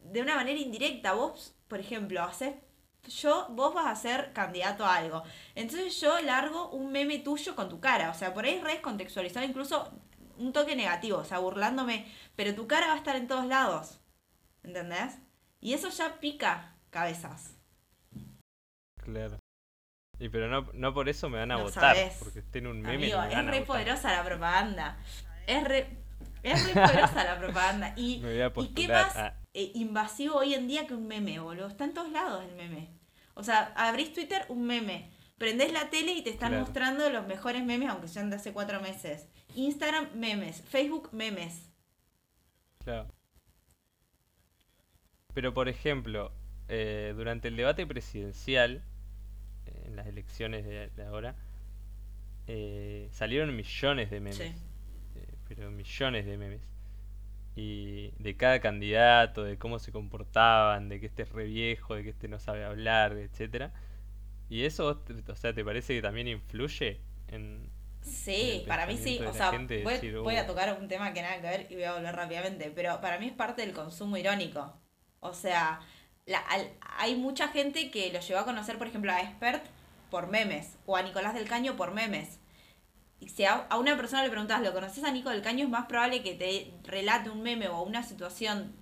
de 0.02 0.22
una 0.22 0.36
manera 0.36 0.58
indirecta, 0.58 1.12
vos, 1.12 1.54
por 1.68 1.80
ejemplo, 1.80 2.22
haces 2.22 2.54
yo, 3.08 3.46
vos 3.50 3.74
vas 3.74 3.86
a 3.86 3.96
ser 3.96 4.32
candidato 4.32 4.84
a 4.84 4.96
algo. 4.96 5.22
Entonces 5.54 6.00
yo 6.00 6.20
largo 6.20 6.70
un 6.70 6.92
meme 6.92 7.18
tuyo 7.18 7.56
con 7.56 7.68
tu 7.68 7.80
cara. 7.80 8.10
O 8.10 8.14
sea, 8.14 8.34
por 8.34 8.44
ahí 8.44 8.54
es 8.54 8.62
re 8.64 8.72
descontextualizado, 8.72 9.46
incluso 9.46 9.90
un 10.38 10.52
toque 10.52 10.76
negativo, 10.76 11.18
o 11.18 11.24
sea, 11.24 11.38
burlándome. 11.38 12.06
Pero 12.36 12.54
tu 12.54 12.66
cara 12.66 12.88
va 12.88 12.94
a 12.94 12.98
estar 12.98 13.16
en 13.16 13.28
todos 13.28 13.46
lados. 13.46 14.00
¿Entendés? 14.62 15.18
Y 15.60 15.74
eso 15.74 15.88
ya 15.90 16.18
pica 16.20 16.74
cabezas. 16.90 17.54
Claro. 19.02 19.38
Y 20.18 20.28
pero 20.28 20.48
no, 20.48 20.70
no 20.74 20.92
por 20.92 21.08
eso 21.08 21.28
me 21.30 21.38
van 21.38 21.50
a 21.52 21.56
No 21.56 21.64
votar, 21.64 21.96
porque 22.18 22.42
en 22.58 22.66
un 22.66 22.82
meme 22.82 22.94
Amigo, 23.12 23.16
no 23.16 23.22
me 23.22 23.28
es 23.30 23.34
van 23.36 23.48
re 23.48 23.62
poderosa 23.62 24.12
la 24.12 24.24
propaganda. 24.24 24.98
Es 25.46 25.64
re, 25.64 25.96
es 26.42 26.66
re 26.66 26.72
poderosa 26.86 27.24
la 27.24 27.38
propaganda. 27.38 27.94
Y, 27.96 28.18
Me 28.18 28.32
voy 28.32 28.40
a 28.42 28.52
¿y 28.62 28.74
qué 28.74 28.88
más 28.88 29.16
a- 29.16 29.36
eh, 29.54 29.72
invasivo 29.74 30.36
hoy 30.36 30.54
en 30.54 30.68
día 30.68 30.86
que 30.86 30.94
un 30.94 31.06
meme, 31.06 31.38
boludo? 31.40 31.68
Está 31.68 31.84
en 31.84 31.94
todos 31.94 32.12
lados 32.12 32.44
el 32.44 32.54
meme. 32.54 32.90
O 33.34 33.42
sea, 33.42 33.72
abrís 33.76 34.12
Twitter, 34.12 34.44
un 34.48 34.66
meme. 34.66 35.10
Prendés 35.38 35.72
la 35.72 35.88
tele 35.88 36.12
y 36.12 36.22
te 36.22 36.28
están 36.28 36.50
Claro. 36.50 36.64
mostrando 36.66 37.08
los 37.08 37.26
mejores 37.26 37.64
memes, 37.64 37.88
aunque 37.88 38.08
sean 38.08 38.28
de 38.28 38.36
hace 38.36 38.52
cuatro 38.52 38.80
meses. 38.82 39.26
Instagram, 39.54 40.10
memes. 40.14 40.60
Facebook, 40.68 41.08
memes. 41.12 41.70
Claro. 42.84 43.08
Pero 45.34 45.54
por 45.54 45.68
ejemplo, 45.68 46.32
eh, 46.68 47.14
durante 47.16 47.48
el 47.48 47.56
debate 47.56 47.86
presidencial, 47.86 48.82
eh, 49.66 49.84
en 49.86 49.96
las 49.96 50.06
elecciones 50.08 50.64
de, 50.66 50.90
de 50.90 51.04
ahora, 51.04 51.36
eh, 52.46 53.08
salieron 53.12 53.54
millones 53.56 54.10
de 54.10 54.20
memes. 54.20 54.36
Sí. 54.36 54.54
eh, 55.16 55.34
pero 55.48 55.70
millones 55.70 56.26
de 56.26 56.36
memes. 56.38 56.60
Y 57.56 58.12
de 58.18 58.36
cada 58.36 58.60
candidato, 58.60 59.44
de 59.44 59.58
cómo 59.58 59.78
se 59.78 59.92
comportaban, 59.92 60.88
de 60.88 61.00
que 61.00 61.06
este 61.06 61.22
es 61.24 61.30
re 61.32 61.44
viejo, 61.46 61.94
de 61.96 62.04
que 62.04 62.10
este 62.10 62.28
no 62.28 62.38
sabe 62.40 62.64
hablar, 62.64 63.12
etcétera. 63.14 63.72
Y 64.50 64.64
eso, 64.64 65.02
o 65.28 65.36
sea, 65.36 65.54
¿te 65.54 65.64
parece 65.64 65.94
que 65.94 66.02
también 66.02 66.28
influye 66.28 67.00
en, 67.28 67.70
Sí, 68.02 68.64
para 68.68 68.86
mí 68.86 68.96
sí. 68.98 69.20
O 69.26 69.32
sea, 69.32 69.50
voy, 69.82 69.94
decir, 69.94 70.18
voy 70.18 70.36
a 70.36 70.42
"Oh". 70.42 70.46
tocar 70.46 70.78
un 70.80 70.88
tema 70.88 71.12
que 71.12 71.22
nada 71.22 71.36
que 71.40 71.46
ver 71.48 71.66
y 71.70 71.74
voy 71.74 71.84
a 71.84 71.94
volver 71.94 72.14
rápidamente. 72.16 72.70
Pero 72.74 73.00
para 73.00 73.18
mí 73.18 73.26
es 73.26 73.32
parte 73.34 73.62
del 73.62 73.72
consumo 73.74 74.16
irónico. 74.16 74.74
O 75.20 75.32
sea, 75.34 75.80
la- 76.26 76.38
al- 76.38 76.70
hay 76.98 77.16
mucha 77.16 77.48
gente 77.48 77.90
que 77.90 78.12
lo 78.12 78.20
llevó 78.20 78.40
a 78.40 78.44
conocer, 78.44 78.78
por 78.78 78.86
ejemplo, 78.86 79.12
a 79.12 79.20
Expert 79.20 79.64
por 80.10 80.28
memes. 80.28 80.76
O 80.86 80.96
a 80.96 81.02
Nicolás 81.02 81.34
del 81.34 81.48
Caño 81.48 81.76
por 81.76 81.92
memes. 81.92 82.38
Y 83.20 83.28
si 83.28 83.44
a, 83.44 83.66
a 83.68 83.78
una 83.78 83.96
persona 83.96 84.22
le 84.22 84.30
preguntas, 84.30 84.62
¿lo 84.62 84.72
conoces 84.72 85.04
a 85.04 85.10
Nico 85.10 85.28
del 85.30 85.42
Caño? 85.42 85.64
Es 85.64 85.70
más 85.70 85.86
probable 85.86 86.22
que 86.22 86.34
te 86.34 86.72
relate 86.84 87.28
un 87.30 87.42
meme 87.42 87.68
o 87.68 87.82
una 87.82 88.02
situación 88.02 88.74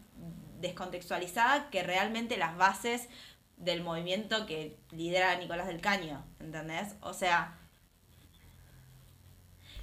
descontextualizada 0.61 1.70
que 1.70 1.83
realmente 1.83 2.37
las 2.37 2.57
bases 2.57 3.09
del 3.57 3.83
movimiento 3.83 4.46
que 4.46 4.77
lidera 4.92 5.37
Nicolás 5.37 5.66
del 5.66 5.81
Caño. 5.81 6.24
¿Entendés? 6.38 6.94
O 7.01 7.12
sea. 7.12 7.59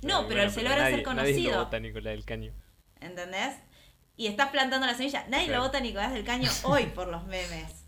No, 0.01 0.19
Pero 0.19 0.27
pero 0.27 0.27
bueno, 0.27 0.43
él 0.43 0.51
se 0.51 0.61
logra 0.63 0.77
nadie- 0.77 0.95
ser 0.97 1.05
nadie 1.07 1.15
lo 1.15 1.21
conocido. 1.33 1.63
vota 1.65 1.77
a 1.77 1.79
Nicolás 1.79 2.13
del 2.13 2.25
Caño. 2.25 2.53
¿Entendés? 3.01 3.55
Y 4.17 4.27
estás 4.27 4.49
plantando 4.49 4.87
la 4.87 4.93
semilla. 4.95 5.25
Nadie 5.27 5.45
Claro. 5.47 5.61
lo 5.61 5.67
vota 5.67 5.79
a 5.79 5.81
Nicolás 5.81 6.13
del 6.13 6.23
Caño 6.25 6.49
hoy 6.63 6.85
por 6.87 7.07
los 7.07 7.25
memes. 7.25 7.83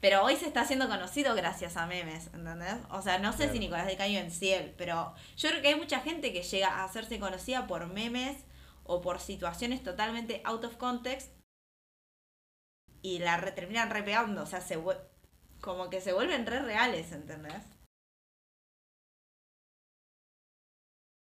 Pero 0.00 0.24
hoy 0.24 0.36
se 0.36 0.46
está 0.46 0.62
haciendo 0.62 0.88
conocido 0.88 1.34
gracias 1.36 1.76
a 1.76 1.86
memes, 1.86 2.26
¿entendés? 2.34 2.74
O 2.90 3.02
sea, 3.02 3.18
no 3.18 3.30
sé 3.32 3.38
Claro. 3.38 3.52
si 3.52 3.58
Nicolás 3.60 3.86
del 3.86 3.96
Caño 3.96 4.18
en 4.18 4.30
él, 4.42 4.74
pero 4.76 5.14
yo 5.36 5.48
creo 5.50 5.62
que 5.62 5.68
hay 5.68 5.74
mucha 5.76 6.00
gente 6.00 6.32
que 6.32 6.42
llega 6.42 6.68
a 6.68 6.84
hacerse 6.84 7.18
conocida 7.20 7.66
por 7.68 7.86
memes 7.86 8.44
o 8.84 9.00
por 9.00 9.20
situaciones 9.20 9.82
totalmente 9.84 10.40
out 10.44 10.64
of 10.64 10.76
context 10.76 11.30
y 13.00 13.20
la 13.20 13.36
re- 13.36 13.52
terminan 13.52 13.90
repegando, 13.90 14.42
o 14.42 14.46
sea, 14.46 14.60
se 14.60 14.76
como 15.60 15.88
que 15.88 16.00
se 16.00 16.12
vuelven 16.12 16.46
re 16.46 16.60
reales, 16.60 17.12
¿entendés? 17.12 17.62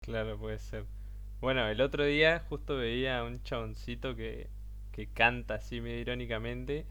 Claro, 0.02 0.38
puede 0.38 0.58
ser. 0.58 0.86
Bueno, 1.40 1.66
el 1.68 1.80
otro 1.80 2.04
día 2.04 2.44
justo 2.48 2.76
veía 2.76 3.18
a 3.20 3.24
un 3.24 3.42
chaboncito 3.42 4.14
que, 4.14 4.48
que 4.92 5.06
canta 5.08 5.54
así 5.54 5.80
medio 5.80 6.00
irónicamente, 6.00 6.86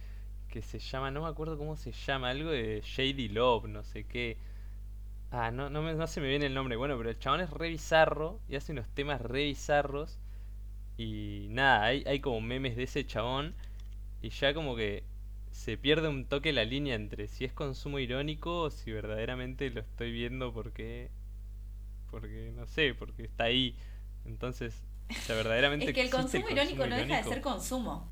que 0.50 0.62
se 0.64 0.80
llama, 0.80 1.12
no 1.12 1.22
me 1.24 1.28
acuerdo 1.30 1.58
cómo 1.58 1.76
se 1.78 1.92
llama, 1.92 2.30
algo 2.30 2.50
de 2.52 2.82
Shady 2.84 3.30
Love, 3.30 3.68
no 3.68 3.84
sé 3.84 4.06
qué. 4.06 4.38
Ah, 5.32 5.52
no, 5.52 5.70
no, 5.70 5.82
me- 5.84 5.96
no 5.96 6.08
se 6.08 6.22
me 6.22 6.30
viene 6.30 6.48
el 6.48 6.54
nombre. 6.56 6.78
Bueno, 6.78 6.98
pero 6.98 7.10
el 7.12 7.20
chabón 7.20 7.42
es 7.42 7.50
re 7.52 7.70
bizarro 7.70 8.40
y 8.50 8.56
hace 8.58 8.74
unos 8.74 8.90
temas 8.90 9.22
re 9.22 9.46
bizarros. 9.46 10.20
Y 10.98 11.48
nada, 11.52 11.86
hay, 11.86 12.04
hay 12.08 12.20
como 12.22 12.42
memes 12.42 12.76
de 12.78 12.84
ese 12.84 13.06
chabón 13.08 13.56
y 14.22 14.30
ya 14.32 14.54
como 14.56 14.76
que 14.78 15.04
se 15.52 15.78
pierde 15.78 16.10
un 16.10 16.26
toque 16.28 16.54
la 16.54 16.66
línea 16.66 16.96
entre 16.96 17.28
si 17.30 17.46
es 17.46 17.54
consumo 17.54 18.00
irónico 18.00 18.64
o 18.64 18.72
si 18.72 18.92
verdaderamente 18.94 19.70
lo 19.72 19.82
estoy 19.82 20.12
viendo 20.14 20.54
porque 20.54 21.12
porque 22.12 22.52
no 22.56 22.66
sé, 22.68 22.94
porque 22.96 23.24
está 23.24 23.46
ahí. 23.46 23.76
Entonces, 24.26 24.84
o 25.10 25.14
sea, 25.14 25.36
verdaderamente 25.36 25.88
Es 25.88 25.94
que 25.94 26.02
el 26.02 26.10
consumo 26.10 26.50
irónico 26.50 26.86
no 26.86 26.96
deja 26.96 27.18
de 27.18 27.24
ser 27.24 27.42
consumo. 27.42 28.12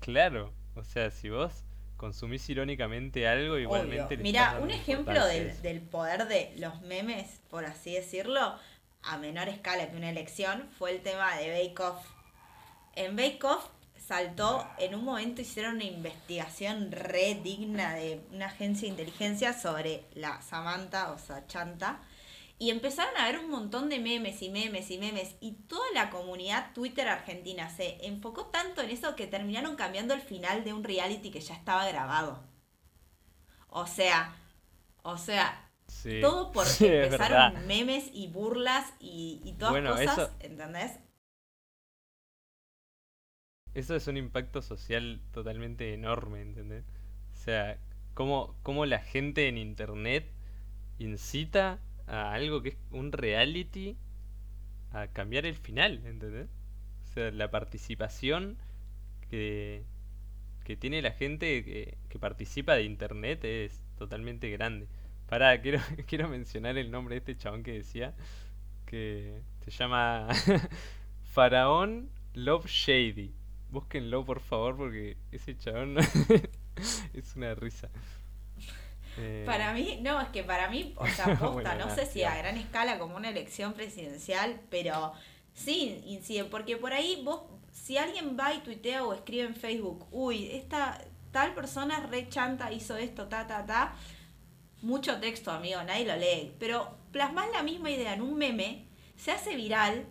Claro, 0.00 0.52
o 0.74 0.82
sea, 0.82 1.10
si 1.10 1.30
vos 1.30 1.64
consumís 1.96 2.48
irónicamente 2.50 3.28
algo, 3.28 3.56
igualmente 3.58 4.16
Mira, 4.16 4.58
un 4.60 4.72
ejemplo 4.72 5.24
del, 5.24 5.62
del 5.62 5.80
poder 5.80 6.26
de 6.26 6.52
los 6.58 6.80
memes, 6.82 7.40
por 7.48 7.64
así 7.64 7.94
decirlo, 7.94 8.58
a 9.02 9.18
menor 9.18 9.48
escala 9.48 9.88
que 9.88 9.96
una 9.96 10.10
elección, 10.10 10.68
fue 10.78 10.90
el 10.90 11.02
tema 11.02 11.36
de 11.36 11.50
Bake 11.50 11.80
Off. 11.80 12.04
En 12.94 13.14
Bake 13.16 13.44
Off 13.44 13.68
saltó, 13.96 14.66
en 14.78 14.94
un 14.94 15.04
momento 15.04 15.42
hicieron 15.42 15.76
una 15.76 15.84
investigación 15.84 16.90
re 16.90 17.40
digna 17.42 17.94
de 17.94 18.20
una 18.32 18.46
agencia 18.46 18.86
de 18.86 18.90
inteligencia 18.90 19.52
sobre 19.52 20.04
la 20.14 20.42
Samantha, 20.42 21.12
o 21.12 21.18
sea, 21.18 21.46
Chanta, 21.46 22.00
y 22.62 22.70
empezaron 22.70 23.16
a 23.18 23.26
ver 23.26 23.38
un 23.40 23.50
montón 23.50 23.88
de 23.90 23.98
memes 24.00 24.42
y 24.42 24.50
memes 24.50 24.90
y 24.90 24.98
memes, 24.98 25.36
y 25.40 25.52
toda 25.68 25.84
la 25.94 26.10
comunidad 26.10 26.72
Twitter 26.74 27.08
argentina 27.08 27.68
se 27.70 28.06
enfocó 28.06 28.46
tanto 28.46 28.82
en 28.82 28.90
eso 28.90 29.16
que 29.16 29.26
terminaron 29.26 29.76
cambiando 29.76 30.14
el 30.14 30.20
final 30.22 30.64
de 30.64 30.72
un 30.72 30.84
reality 30.84 31.30
que 31.30 31.40
ya 31.40 31.54
estaba 31.54 31.86
grabado. 31.88 32.40
O 33.70 33.86
sea, 33.86 34.36
o 35.02 35.16
sea, 35.18 35.70
Sí, 35.86 36.20
todo 36.20 36.52
por 36.52 36.66
sí, 36.78 36.86
es 36.86 37.10
empezaron 37.10 37.66
memes 37.66 38.10
y 38.12 38.28
burlas 38.28 38.92
y, 39.00 39.40
y 39.44 39.52
todas 39.54 39.72
Bueno, 39.72 39.90
cosas, 39.90 40.14
eso- 40.18 40.30
¿entendés? 40.40 40.92
Eso 43.74 43.94
es 43.96 44.06
un 44.06 44.16
impacto 44.16 44.62
social 44.62 45.20
totalmente 45.32 45.92
enorme, 45.94 46.40
¿entendés? 46.42 46.84
O 47.32 47.36
sea, 47.44 47.78
cómo, 48.14 48.54
cómo 48.62 48.86
la 48.86 48.98
gente 49.00 49.48
en 49.48 49.58
internet 49.58 50.30
incita 50.98 51.80
a 52.06 52.32
algo 52.32 52.62
que 52.62 52.70
es 52.70 52.76
un 52.90 53.12
reality 53.12 53.96
a 54.92 55.08
cambiar 55.08 55.46
el 55.46 55.56
final, 55.56 56.02
¿entendés? 56.04 56.48
O 57.04 57.14
sea, 57.14 57.30
la 57.30 57.50
participación 57.50 58.58
que, 59.30 59.84
que 60.64 60.76
tiene 60.76 61.02
la 61.02 61.12
gente 61.12 61.64
que, 61.64 61.96
que 62.08 62.18
participa 62.18 62.74
de 62.74 62.84
internet 62.84 63.44
es 63.44 63.82
totalmente 63.96 64.50
grande. 64.50 64.88
Pará, 65.28 65.58
quiero, 65.62 65.80
quiero 66.06 66.28
mencionar 66.28 66.76
el 66.76 66.90
nombre 66.90 67.14
de 67.14 67.18
este 67.20 67.36
chabón 67.36 67.62
que 67.62 67.72
decía 67.72 68.14
que 68.86 69.40
se 69.64 69.70
llama 69.70 70.28
Faraón 71.32 72.10
Love 72.34 72.66
Shady. 72.66 73.32
Búsquenlo 73.70 74.24
por 74.24 74.40
favor 74.40 74.76
porque 74.76 75.16
ese 75.30 75.56
chabón 75.56 75.96
es 77.14 77.36
una 77.36 77.54
risa. 77.54 77.88
Eh, 79.18 79.42
para 79.46 79.72
mí, 79.72 79.98
no, 80.02 80.20
es 80.20 80.28
que 80.28 80.42
para 80.42 80.68
mí, 80.68 80.94
o 80.96 81.06
sea, 81.06 81.36
posta, 81.38 81.74
no 81.74 81.94
sé 81.94 82.06
si 82.06 82.22
a 82.24 82.36
gran 82.36 82.56
escala 82.56 82.98
como 82.98 83.16
una 83.16 83.28
elección 83.28 83.74
presidencial, 83.74 84.60
pero 84.70 85.12
sí 85.54 86.02
incide, 86.06 86.44
porque 86.44 86.76
por 86.76 86.92
ahí 86.92 87.22
vos, 87.24 87.42
si 87.72 87.98
alguien 87.98 88.36
va 88.38 88.54
y 88.54 88.60
tuitea 88.60 89.04
o 89.04 89.12
escribe 89.12 89.44
en 89.44 89.54
Facebook, 89.54 90.06
uy, 90.10 90.50
esta 90.52 91.02
tal 91.30 91.54
persona 91.54 92.06
re 92.10 92.28
chanta 92.28 92.72
hizo 92.72 92.96
esto, 92.96 93.26
ta, 93.28 93.46
ta, 93.46 93.64
ta, 93.66 93.94
mucho 94.82 95.18
texto, 95.20 95.50
amigo, 95.50 95.82
nadie 95.82 96.06
lo 96.06 96.16
lee, 96.16 96.54
pero 96.58 96.96
plasmas 97.10 97.50
la 97.52 97.62
misma 97.62 97.90
idea 97.90 98.14
en 98.14 98.22
un 98.22 98.36
meme, 98.36 98.86
se 99.16 99.32
hace 99.32 99.56
viral 99.56 100.06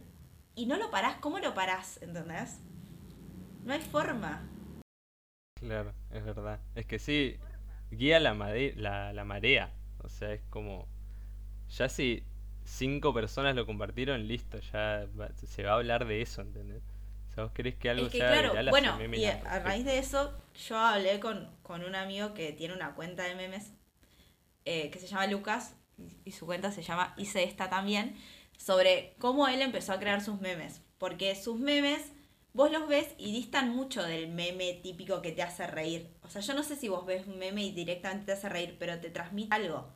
y 0.56 0.66
no 0.66 0.78
lo 0.78 0.90
parás, 0.90 1.18
¿cómo 1.18 1.40
lo 1.40 1.54
parás? 1.54 2.02
¿Entendés? 2.02 2.60
No 3.64 3.74
hay 3.74 3.82
forma. 3.82 4.48
Claro, 5.60 5.94
es 6.10 6.26
verdad. 6.26 6.60
Es 6.74 6.86
que 6.88 6.98
sí, 6.98 7.38
guía 7.92 8.20
la, 8.20 8.34
la, 8.34 9.14
la 9.14 9.26
marea. 9.26 9.72
O 10.00 10.10
sea, 10.10 10.34
es 10.34 10.42
como. 10.50 10.88
Ya 11.70 11.88
si 11.88 12.24
cinco 12.66 13.14
personas 13.14 13.56
lo 13.56 13.66
compartieron, 13.66 14.28
listo, 14.28 14.60
ya 14.60 15.08
se 15.34 15.64
va 15.64 15.72
a 15.72 15.76
hablar 15.76 16.06
de 16.06 16.22
eso, 16.22 16.42
¿entendés? 16.42 16.84
O 17.30 17.34
sea, 17.34 17.44
vos 17.46 17.54
querés 17.54 17.76
que 17.76 17.90
algo 17.90 18.10
sea 18.10 18.32
claro, 18.32 18.70
bueno, 18.70 18.98
y 19.16 19.26
a, 19.26 19.60
raíz 19.60 19.86
de 19.86 20.00
eso, 20.00 20.38
yo 20.68 20.78
hablé 20.78 21.22
con, 21.22 21.50
con, 21.64 21.86
un 21.86 21.96
amigo 21.96 22.34
que 22.34 22.52
tiene 22.52 22.74
una 22.74 22.94
cuenta 22.94 23.24
de 23.24 23.36
memes 23.36 23.72
eh, 24.66 24.90
que 24.90 25.00
se 25.00 25.08
llama 25.08 25.28
Lucas, 25.28 25.76
y 26.26 26.32
su 26.32 26.46
cuenta 26.46 26.72
se 26.72 26.82
llama 26.82 27.14
Hice 27.18 27.44
esta 27.44 27.70
también, 27.70 28.18
sobre 28.58 29.16
cómo 29.18 29.48
él 29.48 29.62
empezó 29.62 29.94
a 29.94 30.00
crear 30.00 30.22
sus 30.22 30.42
memes. 30.42 30.82
Porque 30.98 31.36
sus 31.36 31.60
memes 31.60 32.12
vos 32.54 32.72
los 32.72 32.88
ves 32.88 33.08
y 33.18 33.32
distan 33.32 33.76
mucho 33.76 34.04
del 34.04 34.28
meme 34.28 34.80
típico 34.84 35.22
que 35.22 35.32
te 35.32 35.42
hace 35.42 35.68
reír. 35.68 36.10
Sea, 36.32 36.42
yo 36.42 36.54
no 36.54 36.64
sé 36.64 36.78
si 36.78 36.88
vos 36.88 37.06
ves 37.06 37.28
un 37.28 37.38
meme 37.38 37.62
y 37.66 37.72
directamente 37.72 38.28
te 38.28 38.32
hace 38.32 38.48
reír, 38.48 38.78
pero 38.80 39.00
te 39.02 39.10
transmite 39.10 39.54
algo. 39.54 39.94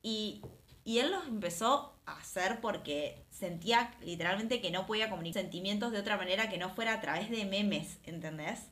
Y, 0.00 0.40
y 0.82 0.98
él 0.98 1.10
los 1.10 1.26
empezó 1.26 2.00
a 2.06 2.16
hacer 2.16 2.62
porque 2.62 3.26
sentía 3.28 3.94
literalmente 4.00 4.62
que 4.62 4.70
no 4.70 4.86
podía 4.86 5.10
comunicar 5.10 5.42
sentimientos 5.42 5.92
de 5.92 5.98
otra 5.98 6.16
manera 6.16 6.48
que 6.48 6.56
no 6.56 6.74
fuera 6.74 6.94
a 6.94 7.00
través 7.02 7.30
de 7.30 7.44
memes, 7.44 7.98
¿entendés? 8.04 8.70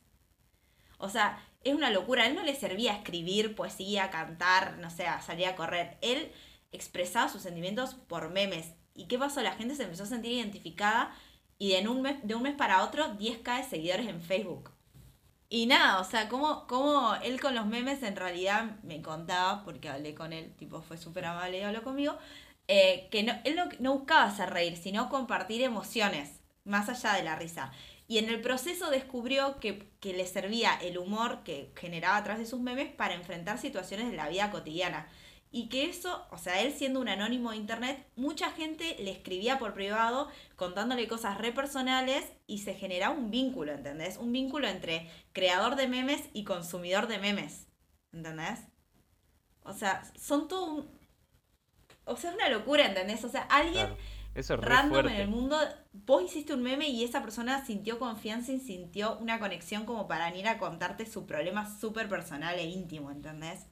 O 0.97 1.09
sea, 1.09 1.47
es 1.63 1.75
una 1.75 1.91
locura. 1.91 2.23
A 2.23 2.27
él 2.27 2.35
no 2.35 2.43
le 2.43 2.55
servía 2.55 2.95
escribir 2.95 3.55
poesía, 3.55 4.09
cantar, 4.09 4.79
no 4.79 4.89
sé, 4.89 5.05
salir 5.23 5.45
a 5.45 5.55
correr. 5.55 5.99
Él 6.01 6.31
expresaba 6.71 7.29
sus 7.29 7.43
sentimientos 7.43 7.93
por 7.93 8.31
memes. 8.31 8.73
¿Y 8.95 9.05
qué 9.05 9.19
pasó? 9.19 9.41
La 9.41 9.53
gente 9.53 9.75
se 9.75 9.83
empezó 9.83 10.03
a 10.03 10.07
sentir 10.07 10.31
identificada 10.31 11.15
y 11.59 11.73
de, 11.73 11.87
un 11.87 12.01
mes, 12.01 12.17
de 12.23 12.33
un 12.33 12.41
mes 12.41 12.55
para 12.55 12.83
otro 12.83 13.19
10k 13.19 13.57
de 13.57 13.69
seguidores 13.69 14.07
en 14.07 14.19
Facebook. 14.19 14.71
Y 15.53 15.65
nada, 15.65 15.99
o 15.99 16.05
sea, 16.05 16.29
como, 16.29 16.65
como 16.65 17.13
él 17.15 17.41
con 17.41 17.55
los 17.55 17.65
memes 17.65 18.03
en 18.03 18.15
realidad 18.15 18.77
me 18.83 19.01
contaba, 19.01 19.65
porque 19.65 19.89
hablé 19.89 20.15
con 20.15 20.31
él, 20.31 20.53
tipo 20.55 20.81
fue 20.81 20.97
súper 20.97 21.25
amable 21.25 21.59
y 21.59 21.61
habló 21.61 21.83
conmigo, 21.83 22.17
eh, 22.69 23.09
que 23.11 23.23
no, 23.23 23.33
él 23.43 23.59
no, 23.79 23.93
buscaba 23.93 24.23
hacer 24.23 24.49
reír, 24.49 24.77
sino 24.77 25.09
compartir 25.09 25.61
emociones, 25.61 26.39
más 26.63 26.87
allá 26.87 27.15
de 27.15 27.23
la 27.23 27.35
risa. 27.35 27.73
Y 28.07 28.17
en 28.17 28.29
el 28.29 28.39
proceso 28.39 28.89
descubrió 28.89 29.59
que, 29.59 29.89
que 29.99 30.13
le 30.13 30.25
servía 30.25 30.73
el 30.81 30.97
humor 30.97 31.43
que 31.43 31.73
generaba 31.75 32.15
a 32.15 32.37
de 32.37 32.45
sus 32.45 32.61
memes 32.61 32.89
para 32.89 33.13
enfrentar 33.13 33.57
situaciones 33.57 34.09
de 34.09 34.15
la 34.15 34.29
vida 34.29 34.51
cotidiana. 34.51 35.09
Y 35.53 35.67
que 35.67 35.89
eso, 35.89 36.25
o 36.31 36.37
sea, 36.37 36.61
él 36.61 36.73
siendo 36.73 37.01
un 37.01 37.09
anónimo 37.09 37.51
de 37.51 37.57
internet, 37.57 38.07
mucha 38.15 38.51
gente 38.51 38.95
le 38.99 39.11
escribía 39.11 39.59
por 39.59 39.73
privado 39.73 40.29
contándole 40.55 41.07
cosas 41.09 41.37
re 41.37 41.51
personales 41.51 42.25
y 42.47 42.59
se 42.59 42.73
generaba 42.73 43.13
un 43.13 43.31
vínculo, 43.31 43.73
¿entendés? 43.73 44.17
Un 44.17 44.31
vínculo 44.31 44.67
entre 44.67 45.09
creador 45.33 45.75
de 45.75 45.89
memes 45.89 46.21
y 46.31 46.45
consumidor 46.45 47.07
de 47.07 47.19
memes, 47.19 47.67
¿entendés? 48.13 48.59
O 49.63 49.73
sea, 49.73 50.03
son 50.17 50.47
todo 50.47 50.73
un... 50.73 50.89
O 52.05 52.15
sea, 52.15 52.29
es 52.29 52.35
una 52.37 52.49
locura, 52.49 52.85
¿entendés? 52.85 53.23
O 53.25 53.29
sea, 53.29 53.41
alguien 53.43 53.89
eso 54.33 54.53
es 54.53 54.61
random 54.61 55.09
en 55.09 55.15
el 55.15 55.27
mundo, 55.27 55.57
vos 55.91 56.23
hiciste 56.23 56.53
un 56.53 56.63
meme 56.63 56.87
y 56.87 57.03
esa 57.03 57.21
persona 57.21 57.65
sintió 57.65 57.99
confianza 57.99 58.53
y 58.53 58.59
sintió 58.59 59.17
una 59.17 59.39
conexión 59.39 59.85
como 59.85 60.07
para 60.07 60.29
venir 60.29 60.47
a 60.47 60.57
contarte 60.57 61.05
su 61.05 61.25
problema 61.25 61.69
súper 61.79 62.07
personal 62.07 62.57
e 62.57 62.63
íntimo, 62.63 63.11
¿entendés? 63.11 63.67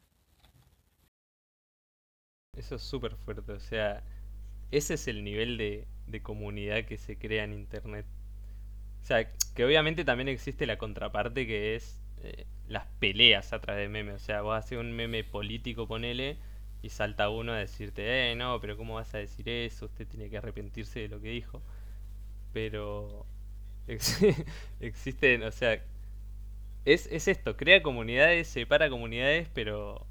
Eso 2.60 2.76
es 2.76 2.84
súper 2.84 3.16
fuerte, 3.16 3.54
o 3.54 3.60
sea, 3.60 4.04
ese 4.72 4.96
es 4.96 5.08
el 5.08 5.24
nivel 5.24 5.58
de, 5.58 5.88
de 6.08 6.22
comunidad 6.24 6.86
que 6.86 6.98
se 6.98 7.18
crea 7.18 7.44
en 7.46 7.54
Internet. 7.54 8.06
O 9.04 9.06
sea, 9.06 9.30
que 9.56 9.66
obviamente 9.66 10.06
también 10.06 10.28
existe 10.30 10.66
la 10.68 10.78
contraparte 10.78 11.48
que 11.48 11.76
es 11.76 12.02
eh, 12.24 12.46
las 12.68 12.86
peleas 13.00 13.54
a 13.54 13.62
través 13.62 13.84
de 13.84 13.90
memes. 13.90 14.16
O 14.16 14.20
sea, 14.26 14.42
vos 14.42 14.58
haces 14.58 14.78
un 14.80 14.94
meme 14.94 15.24
político, 15.24 15.88
ponele, 15.88 16.38
y 16.84 16.90
salta 16.90 17.30
uno 17.30 17.54
a 17.54 17.58
decirte, 17.58 18.32
eh, 18.32 18.36
no, 18.36 18.60
pero 18.62 18.78
¿cómo 18.78 18.96
vas 18.96 19.14
a 19.16 19.20
decir 19.20 19.48
eso? 19.50 19.86
Usted 19.88 20.08
tiene 20.08 20.30
que 20.30 20.38
arrepentirse 20.38 21.02
de 21.02 21.10
lo 21.10 21.22
que 21.22 21.30
dijo. 21.32 21.62
Pero 22.54 23.26
existen, 24.82 25.44
o 25.44 25.52
sea, 25.52 25.82
es, 26.86 27.08
es 27.12 27.28
esto, 27.28 27.56
crea 27.58 27.82
comunidades, 27.84 28.48
separa 28.48 28.90
comunidades, 28.90 29.50
pero 29.54 30.06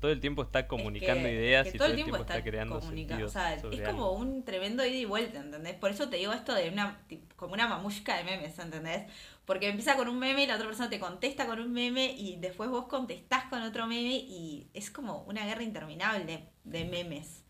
todo 0.00 0.10
el 0.10 0.20
tiempo 0.20 0.42
está 0.42 0.68
comunicando 0.68 1.28
ideas 1.28 1.74
y 1.74 1.78
todo, 1.78 1.88
el 1.88 1.94
tiempo, 1.96 2.16
está, 2.16 2.42
creando 2.42 2.80
sentidos. 2.80 3.22
O 3.22 3.28
sea, 3.28 3.54
es 3.54 3.80
como 3.88 4.12
un 4.12 4.44
tremendo 4.44 4.84
ida 4.84 4.96
y 4.96 5.04
vuelta, 5.04 5.40
¿entendés? 5.40 5.74
Por 5.74 5.90
eso 5.90 6.08
te 6.08 6.16
digo 6.16 6.32
esto 6.32 6.54
de 6.54 6.68
una 6.68 7.00
como 7.36 7.54
una 7.54 7.66
mamushka 7.66 8.16
de 8.16 8.24
memes, 8.24 8.58
¿entendés? 8.58 9.04
Porque 9.46 9.68
empieza 9.68 9.96
con 9.96 10.08
un 10.08 10.18
meme 10.18 10.44
y 10.44 10.46
la 10.46 10.56
otra 10.56 10.66
persona 10.66 10.90
te 10.90 11.00
contesta 11.00 11.46
con 11.46 11.60
un 11.60 11.72
meme 11.72 12.12
y 12.12 12.36
después 12.36 12.68
vos 12.68 12.86
contestás 12.86 13.44
con 13.44 13.62
otro 13.62 13.86
meme 13.86 14.16
y 14.16 14.68
es 14.74 14.90
como 14.90 15.22
una 15.22 15.46
guerra 15.46 15.62
interminable 15.62 16.50
de, 16.64 16.84
memes. 16.84 17.44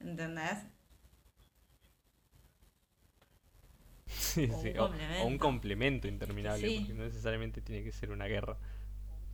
¿Entendés? 0.00 0.58
Sí, 4.08 4.48
sí, 4.62 4.72
o, 4.78 4.90
un 5.26 5.36
complemento 5.36 6.06
interminable, 6.06 6.78
porque 6.78 6.94
no 6.94 7.04
necesariamente 7.04 7.60
tiene 7.60 7.82
que 7.82 7.90
ser 7.90 8.10
una 8.10 8.26
guerra. 8.26 8.56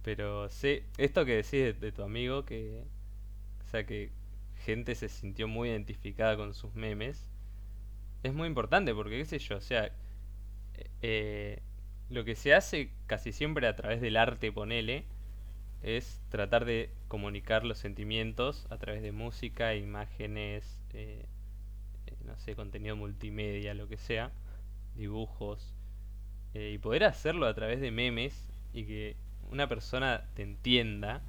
Pero 0.02 0.48
sí, 0.48 0.82
esto 0.98 1.24
que 1.24 1.36
decís 1.36 1.80
de, 1.80 1.92
tu 1.92 2.02
amigo, 2.02 2.44
que. 2.44 2.82
O 3.64 3.66
sea, 3.70 3.86
que 3.86 4.10
gente 4.64 4.94
se 4.94 5.08
sintió 5.08 5.48
muy 5.48 5.70
identificada 5.70 6.36
con 6.36 6.54
sus 6.54 6.74
memes, 6.74 7.26
es 8.22 8.34
muy 8.34 8.46
importante, 8.48 8.94
porque 8.94 9.18
qué 9.18 9.24
sé 9.24 9.38
yo, 9.38 9.56
o 9.56 9.60
sea. 9.60 9.92
Eh, 11.02 11.60
lo 12.10 12.24
que 12.24 12.34
se 12.34 12.54
hace 12.54 12.90
casi 13.06 13.32
siempre 13.32 13.66
a 13.66 13.76
través 13.76 14.00
del 14.00 14.16
arte, 14.16 14.52
ponele, 14.52 15.06
es 15.82 16.20
tratar 16.28 16.64
de 16.64 16.90
comunicar 17.08 17.64
los 17.64 17.78
sentimientos 17.78 18.66
a 18.70 18.78
través 18.78 19.02
de 19.02 19.12
música, 19.12 19.74
imágenes, 19.74 20.82
eh, 20.92 21.24
eh, 22.06 22.16
no 22.24 22.38
sé, 22.38 22.54
contenido 22.54 22.96
multimedia, 22.96 23.74
lo 23.74 23.88
que 23.88 23.96
sea, 23.96 24.32
dibujos, 24.94 25.74
y 26.54 26.76
poder 26.78 27.04
hacerlo 27.04 27.46
a 27.46 27.54
través 27.54 27.80
de 27.80 27.90
memes 27.90 28.52
y 28.74 28.84
que 28.84 29.16
una 29.52 29.68
persona 29.68 30.24
te 30.34 30.42
entienda, 30.42 31.22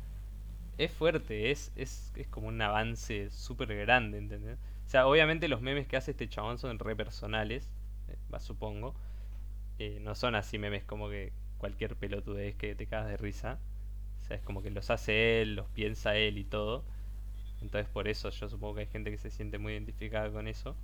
es 0.78 0.92
fuerte, 0.92 1.52
es, 1.52 1.72
es, 1.76 2.12
es 2.16 2.28
como 2.28 2.48
un 2.48 2.62
avance 2.62 3.30
súper 3.32 3.76
grande, 3.76 4.18
¿entendés? 4.18 4.58
O 4.88 4.90
sea, 4.90 5.08
obviamente 5.08 5.48
los 5.48 5.62
memes 5.62 5.88
que 5.88 5.98
hace 5.98 6.12
este 6.12 6.30
chabón 6.30 6.58
son 6.58 6.80
re 6.80 6.96
personales, 6.96 7.70
eh, 8.10 8.40
supongo. 8.40 8.96
Eh, 9.80 10.00
no 10.02 10.16
son 10.16 10.36
así 10.36 10.58
memes 10.60 10.84
como 10.84 11.10
que 11.10 11.34
cualquier 11.58 11.96
pelotudez 11.96 12.56
que 12.56 12.76
te 12.76 12.88
cagas 12.88 13.10
de 13.10 13.18
risa. 13.18 13.60
O 14.22 14.26
sea, 14.26 14.38
es 14.38 14.44
como 14.44 14.62
que 14.64 14.72
los 14.72 14.90
hace 14.90 15.42
él, 15.42 15.56
los 15.56 15.68
piensa 15.70 16.16
él 16.18 16.38
y 16.38 16.44
todo. 16.46 16.84
Entonces 17.62 17.90
por 17.92 18.08
eso 18.08 18.30
yo 18.30 18.50
supongo 18.50 18.76
que 18.76 18.82
hay 18.82 18.88
gente 18.88 19.12
que 19.12 19.18
se 19.18 19.32
siente 19.32 19.58
muy 19.60 19.74
identificada 19.74 20.32
con 20.32 20.48
eso. 20.48 20.76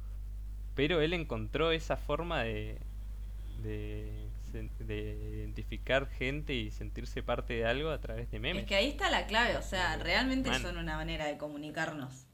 Pero 0.76 1.02
él 1.02 1.14
encontró 1.14 1.72
esa 1.72 1.98
forma 1.98 2.44
de, 2.44 2.80
de 3.64 4.29
de 4.52 5.36
identificar 5.38 6.08
gente 6.08 6.54
y 6.54 6.72
sentirse 6.72 7.24
parte 7.24 7.54
de 7.54 7.66
algo 7.66 7.90
a 7.90 8.00
través 8.00 8.30
de 8.32 8.40
memes. 8.40 8.64
Es 8.64 8.68
que 8.68 8.76
ahí 8.76 8.90
está 8.90 9.10
la 9.10 9.28
clave, 9.28 9.58
o 9.58 9.62
sea, 9.62 9.98
realmente 9.98 10.54
son 10.60 10.78
una 10.78 10.98
manera 10.98 11.26
de 11.26 11.38
comunicarnos 11.38 12.26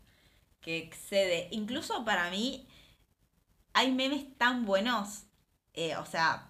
que 0.62 0.78
excede. 0.78 1.48
Incluso 1.52 2.04
para 2.06 2.30
mí 2.32 2.68
hay 3.74 3.92
memes 3.92 4.36
tan 4.38 4.66
buenos, 4.66 5.26
eh, 5.74 5.96
o 5.98 6.06
sea, 6.06 6.50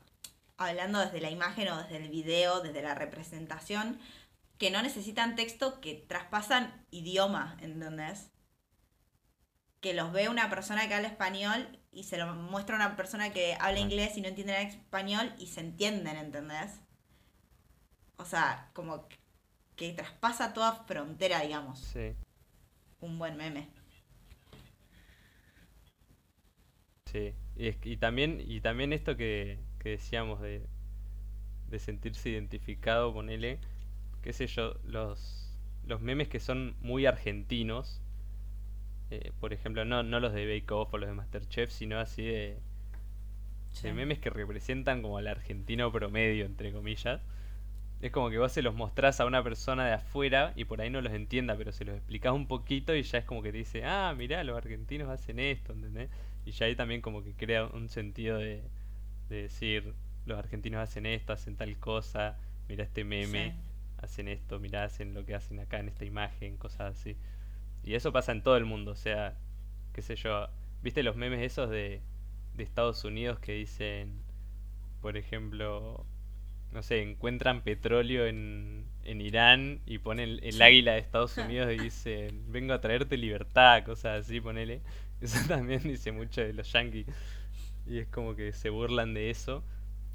hablando 0.57 0.99
desde 0.99 1.19
la 1.19 1.31
imagen 1.31 1.67
o 1.67 1.77
desde 1.83 1.97
el 1.97 2.09
video, 2.09 2.61
desde 2.61 2.81
la 2.81 2.95
representación, 2.95 3.99
que 4.57 4.71
no 4.71 4.81
necesitan 4.81 5.35
texto, 5.35 5.81
que 5.81 5.95
traspasan 5.95 6.85
idioma, 6.91 7.57
¿entendés? 7.59 8.31
Que 9.81 9.93
los 9.93 10.13
ve 10.13 10.29
una 10.29 10.49
persona 10.49 10.87
que 10.87 10.93
habla 10.93 11.09
español 11.09 11.79
y 11.95 12.03
se 12.03 12.17
lo 12.19 12.27
muestra 12.35 12.75
a 12.75 12.79
una 12.85 12.95
persona 12.97 13.33
que 13.33 13.57
habla 13.59 13.79
inglés 13.79 14.17
y 14.17 14.21
no 14.21 14.27
entiende 14.29 14.61
español 14.63 15.33
y 15.39 15.47
se 15.47 15.61
entienden, 15.61 16.17
¿entendés? 16.17 16.81
O 18.17 18.25
sea, 18.25 18.69
como 18.73 19.07
que 19.75 19.93
traspasa 19.93 20.53
toda 20.53 20.73
frontera, 20.85 21.41
digamos. 21.41 21.79
Sí. 21.79 22.15
un 23.01 23.17
buen 23.19 23.37
meme. 23.37 23.69
Sí, 27.11 27.33
y, 27.55 27.67
es- 27.67 27.77
y 27.83 27.97
también, 27.97 28.41
y 28.45 28.61
también 28.61 28.93
esto 28.93 29.15
que, 29.17 29.59
que 29.79 29.89
decíamos 29.91 30.41
de, 30.41 30.67
de 31.69 31.79
sentirse 31.79 32.29
identificado, 32.29 33.13
ponele, 33.13 33.59
qué 34.23 34.33
sé 34.33 34.47
yo, 34.47 34.75
los, 34.85 35.57
los 35.85 36.01
memes 36.01 36.29
que 36.29 36.39
son 36.41 36.75
muy 36.81 37.05
argentinos, 37.05 38.01
eh, 39.11 39.31
por 39.39 39.53
ejemplo, 39.53 39.85
no, 39.85 40.03
no 40.03 40.19
los 40.19 40.33
de 40.33 40.45
Bake 40.45 40.71
Off 40.73 40.93
o 40.93 40.97
los 40.97 41.09
de 41.09 41.15
MasterChef, 41.15 41.71
sino 41.71 41.99
así 41.99 42.23
de, 42.25 42.57
Sí. 43.71 43.87
de 43.87 43.93
memes 43.93 44.19
que 44.19 44.29
representan 44.29 45.01
como 45.01 45.17
al 45.17 45.27
argentino 45.27 45.91
promedio, 45.91 46.45
entre 46.45 46.71
comillas. 46.71 47.21
Es 48.01 48.11
como 48.11 48.29
que 48.29 48.37
vos 48.37 48.51
se 48.51 48.61
los 48.61 48.75
mostrás 48.75 49.19
a 49.19 49.25
una 49.25 49.43
persona 49.43 49.85
de 49.87 49.93
afuera 49.93 50.53
y 50.55 50.65
por 50.65 50.81
ahí 50.81 50.89
no 50.89 51.01
los 51.01 51.13
entienda, 51.13 51.55
pero 51.57 51.71
se 51.71 51.85
los 51.85 51.95
explicás 51.95 52.33
un 52.33 52.47
poquito 52.47 52.95
y 52.95 53.03
ya 53.03 53.19
es 53.19 53.25
como 53.25 53.41
que 53.41 53.51
te 53.51 53.59
dice, 53.59 53.83
ah, 53.85 54.13
mirá, 54.17 54.43
los 54.43 54.57
argentinos 54.57 55.09
hacen 55.09 55.39
esto, 55.39 55.73
¿entendés? 55.73 56.09
Y 56.45 56.51
ya 56.51 56.67
ahí 56.67 56.75
también 56.75 57.01
como 57.01 57.23
que 57.23 57.33
crea 57.33 57.65
un 57.65 57.89
sentido 57.89 58.37
de, 58.37 58.61
de 59.29 59.43
decir, 59.43 59.93
los 60.25 60.37
argentinos 60.37 60.81
hacen 60.81 61.05
esto, 61.05 61.33
hacen 61.33 61.55
tal 61.57 61.77
cosa, 61.77 62.37
mirá 62.69 62.83
este 62.83 63.03
meme, 63.03 63.51
Sí. 63.51 64.03
hacen 64.03 64.27
esto, 64.27 64.59
mirá, 64.59 64.83
hacen 64.85 65.13
lo 65.13 65.25
que 65.25 65.35
hacen 65.35 65.59
acá 65.59 65.79
en 65.79 65.87
esta 65.89 66.05
imagen, 66.05 66.57
cosas 66.57 66.97
así. 66.97 67.15
Y 67.85 67.95
eso 67.95 68.13
pasa 68.13 68.33
en 68.33 68.43
todo 68.43 68.57
el 68.57 68.65
mundo, 68.65 68.91
o 68.91 68.97
sea, 68.97 69.37
qué 69.93 70.01
sé 70.03 70.17
yo, 70.17 70.49
¿viste 70.83 71.03
los 71.03 71.15
memes 71.15 71.41
esos 71.41 71.69
de, 71.69 72.01
de 72.55 72.63
Estados 72.63 73.03
Unidos 73.05 73.39
que 73.39 73.53
dicen, 73.53 74.23
por 75.01 75.17
ejemplo, 75.17 76.05
no 76.71 76.83
sé, 76.83 77.01
encuentran 77.01 77.61
petróleo 77.63 78.27
en, 78.27 78.85
en 79.03 79.21
Irán 79.21 79.81
y 79.85 79.99
ponen 79.99 80.29
el, 80.29 80.43
el 80.43 80.61
águila 80.61 80.93
de 80.93 80.99
Estados 80.99 81.37
Unidos 81.39 81.71
y 81.73 81.79
dicen, 81.79 82.51
vengo 82.51 82.73
a 82.73 82.81
traerte 82.81 83.17
libertad, 83.17 83.83
cosas 83.85 84.25
así, 84.25 84.41
ponele. 84.41 84.81
Eso 85.21 85.39
también 85.47 85.81
dice 85.83 86.11
mucho 86.11 86.41
de 86.41 86.53
los 86.53 86.71
yankees. 86.73 87.07
Y 87.87 87.99
es 87.99 88.07
como 88.07 88.35
que 88.35 88.51
se 88.53 88.69
burlan 88.69 89.13
de 89.13 89.29
eso. 89.29 89.63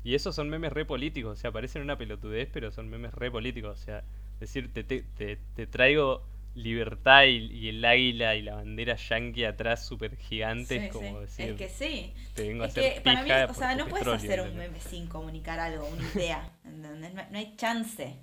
Y 0.05 0.15
esos 0.15 0.35
son 0.35 0.49
memes 0.51 0.73
re 0.73 0.85
políticos, 0.85 1.39
o 1.39 1.41
sea, 1.41 1.53
parecen 1.53 1.83
una 1.83 1.99
pelotudez, 1.99 2.49
pero 2.53 2.71
son 2.73 2.89
memes 2.89 3.15
re 3.15 3.31
políticos. 3.31 3.81
O 3.81 3.83
sea, 3.85 4.05
decir, 4.41 4.73
te, 4.73 4.83
te, 4.85 5.03
te, 5.03 5.39
te 5.55 5.67
traigo 5.67 6.25
libertad 6.55 7.25
y, 7.25 7.37
y 7.53 7.69
el 7.69 7.85
águila 7.85 8.35
y 8.37 8.43
la 8.43 8.57
bandera 8.57 8.97
yankee 8.97 9.45
atrás 9.45 9.85
súper 9.87 10.17
gigante, 10.17 10.77
Sí, 10.77 10.79
es 10.79 10.87
como 10.87 11.19
sí. 11.19 11.21
decir, 11.21 11.47
Es 11.47 11.57
que 11.57 11.69
sí. 11.69 12.15
te 12.35 12.49
vengo 12.49 12.65
a 12.65 12.67
hacer 12.67 12.87
que 12.87 13.01
para 13.05 13.23
mí, 13.23 13.31
o 13.49 13.55
sea, 13.55 13.75
no 13.75 13.89
puedes 13.89 14.13
hacer 14.13 14.41
un 14.41 14.57
meme 14.57 14.81
sin 14.81 15.07
comunicar 15.09 15.59
algo, 15.61 15.87
una 15.87 16.03
idea. 16.15 16.51
No, 16.65 16.91
no 16.95 17.39
hay 17.39 17.57
chance. 17.57 18.17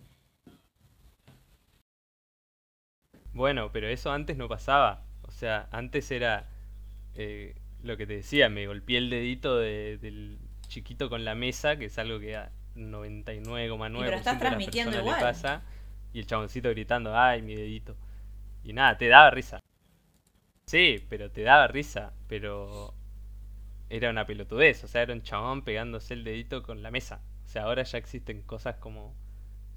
Bueno, 3.33 3.71
pero 3.71 3.87
eso 3.87 4.11
antes 4.11 4.37
no 4.37 4.47
pasaba. 4.49 5.03
O 5.23 5.31
sea, 5.31 5.67
antes 5.71 6.11
era 6.11 6.49
eh, 7.15 7.55
lo 7.83 7.97
que 7.97 8.07
te 8.07 8.13
decía, 8.15 8.49
me 8.49 8.67
golpeé 8.67 8.97
el 8.99 9.09
dedito 9.09 9.57
de- 9.57 9.97
del 9.99 10.39
chiquito 10.67 11.09
con 11.09 11.25
la 11.25 11.35
mesa, 11.35 11.77
que 11.77 11.85
es 11.85 11.97
algo 11.99 12.19
que 12.19 12.35
a 12.37 12.51
Y 13.95 14.03
pero 14.03 14.15
99,9% 14.15 14.17
estás 14.17 14.39
de 14.39 14.49
las 14.51 14.63
personas 14.63 15.03
le 15.05 15.15
igual. 15.15 15.15
pasa, 15.15 15.63
y 16.13 16.19
el 16.19 16.27
chaboncito 16.27 16.69
gritando, 16.71 17.17
ay, 17.17 17.41
mi 17.41 17.55
dedito. 17.55 17.97
Y 18.67 18.73
nada, 18.73 18.97
te 18.97 19.07
daba 19.07 19.29
risa. 19.29 19.61
Sí, 20.65 20.97
pero 21.07 21.31
te 21.31 21.41
daba 21.43 21.67
risa, 21.67 22.11
pero 22.27 22.93
era 23.89 24.09
una 24.09 24.25
pelotudez, 24.25 24.83
o 24.83 24.89
sea, 24.89 25.03
era 25.03 25.13
un 25.13 25.21
chabón 25.21 25.63
pegándose 25.63 26.13
el 26.13 26.25
dedito 26.25 26.63
con 26.63 26.83
la 26.83 26.91
mesa. 26.91 27.21
O 27.45 27.47
sea, 27.47 27.63
ahora 27.63 27.83
ya 27.83 27.97
existen 27.97 28.41
cosas 28.41 28.75
como, 28.75 29.15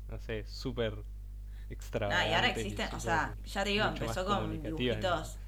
no 0.08 0.18
sé, 0.18 0.44
súper 0.44 0.94
No, 0.94 1.00
y 1.00 1.04
ahora 1.04 2.48
extravagantes 2.48 2.56
y 2.56 2.60
existen, 2.66 2.88
o 2.92 2.98
sea, 2.98 3.36
ya 3.44 3.62
te 3.62 3.70
digo, 3.70 3.84
empezó 3.84 4.26
con 4.26 4.60
dibujitos 4.60 5.38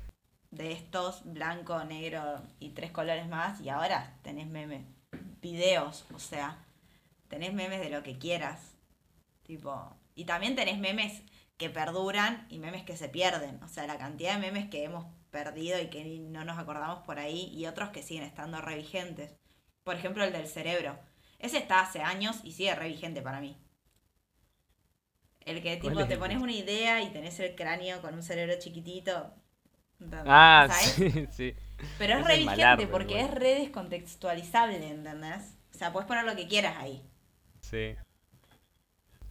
de 0.52 0.70
estos, 0.70 1.24
blanco, 1.24 1.82
negro 1.82 2.42
y 2.60 2.70
tres 2.70 2.92
colores 2.92 3.26
más, 3.26 3.60
y 3.60 3.70
ahora 3.70 4.18
tenés 4.22 4.46
memes, 4.46 4.84
videos, 5.40 6.06
o 6.14 6.20
sea, 6.20 6.64
tenés 7.26 7.52
memes 7.52 7.80
de 7.80 7.90
lo 7.90 8.04
que 8.04 8.18
quieras. 8.18 8.76
Tipo, 9.42 9.96
y 10.14 10.26
también 10.26 10.54
tenés 10.54 10.78
memes 10.78 11.24
que 11.56 11.70
perduran 11.70 12.46
y 12.48 12.58
memes 12.58 12.82
que 12.84 12.96
se 12.96 13.08
pierden. 13.08 13.62
O 13.62 13.68
sea, 13.68 13.86
la 13.86 13.98
cantidad 13.98 14.34
de 14.34 14.40
memes 14.40 14.68
que 14.68 14.84
hemos 14.84 15.06
perdido 15.30 15.80
y 15.80 15.88
que 15.88 16.04
no 16.04 16.44
nos 16.44 16.58
acordamos 16.58 17.00
por 17.00 17.18
ahí 17.18 17.50
y 17.54 17.66
otros 17.66 17.90
que 17.90 18.02
siguen 18.02 18.24
estando 18.24 18.60
re 18.60 18.76
vigentes. 18.76 19.34
Por 19.84 19.96
ejemplo, 19.96 20.24
el 20.24 20.32
del 20.32 20.46
cerebro. 20.46 20.98
Ese 21.38 21.58
está 21.58 21.80
hace 21.80 22.00
años 22.02 22.40
y 22.44 22.52
sigue 22.52 22.74
re 22.74 22.88
vigente 22.88 23.22
para 23.22 23.40
mí. 23.40 23.56
El 25.44 25.60
que 25.62 25.78
¿Cuál 25.80 25.94
tipo 25.94 26.06
te 26.06 26.16
pones 26.16 26.40
una 26.40 26.52
idea 26.52 27.02
y 27.02 27.10
tenés 27.10 27.40
el 27.40 27.56
cráneo 27.56 28.00
con 28.00 28.14
un 28.14 28.22
cerebro 28.22 28.54
chiquitito. 28.58 29.34
¿entendés? 29.98 30.26
Ah, 30.28 30.68
¿Sabes? 30.68 30.94
sí, 31.12 31.26
sí. 31.30 31.54
Pero 31.98 32.14
es 32.14 32.20
es 32.20 32.26
vigente 32.28 32.44
malardo 32.44 32.90
porque 32.90 33.20
es 33.20 33.30
re 33.30 33.54
descontextualizable, 33.54 34.88
¿entendés? 34.88 35.56
O 35.74 35.78
sea, 35.78 35.92
puedes 35.92 36.06
poner 36.06 36.24
lo 36.24 36.36
que 36.36 36.46
quieras 36.46 36.76
ahí. 36.78 37.02
Sí. 37.60 37.96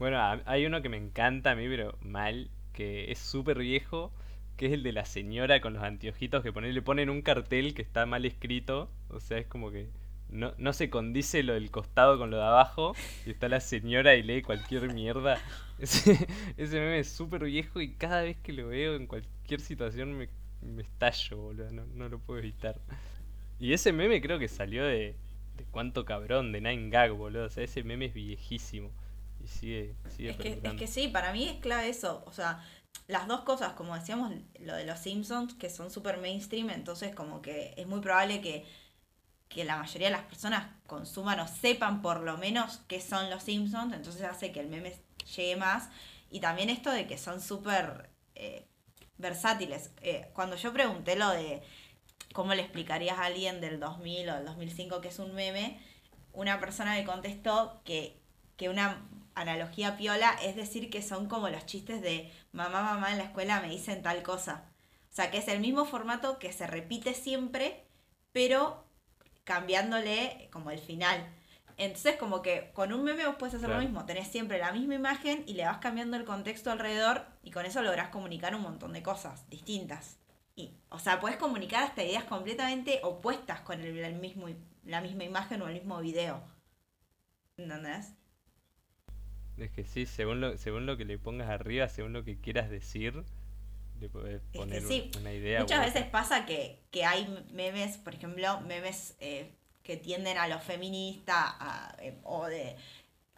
Bueno, 0.01 0.17
hay 0.47 0.65
uno 0.65 0.81
que 0.81 0.89
me 0.89 0.97
encanta 0.97 1.51
a 1.51 1.55
mí, 1.55 1.67
pero 1.67 1.95
mal, 2.01 2.49
que 2.73 3.11
es 3.11 3.19
súper 3.19 3.59
viejo, 3.59 4.11
que 4.57 4.65
es 4.65 4.73
el 4.73 4.81
de 4.81 4.93
la 4.93 5.05
señora 5.05 5.61
con 5.61 5.73
los 5.73 5.83
anteojitos 5.83 6.41
que 6.41 6.51
pone, 6.51 6.73
le 6.73 6.81
ponen 6.81 7.11
un 7.11 7.21
cartel 7.21 7.75
que 7.75 7.83
está 7.83 8.07
mal 8.07 8.25
escrito, 8.25 8.89
o 9.09 9.19
sea, 9.19 9.37
es 9.37 9.45
como 9.45 9.69
que 9.69 9.89
no, 10.27 10.55
no 10.57 10.73
se 10.73 10.89
condice 10.89 11.43
lo 11.43 11.53
del 11.53 11.69
costado 11.69 12.17
con 12.17 12.31
lo 12.31 12.37
de 12.37 12.43
abajo, 12.45 12.95
y 13.27 13.29
está 13.29 13.47
la 13.47 13.59
señora 13.59 14.15
y 14.15 14.23
lee 14.23 14.41
cualquier 14.41 14.91
mierda. 14.91 15.39
Ese, 15.77 16.27
ese 16.57 16.79
meme 16.79 16.97
es 16.97 17.07
súper 17.07 17.43
viejo 17.43 17.79
y 17.79 17.93
cada 17.93 18.23
vez 18.23 18.37
que 18.37 18.53
lo 18.53 18.69
veo 18.69 18.95
en 18.95 19.05
cualquier 19.05 19.61
situación 19.61 20.17
me, 20.17 20.29
me 20.63 20.81
estallo, 20.81 21.37
boludo, 21.37 21.71
no, 21.71 21.85
no 21.85 22.09
lo 22.09 22.17
puedo 22.17 22.39
evitar. 22.39 22.81
Y 23.59 23.73
ese 23.73 23.93
meme 23.93 24.19
creo 24.19 24.39
que 24.39 24.47
salió 24.47 24.83
de, 24.83 25.15
de 25.57 25.65
cuánto 25.69 26.05
cabrón, 26.05 26.51
de 26.51 26.59
Nine 26.59 26.89
Gag, 26.89 27.11
boludo. 27.11 27.45
O 27.45 27.49
sea, 27.49 27.63
ese 27.63 27.83
meme 27.83 28.05
es 28.05 28.15
viejísimo. 28.15 28.89
Y 29.43 29.47
sigue, 29.47 29.95
sigue 30.15 30.31
Es 30.31 30.37
que, 30.37 30.61
es 30.63 30.73
que 30.73 30.87
sí, 30.87 31.07
para 31.07 31.31
mí 31.33 31.47
es 31.47 31.59
clave 31.59 31.89
eso. 31.89 32.23
O 32.25 32.31
sea, 32.31 32.63
las 33.07 33.27
dos 33.27 33.41
cosas, 33.41 33.73
como 33.73 33.95
decíamos, 33.95 34.31
lo 34.59 34.75
de 34.75 34.85
los 34.85 34.99
Simpsons, 34.99 35.53
que 35.55 35.69
son 35.69 35.91
súper 35.91 36.17
mainstream, 36.19 36.69
entonces 36.69 37.13
como 37.13 37.41
que 37.41 37.73
es 37.77 37.87
muy 37.87 37.99
probable 37.99 38.41
que, 38.41 38.65
que 39.49 39.65
la 39.65 39.77
mayoría 39.77 40.07
de 40.07 40.15
las 40.15 40.25
personas 40.25 40.67
consuman 40.87 41.39
o 41.39 41.47
sepan 41.47 42.01
por 42.01 42.21
lo 42.21 42.37
menos 42.37 42.81
qué 42.87 43.01
son 43.01 43.29
los 43.29 43.43
Simpsons, 43.43 43.93
entonces 43.93 44.23
hace 44.23 44.51
que 44.51 44.59
el 44.59 44.67
meme 44.67 44.93
llegue 45.35 45.55
más. 45.55 45.89
Y 46.29 46.39
también 46.39 46.69
esto 46.69 46.91
de 46.91 47.07
que 47.07 47.17
son 47.17 47.41
súper 47.41 48.09
eh, 48.35 48.65
versátiles. 49.17 49.91
Eh, 50.01 50.29
cuando 50.33 50.55
yo 50.55 50.71
pregunté 50.71 51.15
lo 51.15 51.29
de 51.29 51.61
cómo 52.33 52.53
le 52.53 52.61
explicarías 52.61 53.19
a 53.19 53.25
alguien 53.25 53.59
del 53.59 53.79
2000 53.79 54.29
o 54.29 54.35
del 54.35 54.45
2005 54.45 55.01
que 55.01 55.09
es 55.09 55.19
un 55.19 55.33
meme, 55.33 55.79
una 56.33 56.59
persona 56.59 56.93
me 56.93 57.03
contestó 57.03 57.81
que, 57.83 58.17
que 58.55 58.69
una 58.69 59.05
analogía 59.41 59.97
piola 59.97 60.35
es 60.43 60.55
decir 60.55 60.89
que 60.89 61.01
son 61.01 61.27
como 61.27 61.49
los 61.49 61.65
chistes 61.65 62.01
de 62.01 62.31
mamá, 62.51 62.81
mamá 62.83 63.11
en 63.11 63.17
la 63.19 63.25
escuela 63.25 63.61
me 63.61 63.69
dicen 63.69 64.01
tal 64.01 64.23
cosa. 64.23 64.65
O 65.11 65.13
sea, 65.13 65.29
que 65.31 65.37
es 65.39 65.47
el 65.47 65.59
mismo 65.59 65.85
formato 65.85 66.39
que 66.39 66.53
se 66.53 66.67
repite 66.67 67.13
siempre, 67.13 67.83
pero 68.31 68.85
cambiándole 69.43 70.49
como 70.51 70.71
el 70.71 70.79
final. 70.79 71.27
Entonces, 71.77 72.15
como 72.17 72.41
que 72.41 72.71
con 72.73 72.93
un 72.93 73.03
meme 73.03 73.25
vos 73.25 73.35
puedes 73.39 73.55
hacer 73.55 73.67
Claro. 73.67 73.81
lo 73.81 73.81
mismo. 73.81 74.05
Tenés 74.05 74.27
siempre 74.27 74.59
la 74.59 74.71
misma 74.71 74.95
imagen 74.95 75.43
y 75.47 75.53
le 75.55 75.65
vas 75.65 75.79
cambiando 75.79 76.15
el 76.17 76.25
contexto 76.25 76.71
alrededor 76.71 77.25
y 77.43 77.51
con 77.51 77.65
eso 77.65 77.81
lográs 77.81 78.09
comunicar 78.09 78.55
un 78.55 78.61
montón 78.61 78.93
de 78.93 79.03
cosas 79.03 79.49
distintas. 79.49 80.17
Y, 80.55 80.73
o 80.89 80.99
sea, 80.99 81.19
puedes 81.19 81.37
comunicar 81.37 81.83
hasta 81.83 82.03
ideas 82.03 82.25
completamente 82.25 82.99
opuestas 83.03 83.61
con 83.61 83.81
el, 83.81 83.97
el 83.97 84.15
mismo, 84.15 84.47
la 84.85 85.01
misma 85.01 85.23
imagen 85.23 85.61
o 85.61 85.67
el 85.67 85.73
mismo 85.75 85.99
video. 86.01 86.43
¿Entendés? 87.57 88.13
Es 89.61 89.69
que 89.69 89.83
sí, 89.83 90.07
según 90.07 90.41
lo, 90.41 90.57
según 90.57 90.87
lo 90.87 90.97
que 90.97 91.05
le 91.05 91.19
pongas 91.19 91.49
arriba, 91.49 91.87
según 91.87 92.13
lo 92.13 92.23
que 92.23 92.39
quieras 92.39 92.69
decir, 92.69 93.23
le 93.99 94.09
podés 94.09 94.41
que 94.51 94.57
poner 94.57 94.81
sí, 94.81 95.11
una 95.19 95.31
idea. 95.31 95.59
Muchas 95.59 95.85
veces 95.85 96.05
pasa 96.05 96.47
que, 96.47 96.81
que 96.89 97.05
hay 97.05 97.27
memes, 97.53 97.97
por 97.97 98.15
ejemplo, 98.15 98.59
memes 98.61 99.15
eh, 99.19 99.51
que 99.83 99.97
tienden 99.97 100.39
a 100.39 100.47
lo 100.47 100.59
feminista 100.59 101.95
eh, 101.99 102.17
o 102.23 102.47
de 102.47 102.75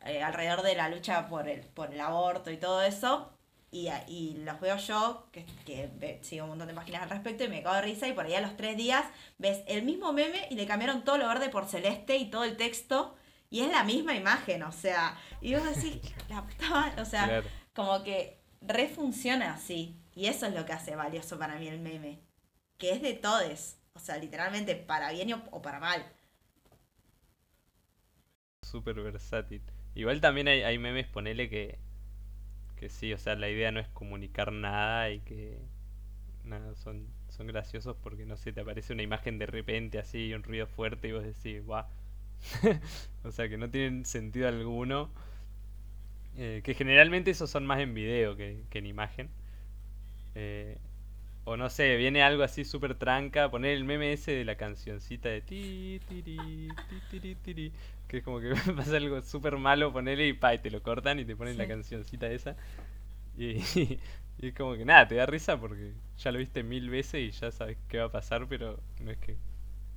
eh, 0.05 0.23
alrededor 0.23 0.61
de 0.61 0.75
la 0.75 0.87
lucha 0.87 1.27
por 1.27 1.49
el, 1.49 1.59
por 1.59 1.93
el 1.93 1.99
aborto 1.99 2.51
y 2.51 2.57
todo 2.57 2.81
eso. 2.81 3.29
Y, 3.69 3.89
y 4.07 4.35
los 4.45 4.61
veo 4.61 4.77
yo, 4.77 5.27
que, 5.33 5.45
que 5.65 6.19
sigo 6.21 6.43
un 6.43 6.51
montón 6.51 6.67
de 6.67 6.73
páginas 6.73 7.01
al 7.01 7.09
respecto 7.09 7.43
y 7.43 7.49
me 7.49 7.63
cago 7.63 7.75
de 7.75 7.81
risa. 7.81 8.07
Y 8.07 8.13
por 8.13 8.25
ahí 8.25 8.35
a 8.35 8.39
los 8.39 8.55
tres 8.55 8.77
días 8.77 9.03
ves 9.39 9.61
el 9.67 9.83
mismo 9.83 10.13
meme 10.13 10.47
y 10.49 10.55
le 10.55 10.65
cambiaron 10.67 11.03
todo 11.03 11.17
lo 11.17 11.27
verde 11.27 11.49
por 11.49 11.67
celeste 11.67 12.15
y 12.15 12.29
todo 12.29 12.45
el 12.45 12.55
texto. 12.55 13.17
Y 13.53 13.61
es 13.61 13.71
la 13.71 13.83
misma 13.83 14.15
imagen, 14.15 14.63
o 14.63 14.71
sea. 14.71 15.17
Y 15.41 15.55
vos 15.55 15.63
decís, 15.65 16.01
la 16.29 16.43
puta 16.45 16.69
madre", 16.71 17.01
o 17.01 17.05
sea, 17.05 17.25
Claro. 17.25 17.51
como 17.75 18.03
que 18.03 18.39
refunciona 18.61 19.53
así. 19.53 19.97
Y 20.15 20.27
eso 20.27 20.45
es 20.47 20.53
lo 20.55 20.65
que 20.65 20.73
hace 20.73 20.95
valioso 20.95 21.39
para 21.39 21.57
mí 21.57 21.67
el 21.67 21.79
meme. 21.79 22.19
Que 22.79 22.91
es 22.93 23.01
de 23.01 23.13
todes. 23.13 23.79
O 23.95 23.99
sea, 23.99 24.17
literalmente 24.17 24.75
para 24.75 25.11
bien 25.11 25.33
o, 25.51 25.61
para 25.61 25.79
mal. 25.79 26.03
Súper 28.63 28.95
versátil. 29.01 29.61
Igual 29.95 30.19
también 30.21 30.47
hay, 30.47 30.63
hay 30.63 30.77
memes, 30.79 31.07
ponele 31.07 31.49
que, 31.49 31.77
que 32.77 32.89
sí, 32.89 33.13
o 33.13 33.17
sea, 33.17 33.35
la 33.35 33.49
idea 33.49 33.71
no 33.71 33.79
es 33.79 33.87
comunicar 33.89 34.51
nada 34.51 35.09
y 35.11 35.21
que 35.21 35.59
nada, 36.45 36.75
son, 36.75 37.07
son 37.29 37.47
graciosos 37.47 37.97
porque 38.03 38.25
no 38.25 38.37
sé, 38.37 38.53
te 38.53 38.61
aparece 38.61 38.93
una 38.93 39.03
imagen 39.03 39.39
de 39.39 39.47
repente 39.47 39.99
así, 39.99 40.33
un 40.33 40.43
ruido 40.43 40.67
fuerte 40.67 41.09
y 41.09 41.13
vos 41.13 41.23
decís, 41.23 41.65
guau. 41.65 41.85
o 43.23 43.31
sea 43.31 43.49
que 43.49 43.57
no 43.57 43.69
tienen 43.69 44.05
sentido 44.05 44.47
alguno. 44.47 45.09
Eh, 46.35 46.61
que 46.63 46.73
generalmente 46.73 47.29
esos 47.29 47.49
son 47.49 47.65
más 47.65 47.79
en 47.79 47.93
video 47.93 48.35
que, 48.35 48.63
que 48.69 48.79
en 48.79 48.87
imagen. 48.87 49.29
Eh, 50.35 50.77
o 51.45 51.57
no 51.57 51.69
sé, 51.69 51.97
viene 51.97 52.23
algo 52.23 52.43
así 52.43 52.63
súper 52.63 52.95
tranca, 52.95 53.51
poner 53.51 53.71
el 53.71 53.83
meme 53.83 54.13
ese 54.13 54.31
de 54.31 54.45
la 54.45 54.55
cancioncita 54.55 55.29
de 55.29 55.41
ti, 55.41 55.99
tiri, 56.07 56.69
ti, 56.89 57.01
tiri, 57.11 57.35
tiri, 57.35 57.71
que 58.07 58.17
es 58.17 58.23
como 58.23 58.39
que 58.39 58.53
pasa 58.75 58.97
algo 58.97 59.21
súper 59.21 59.57
malo, 59.57 59.91
ponerle 59.91 60.27
y 60.27 60.33
pa, 60.33 60.53
y 60.55 60.59
te 60.59 60.71
lo 60.71 60.81
cortan 60.81 61.19
y 61.19 61.25
te 61.25 61.35
ponen 61.35 61.57
la 61.57 61.67
cancioncita 61.67 62.27
esa. 62.31 62.55
Y, 63.37 63.57
y 64.39 64.47
es 64.47 64.53
como 64.55 64.75
que 64.75 64.85
nada, 64.85 65.07
te 65.07 65.15
da 65.15 65.25
risa 65.25 65.59
porque 65.59 65.93
ya 66.17 66.31
lo 66.31 66.39
viste 66.39 66.63
mil 66.63 66.89
veces 66.89 67.21
y 67.21 67.31
ya 67.31 67.51
sabes 67.51 67.77
qué 67.89 67.97
va 67.99 68.05
a 68.05 68.11
pasar, 68.11 68.47
pero 68.47 68.79
no 69.01 69.11
es 69.11 69.17
que 69.17 69.35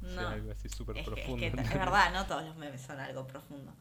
sea 0.05 0.22
No. 0.22 0.28
algo 0.28 0.51
así 0.53 0.68
súper 0.68 0.97
Es 0.97 1.09
que, 1.09 1.20
es 1.20 1.26
profundo. 1.26 1.36
que 1.38 1.47
es 1.62 1.74
verdad, 1.74 2.12
no 2.12 2.26
todos 2.26 2.44
los 2.44 2.57
memes 2.57 2.80
son 2.82 2.99
algo 3.01 3.26
profundo. 3.26 3.74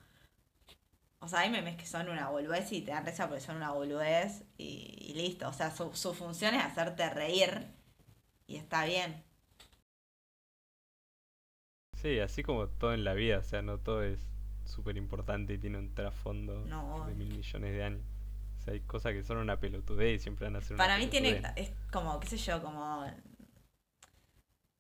O 1.20 1.28
sea, 1.28 1.40
hay 1.40 1.50
memes 1.50 1.76
que 1.78 1.86
son 1.86 2.10
una 2.10 2.30
boludez 2.30 2.72
y 2.72 2.82
te 2.82 2.92
dan 2.92 3.06
risa 3.06 3.28
porque 3.28 3.42
son 3.42 3.56
una 3.58 3.72
boludez 3.72 4.44
y, 4.58 4.96
y 5.00 5.14
listo. 5.16 5.48
O 5.50 5.54
sea, 5.54 5.72
su, 5.76 5.94
su 5.96 6.14
función 6.14 6.54
es 6.56 6.64
hacerte 6.64 7.10
reír 7.10 7.68
y 8.48 8.58
está 8.58 8.86
bien. 8.86 9.24
Sí, 12.02 12.20
así 12.20 12.44
como 12.44 12.68
todo 12.68 12.94
en 12.94 13.04
la 13.04 13.14
vida, 13.14 13.40
o 13.40 13.44
sea, 13.44 13.62
no 13.62 13.80
todo 13.80 14.04
es 14.04 14.20
súper 14.66 14.98
importante 14.98 15.54
y 15.54 15.58
tiene 15.58 15.78
un 15.78 15.94
trasfondo 15.94 16.66
No. 16.66 17.06
de 17.08 17.16
mil 17.16 17.30
millones 17.30 17.72
de 17.74 17.84
años. 17.84 18.02
O 18.60 18.62
sea, 18.62 18.74
hay 18.74 18.82
cosas 18.82 19.14
que 19.14 19.24
son 19.24 19.38
una 19.38 19.60
pelotudez 19.60 20.20
y 20.20 20.24
siempre 20.24 20.46
van 20.48 20.56
a 20.58 20.62
ser 20.62 20.74
una 20.76 20.84
Para 20.84 20.98
mí 20.98 21.08
tiene, 21.08 21.42
es 21.56 21.72
como, 21.92 22.20
qué 22.20 22.28
sé 22.28 22.38
yo, 22.38 22.62
como... 22.62 23.06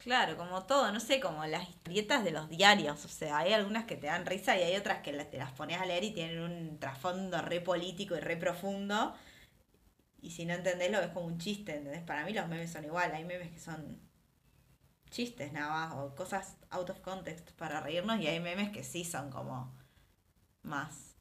Claro, 0.06 0.38
como 0.38 0.62
todo, 0.66 0.92
no 0.92 1.00
sé, 1.00 1.20
como 1.20 1.44
las 1.48 1.68
historietas 1.68 2.24
de 2.24 2.30
los 2.30 2.48
diarios. 2.48 3.04
O 3.06 3.08
sea, 3.08 3.40
hay 3.40 3.54
algunas 3.54 3.86
que 3.86 3.96
te 3.96 4.06
dan 4.06 4.28
risa 4.28 4.56
y 4.56 4.62
hay 4.62 4.76
otras 4.78 5.00
que 5.02 5.12
te 5.12 5.38
las 5.40 5.52
pones 5.54 5.82
a 5.82 5.86
leer 5.88 6.04
y 6.04 6.12
tienen 6.12 6.42
un 6.42 6.78
trasfondo 6.80 7.42
re 7.42 7.60
político 7.60 8.16
y 8.16 8.20
re 8.20 8.38
profundo. 8.38 9.16
Y 10.22 10.30
si 10.30 10.46
no 10.46 10.54
entendés 10.54 10.92
lo 10.92 11.00
ves 11.00 11.10
como 11.10 11.26
un 11.26 11.40
chiste, 11.40 11.76
¿entendés? 11.76 12.04
Para 12.04 12.24
mí 12.24 12.34
los 12.34 12.48
memes 12.48 12.72
son 12.72 12.86
igual, 12.86 13.14
hay 13.16 13.24
memes 13.26 13.52
que 13.52 13.60
son 13.60 14.00
chistes 15.10 15.52
nada 15.54 15.70
más 15.72 15.94
o 15.96 16.14
cosas 16.14 16.58
out 16.70 16.90
of 16.92 17.00
context 17.00 17.50
para 17.54 17.80
reírnos 17.82 18.20
y 18.20 18.28
hay 18.28 18.40
memes 18.40 18.70
que 18.72 18.84
sí 18.84 19.04
son 19.06 19.32
como 19.32 19.76
más... 20.62 21.16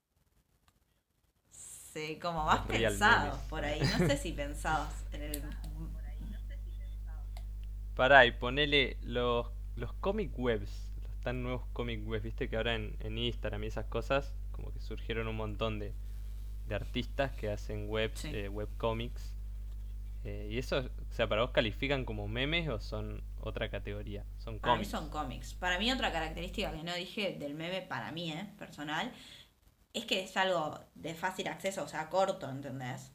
Sí, 1.51 2.19
como 2.21 2.45
más 2.45 2.67
Real 2.69 2.93
pensados 2.93 3.39
memes. 3.39 3.49
por 3.49 3.65
ahí. 3.65 3.81
No 3.81 4.07
sé 4.07 4.19
si 4.19 4.33
pensados 4.33 4.93
en 5.13 5.23
el... 5.23 5.43
Pará, 7.95 8.27
y 8.27 8.33
ponele 8.33 8.97
los, 9.03 9.47
los 9.77 9.93
comic 9.95 10.37
webs, 10.39 10.93
los 11.03 11.21
tan 11.21 11.43
nuevos 11.43 11.67
comic 11.73 12.07
webs, 12.07 12.25
viste 12.25 12.49
que 12.49 12.57
ahora 12.57 12.75
en, 12.75 12.97
en 13.01 13.19
Instagram 13.19 13.65
y 13.65 13.69
esas 13.69 13.87
cosas, 13.87 14.35
como 14.53 14.73
que 14.73 14.81
surgieron 14.81 15.29
un 15.29 15.37
montón 15.37 15.79
de, 15.79 15.95
de 16.67 16.75
artistas 16.75 17.33
que 17.33 17.51
hacen 17.51 17.89
webs, 17.89 18.21
Sí. 18.21 18.31
eh, 18.33 18.49
webcomics. 18.49 19.35
Eh, 20.25 20.49
¿Y 20.53 20.59
eso, 20.59 20.79
o 20.81 21.13
sea, 21.15 21.29
para 21.29 21.43
vos 21.43 21.51
califican 21.53 22.05
como 22.05 22.29
memes 22.29 22.69
o 22.69 22.81
son 22.81 23.23
otra 23.41 23.71
categoría? 23.71 24.25
Son 24.39 24.61
Para 24.61 24.77
mí 24.77 24.85
cómics. 24.85 24.91
son 24.91 25.11
cómics. 25.11 25.55
Para 25.55 25.79
mí 25.79 25.93
otra 25.93 26.11
característica 26.13 26.73
que 26.73 26.83
no 26.83 26.95
dije 26.95 27.37
del 27.39 27.55
meme, 27.55 27.83
para 27.83 28.11
mí, 28.13 28.33
¿eh? 28.33 28.53
Personal, 28.59 29.13
es 29.95 30.07
que 30.07 30.23
es 30.25 30.37
algo 30.37 30.81
de 30.95 31.15
fácil 31.15 31.49
acceso, 31.49 31.85
o 31.85 31.89
sea, 31.89 32.09
corto, 32.11 32.51
¿entendés? 32.51 33.13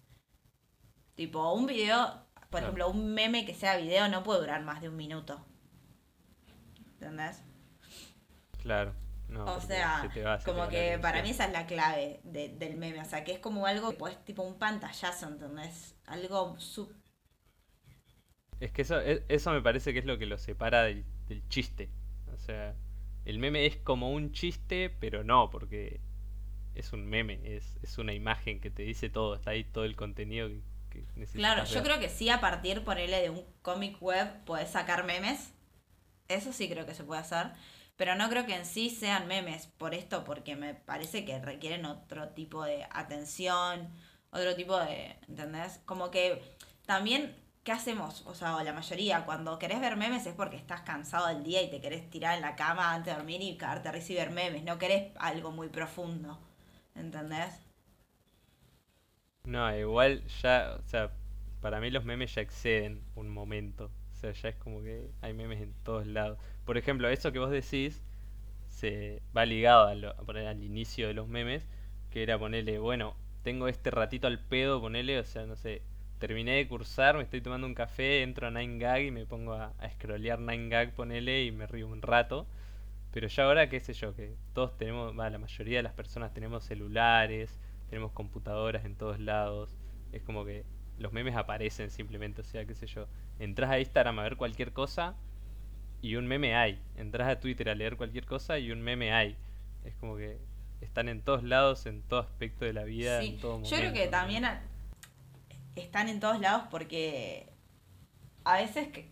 Tipo, 1.16 1.54
un 1.54 1.66
video, 1.66 2.26
por 2.50 2.60
Claro. 2.60 2.64
ejemplo, 2.64 2.90
un 2.90 3.14
meme 3.14 3.46
que 3.46 3.56
sea 3.56 3.78
video 3.78 4.08
no 4.10 4.24
puede 4.24 4.42
durar 4.42 4.64
más 4.64 4.82
de 4.82 4.90
un 4.90 4.98
minuto. 4.98 5.46
¿Entendés? 6.94 7.42
Claro. 8.62 8.94
No, 9.28 9.46
O 9.46 9.60
sea, 9.62 10.02
se 10.02 10.10
te 10.10 10.24
va, 10.24 10.40
se 10.40 10.52
te 10.52 10.52
como 10.54 10.70
que 10.70 10.98
para 11.02 11.22
mí 11.24 11.30
esa 11.32 11.46
es 11.46 11.52
la 11.54 11.66
clave 11.68 12.20
de- 12.24 12.50
del 12.50 12.78
meme. 12.78 13.02
O 13.02 13.06
sea, 13.06 13.24
que 13.24 13.34
es 13.34 13.40
como 13.40 13.66
algo 13.66 13.92
que 13.92 13.98
puedes, 13.98 14.24
tipo 14.26 14.44
un 14.44 14.58
pantallazo, 14.60 15.28
¿entendés? 15.28 15.96
Algo 16.06 16.60
su 16.60 16.90
Es 18.60 18.72
que 18.72 18.82
eso, 18.84 19.00
e- 19.02 19.24
eso 19.30 19.52
me 19.52 19.62
parece 19.62 19.94
que 19.94 20.00
es 20.00 20.06
lo 20.06 20.18
que 20.18 20.26
lo 20.26 20.38
separa 20.38 20.84
del, 20.84 21.06
del 21.28 21.48
chiste. 21.50 21.90
O 22.34 22.38
sea, 22.38 22.76
el 23.26 23.40
meme 23.40 23.66
es 23.66 23.78
como 23.78 24.12
un 24.12 24.32
chiste, 24.32 24.90
pero 24.90 25.24
no, 25.24 25.50
porque 25.50 26.02
es 26.76 26.94
un 26.94 27.08
meme, 27.08 27.40
es, 27.46 27.80
es 27.84 27.98
una 28.00 28.14
imagen 28.14 28.60
que 28.62 28.72
te 28.72 28.84
dice 28.84 29.10
todo, 29.10 29.36
está 29.36 29.52
ahí 29.52 29.64
todo 29.66 29.86
el 29.86 29.96
contenido 29.98 30.50
que, 30.50 30.62
que 31.08 31.20
necesitas 31.22 31.40
Claro, 31.40 31.64
yo 31.66 31.76
ver. 31.76 31.84
creo 31.84 32.00
que 32.00 32.10
sí, 32.10 32.30
a 32.30 32.40
partir, 32.42 32.84
ponerle 32.84 33.22
de 33.22 33.30
un 33.30 33.46
cómic 33.62 34.02
web, 34.02 34.44
puedes 34.46 34.70
sacar 34.70 35.04
memes. 35.04 35.52
Eso 36.28 36.54
sí 36.54 36.70
creo 36.70 36.86
que 36.86 36.94
se 36.96 37.04
puede 37.04 37.22
hacer. 37.22 37.52
Pero 37.96 38.16
no 38.16 38.30
creo 38.30 38.46
que 38.46 38.56
en 38.56 38.66
sí 38.66 38.90
sean 38.90 39.28
memes 39.28 39.68
por 39.68 39.94
esto, 39.94 40.24
porque 40.24 40.56
me 40.56 40.74
parece 40.74 41.26
que 41.26 41.40
requieren 41.40 41.86
otro 41.86 42.30
tipo 42.30 42.64
de 42.64 42.88
atención, 42.92 43.90
otro 44.32 44.56
tipo 44.56 44.78
de. 44.80 45.18
¿Entendés? 45.28 45.82
Como 45.86 46.10
que 46.12 46.42
también, 46.86 47.36
¿qué 47.64 47.72
hacemos? 47.74 48.24
O 48.26 48.34
sea, 48.36 48.56
o 48.56 48.64
la 48.64 48.74
mayoría, 48.74 49.26
cuando 49.26 49.60
querés 49.60 49.82
ver 49.82 49.98
memes 49.98 50.26
es 50.26 50.34
porque 50.34 50.56
estás 50.56 50.82
cansado 50.82 51.28
del 51.28 51.44
día 51.44 51.62
y 51.62 51.70
te 51.70 51.82
querés 51.82 52.10
tirar 52.10 52.36
en 52.36 52.42
la 52.42 52.56
cama 52.56 52.94
antes 52.94 53.14
de 53.14 53.18
dormir 53.18 53.42
y 53.42 53.58
cagarte 53.58 53.90
a 53.90 53.92
ver 53.92 54.30
memes. 54.32 54.64
No 54.64 54.78
querés 54.78 55.12
algo 55.20 55.52
muy 55.52 55.68
profundo. 55.70 56.40
¿Entendés? 56.96 57.54
No, 59.46 59.76
igual 59.78 60.24
ya, 60.42 60.76
o 60.80 60.84
sea, 60.88 61.12
para 61.62 61.80
mí 61.80 61.90
los 61.90 62.06
memes 62.06 62.34
ya 62.36 62.42
exceden 62.42 63.02
un 63.16 63.30
momento. 63.30 63.92
O 64.14 64.16
sea, 64.16 64.32
ya 64.32 64.50
es 64.50 64.56
como 64.56 64.82
que 64.84 65.10
hay 65.22 65.34
memes 65.34 65.62
en 65.62 65.74
todos 65.84 66.06
lados. 66.08 66.38
Por 66.66 66.78
ejemplo, 66.78 67.08
eso 67.10 67.32
que 67.32 67.40
vos 67.40 67.50
decís 67.52 68.02
se 68.70 69.22
va 69.38 69.46
ligado 69.46 69.88
a 69.88 69.96
lo- 69.96 70.16
al 70.50 70.64
inicio 70.64 71.08
de 71.08 71.14
los 71.16 71.28
memes, 71.28 71.68
que 72.12 72.24
era 72.24 72.40
ponerle, 72.40 72.80
bueno, 72.80 73.16
tengo 73.44 73.68
este 73.68 73.92
ratito 73.92 74.28
al 74.28 74.40
pedo, 74.40 74.82
ponerle, 74.82 75.20
o 75.20 75.26
sea, 75.26 75.46
no 75.46 75.56
sé, 75.58 75.82
terminé 76.20 76.54
de 76.58 76.68
cursar, 76.68 77.18
me 77.18 77.24
estoy 77.24 77.42
tomando 77.42 77.68
un 77.68 77.76
café, 77.76 78.24
entro 78.24 78.48
a 78.48 78.52
9gag 78.52 79.02
y 79.08 79.12
me 79.12 79.26
pongo 79.28 79.54
a, 79.54 79.74
a 79.80 79.90
scrollear 79.92 80.40
9gag, 80.40 80.94
ponele, 80.96 81.46
y 81.46 81.52
me 81.52 81.68
río 81.68 81.88
un 81.88 82.02
rato. 82.02 82.48
Pero 83.12 83.28
ya 83.28 83.46
ahora, 83.46 83.70
qué 83.70 83.80
sé 83.80 83.94
yo, 83.94 84.16
que 84.16 84.36
todos 84.54 84.78
tenemos, 84.78 85.18
va, 85.18 85.30
la 85.30 85.40
mayoría 85.40 85.78
de 85.80 85.84
las 85.84 85.94
personas 85.94 86.34
tenemos 86.34 86.64
celulares, 86.64 87.60
tenemos 87.90 88.12
computadoras 88.12 88.86
en 88.86 88.96
todos 88.96 89.20
lados. 89.20 89.76
Es 90.12 90.22
como 90.24 90.46
que 90.46 90.66
los 90.98 91.12
memes 91.14 91.36
aparecen 91.36 91.90
simplemente, 91.92 92.42
o 92.42 92.44
sea, 92.44 92.66
qué 92.66 92.76
sé 92.76 92.88
yo. 92.88 93.08
Entras 93.40 93.70
a 93.72 93.80
Instagram 93.80 94.20
a 94.20 94.24
ver 94.24 94.38
cualquier 94.38 94.74
cosa 94.74 95.16
y 96.02 96.16
un 96.16 96.28
meme 96.28 96.56
hay. 96.56 96.82
Entras 96.96 97.30
a 97.30 97.40
Twitter 97.40 97.70
a 97.70 97.76
leer 97.76 97.98
cualquier 97.98 98.26
cosa 98.26 98.60
y 98.60 98.72
un 98.72 98.82
meme 98.82 99.14
hay. 99.14 99.38
Es 99.86 99.96
como 99.96 100.18
que 100.18 100.40
están 100.82 101.10
en 101.10 101.22
todos 101.22 101.44
lados, 101.44 101.86
en 101.86 102.02
todo 102.04 102.20
aspecto 102.22 102.66
de 102.66 102.74
la 102.74 102.84
vida, 102.84 103.22
Sí, 103.22 103.28
en 103.30 103.40
todo 103.40 103.64
yo 103.64 103.78
creo 103.78 103.94
que 103.94 104.08
también 104.08 104.46
a- 104.46 104.62
están 105.76 106.10
en 106.10 106.20
todos 106.20 106.40
lados 106.40 106.64
porque 106.70 107.50
a 108.44 108.58
veces 108.58 108.88
que 108.90 109.10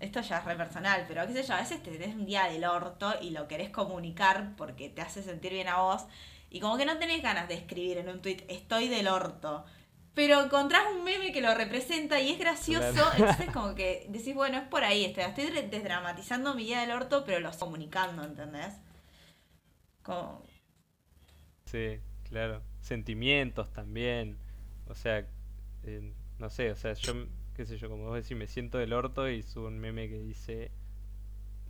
esto 0.00 0.20
ya 0.20 0.38
es 0.38 0.44
re 0.44 0.54
personal, 0.56 1.04
pero 1.08 1.26
qué 1.26 1.32
sé 1.32 1.42
yo, 1.42 1.54
a 1.54 1.60
veces 1.60 1.82
te 1.82 1.90
tenés 1.90 2.14
un 2.14 2.26
día 2.26 2.44
del 2.44 2.64
orto 2.64 3.14
y 3.20 3.30
lo 3.30 3.48
querés 3.48 3.70
comunicar 3.70 4.54
porque 4.56 4.88
te 4.88 5.00
hace 5.02 5.22
sentir 5.22 5.52
bien 5.52 5.68
a 5.68 5.80
vos 5.80 6.06
y 6.50 6.60
como 6.60 6.76
que 6.76 6.84
no 6.86 6.98
tenés 6.98 7.22
ganas 7.22 7.48
de 7.48 7.54
escribir 7.54 7.98
en 7.98 8.08
un 8.08 8.22
tweet 8.22 8.44
estoy 8.48 8.88
del 8.88 9.08
orto. 9.08 9.64
Pero 10.14 10.42
encontrás 10.42 10.82
un 10.94 11.04
meme 11.04 11.32
que 11.32 11.40
lo 11.40 11.54
representa 11.54 12.20
y 12.20 12.30
es 12.32 12.38
gracioso, 12.38 12.92
Claro. 12.92 13.10
entonces 13.16 13.50
como 13.50 13.74
que 13.74 14.06
decís, 14.08 14.34
bueno, 14.34 14.58
es 14.58 14.64
por 14.68 14.82
ahí, 14.84 15.04
estoy, 15.04 15.24
desdramatizando 15.70 16.54
mi 16.54 16.64
día 16.64 16.80
del 16.80 16.90
orto, 16.90 17.24
pero 17.24 17.40
lo 17.40 17.50
estoy 17.50 17.66
comunicando, 17.68 18.24
¿entendés? 18.24 18.74
Como, 20.02 20.42
Sí, 21.66 22.00
claro. 22.24 22.62
Sentimientos 22.80 23.72
también. 23.72 24.38
O 24.88 24.94
sea, 24.94 25.26
eh, 25.84 26.12
no 26.38 26.50
sé, 26.50 26.70
o 26.70 26.76
sea, 26.76 26.94
yo, 26.94 27.12
qué 27.54 27.66
sé 27.66 27.76
yo, 27.78 27.88
como 27.90 28.06
vos 28.06 28.14
decís, 28.22 28.36
me 28.36 28.46
siento 28.46 28.78
del 28.78 28.92
orto 28.92 29.28
y 29.28 29.42
subo 29.42 29.66
un 29.68 29.78
meme 29.78 30.08
que 30.08 30.18
dice, 30.18 30.70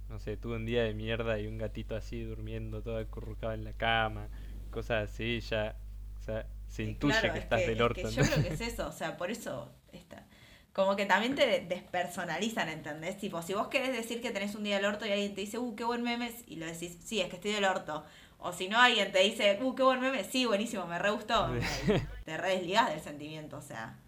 no 0.09 0.19
sé, 0.21 0.37
tuve 0.37 0.57
un 0.57 0.67
día 0.67 0.85
de 0.85 0.95
mierda 0.95 1.39
y 1.41 1.47
un 1.47 1.59
gatito 1.59 1.97
así 1.97 2.23
durmiendo 2.23 2.83
todo 2.83 2.99
acurrucado 2.99 3.53
en 3.55 3.65
la 3.65 3.73
cama, 3.73 4.29
cosas 4.69 5.11
así, 5.11 5.41
ya, 5.41 5.77
o 6.19 6.23
sea, 6.23 6.47
se 6.67 6.83
intuye 6.85 7.13
claro, 7.21 7.33
que 7.33 7.39
es 7.39 7.45
estás 7.45 7.61
que- 7.63 7.67
del 7.67 7.81
es 7.81 7.83
orto. 7.83 8.03
que 8.03 8.11
yo 8.11 8.23
creo 8.25 8.43
que 8.43 8.49
es 8.55 8.61
eso, 8.61 8.89
o 8.89 8.93
sea, 8.93 9.17
por 9.17 9.31
eso 9.31 9.73
está. 9.93 10.27
Como 10.73 10.95
que 10.97 11.07
también 11.07 11.35
te 11.35 11.47
de- 11.47 11.61
despersonalizan, 11.67 12.69
¿entendés? 12.69 13.19
Tipo, 13.19 13.43
si 13.43 13.55
vos 13.55 13.69
querés 13.69 13.93
decir 13.93 14.21
que 14.23 14.31
tenés 14.31 14.55
un 14.55 14.65
día 14.65 14.77
del 14.77 14.85
orto 14.85 15.07
y 15.07 15.11
alguien 15.13 15.35
te 15.35 15.41
dice, 15.41 15.59
uh, 15.59 15.75
qué 15.75 15.85
buen 15.85 16.03
meme, 16.03 16.33
y 16.47 16.57
lo 16.57 16.67
decís, 16.67 16.99
sí, 17.05 17.21
es 17.21 17.29
que 17.29 17.37
estoy 17.37 17.53
del 17.53 17.65
orto. 17.65 18.05
O 18.39 18.53
si 18.53 18.69
no, 18.69 18.79
alguien 18.81 19.11
te 19.11 19.19
dice, 19.21 19.59
uh, 19.63 19.75
qué 19.75 19.83
buen 19.83 20.01
meme, 20.01 20.23
sí, 20.25 20.47
buenísimo, 20.47 20.87
me 20.87 20.99
re 20.99 21.11
gustó. 21.11 21.49
Sí. 21.61 21.93
Te 22.25 22.37
re 22.37 22.51
desligás 22.51 22.91
del 22.91 23.01
sentimiento, 23.01 23.57
o 23.57 23.63
sea. 23.63 23.99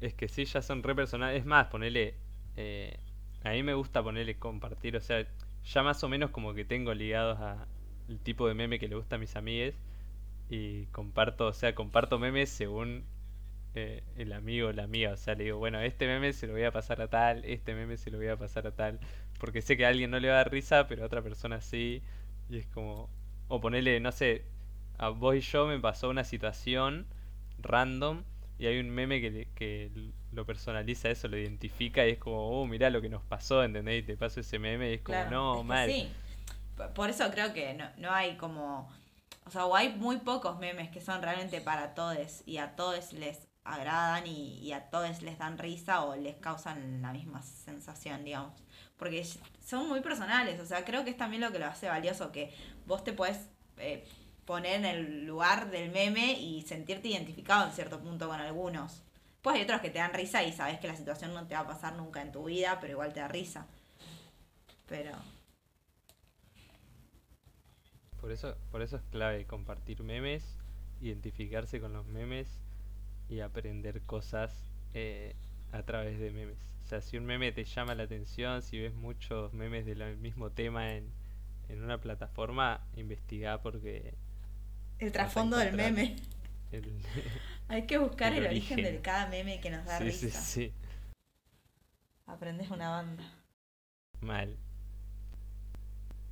Es 0.00 0.14
que 0.14 0.28
sí, 0.28 0.44
ya 0.44 0.62
son 0.62 0.82
re 0.82 0.94
personales. 0.94 1.40
Es 1.40 1.46
más, 1.46 1.66
ponele. 1.68 2.14
eh, 2.56 2.98
a 3.44 3.50
mí 3.50 3.62
me 3.62 3.74
gusta 3.74 4.02
ponerle 4.02 4.38
compartir. 4.38 4.96
O 4.96 5.00
sea, 5.00 5.26
ya 5.64 5.82
más 5.82 6.02
o 6.04 6.08
menos 6.08 6.30
como 6.30 6.54
que 6.54 6.64
tengo 6.64 6.94
ligados 6.94 7.38
a 7.40 7.66
el 8.08 8.18
tipo 8.20 8.48
de 8.48 8.54
meme 8.54 8.78
que 8.78 8.88
le 8.88 8.96
gusta 8.96 9.16
a 9.16 9.18
mis 9.18 9.36
amigues. 9.36 9.74
Y 10.50 10.86
comparto, 10.86 11.48
o 11.48 11.52
sea, 11.52 11.74
comparto 11.74 12.18
memes 12.18 12.50
según 12.50 13.04
eh, 13.74 14.02
el 14.16 14.32
amigo 14.32 14.68
o 14.68 14.72
la 14.72 14.84
amiga. 14.84 15.12
O 15.12 15.16
sea, 15.16 15.34
le 15.34 15.44
digo, 15.44 15.58
bueno, 15.58 15.80
este 15.80 16.06
meme 16.06 16.32
se 16.32 16.46
lo 16.46 16.54
voy 16.54 16.64
a 16.64 16.72
pasar 16.72 17.00
a 17.02 17.08
tal, 17.08 17.44
este 17.44 17.74
meme 17.74 17.96
se 17.96 18.10
lo 18.10 18.18
voy 18.18 18.28
a 18.28 18.36
pasar 18.36 18.66
a 18.66 18.72
tal. 18.72 19.00
Porque 19.40 19.62
sé 19.62 19.76
que 19.76 19.86
a 19.86 19.88
alguien 19.88 20.10
no 20.10 20.20
le 20.20 20.28
va 20.28 20.34
a 20.34 20.38
dar 20.38 20.52
risa, 20.52 20.86
pero 20.88 21.02
a 21.02 21.06
otra 21.06 21.22
persona 21.22 21.60
sí. 21.60 22.02
Y 22.50 22.58
es 22.58 22.66
como. 22.66 23.08
O 23.48 23.60
ponerle, 23.60 24.00
no 24.00 24.12
sé, 24.12 24.44
a 24.98 25.08
vos 25.10 25.34
y 25.36 25.40
yo 25.40 25.66
me 25.66 25.80
pasó 25.80 26.08
una 26.10 26.24
situación 26.24 27.06
random 27.58 28.22
y 28.58 28.66
hay 28.66 28.78
un 28.80 28.90
meme 28.90 29.20
que, 29.20 29.48
que 29.54 29.90
lo 30.32 30.46
personaliza 30.46 31.10
eso, 31.10 31.28
lo 31.28 31.36
identifica 31.36 32.06
y 32.06 32.10
es 32.10 32.18
como, 32.18 32.48
oh, 32.48 32.66
mirá 32.66 32.90
lo 32.90 33.00
que 33.00 33.08
nos 33.08 33.22
pasó, 33.22 33.62
¿entendés? 33.62 34.02
Y 34.02 34.06
te 34.06 34.16
paso 34.16 34.40
ese 34.40 34.58
meme 34.58 34.90
y 34.90 34.94
es 34.94 35.02
como, 35.02 35.24
no, 35.26 35.62
mal. 35.64 35.88
Sí, 35.88 36.08
por 36.94 37.10
eso 37.10 37.30
creo 37.30 37.52
que 37.52 37.74
no, 37.74 37.88
no 37.98 38.12
hay 38.12 38.36
como. 38.36 38.88
O 39.46 39.50
sea, 39.50 39.66
o 39.66 39.74
hay 39.74 39.90
muy 39.90 40.18
pocos 40.18 40.58
memes 40.58 40.90
que 40.90 41.00
son 41.00 41.22
realmente 41.22 41.60
para 41.60 41.94
todos 41.94 42.42
y 42.46 42.58
a 42.58 42.76
todos 42.76 43.12
les 43.12 43.48
agradan 43.64 44.26
y, 44.26 44.58
y, 44.58 44.72
a 44.72 44.90
todos 44.90 45.22
les 45.22 45.38
dan 45.38 45.58
risa 45.58 46.04
o 46.04 46.16
les 46.16 46.36
causan 46.36 47.02
la 47.02 47.12
misma 47.12 47.42
sensación, 47.42 48.24
digamos. 48.24 48.52
Porque 48.96 49.26
son 49.64 49.88
muy 49.88 50.00
personales, 50.00 50.60
o 50.60 50.66
sea, 50.66 50.84
creo 50.84 51.04
que 51.04 51.10
es 51.10 51.16
también 51.16 51.42
lo 51.42 51.50
que 51.52 51.58
lo 51.58 51.66
hace 51.66 51.88
valioso, 51.88 52.32
que 52.32 52.54
vos 52.86 53.02
te 53.02 53.12
puedes 53.12 53.48
eh, 53.78 54.04
poner 54.44 54.74
en 54.80 54.84
el 54.84 55.26
lugar 55.26 55.70
del 55.70 55.90
meme 55.90 56.32
y 56.32 56.62
sentirte 56.62 57.08
identificado 57.08 57.66
en 57.66 57.72
cierto 57.72 58.00
punto 58.00 58.28
con 58.28 58.40
algunos. 58.40 59.02
Pues 59.42 59.56
hay 59.56 59.62
otros 59.62 59.80
que 59.80 59.90
te 59.90 59.98
dan 59.98 60.12
risa 60.12 60.42
y 60.42 60.52
sabes 60.52 60.78
que 60.80 60.88
la 60.88 60.96
situación 60.96 61.32
no 61.32 61.46
te 61.46 61.54
va 61.54 61.60
a 61.60 61.66
pasar 61.66 61.94
nunca 61.94 62.20
en 62.20 62.32
tu 62.32 62.44
vida, 62.44 62.78
pero 62.80 62.92
igual 62.92 63.12
te 63.12 63.20
da 63.20 63.28
risa. 63.28 63.66
Pero 64.86 65.12
por 68.20 68.32
eso, 68.32 68.54
por 68.70 68.82
eso 68.82 68.96
es 68.96 69.02
clave 69.10 69.46
compartir 69.46 70.02
memes, 70.02 70.44
identificarse 71.00 71.80
con 71.80 71.92
los 71.94 72.06
memes 72.06 72.48
y 73.28 73.40
aprender 73.40 74.02
cosas 74.02 74.66
eh, 74.92 75.34
a 75.72 75.82
través 75.84 76.18
de 76.18 76.30
memes. 76.30 76.58
O 76.84 76.88
sea, 76.88 77.00
si 77.00 77.16
un 77.16 77.24
meme 77.24 77.52
te 77.52 77.64
llama 77.64 77.94
la 77.94 78.02
atención, 78.02 78.62
si 78.62 78.78
ves 78.78 78.94
muchos 78.94 79.54
memes 79.54 79.86
del 79.86 80.18
mismo 80.18 80.50
tema 80.50 80.94
en, 80.94 81.08
en 81.68 81.82
una 81.82 81.98
plataforma, 81.98 82.80
investiga 82.96 83.62
porque... 83.62 84.14
El 84.98 85.12
trasfondo 85.12 85.56
del 85.56 85.74
meme. 85.74 86.16
Hay 87.68 87.86
que 87.86 87.98
buscar 87.98 88.32
el, 88.32 88.46
origen. 88.46 88.82
de 88.82 89.00
cada 89.00 89.28
meme 89.28 89.60
que 89.60 89.70
nos 89.70 89.84
da 89.84 89.98
risa. 89.98 90.18
Sí, 90.18 90.30
sí, 90.30 90.38
sí. 90.42 90.74
Aprendes 92.26 92.70
una 92.70 92.90
banda. 92.90 93.24
Mal. 94.20 94.56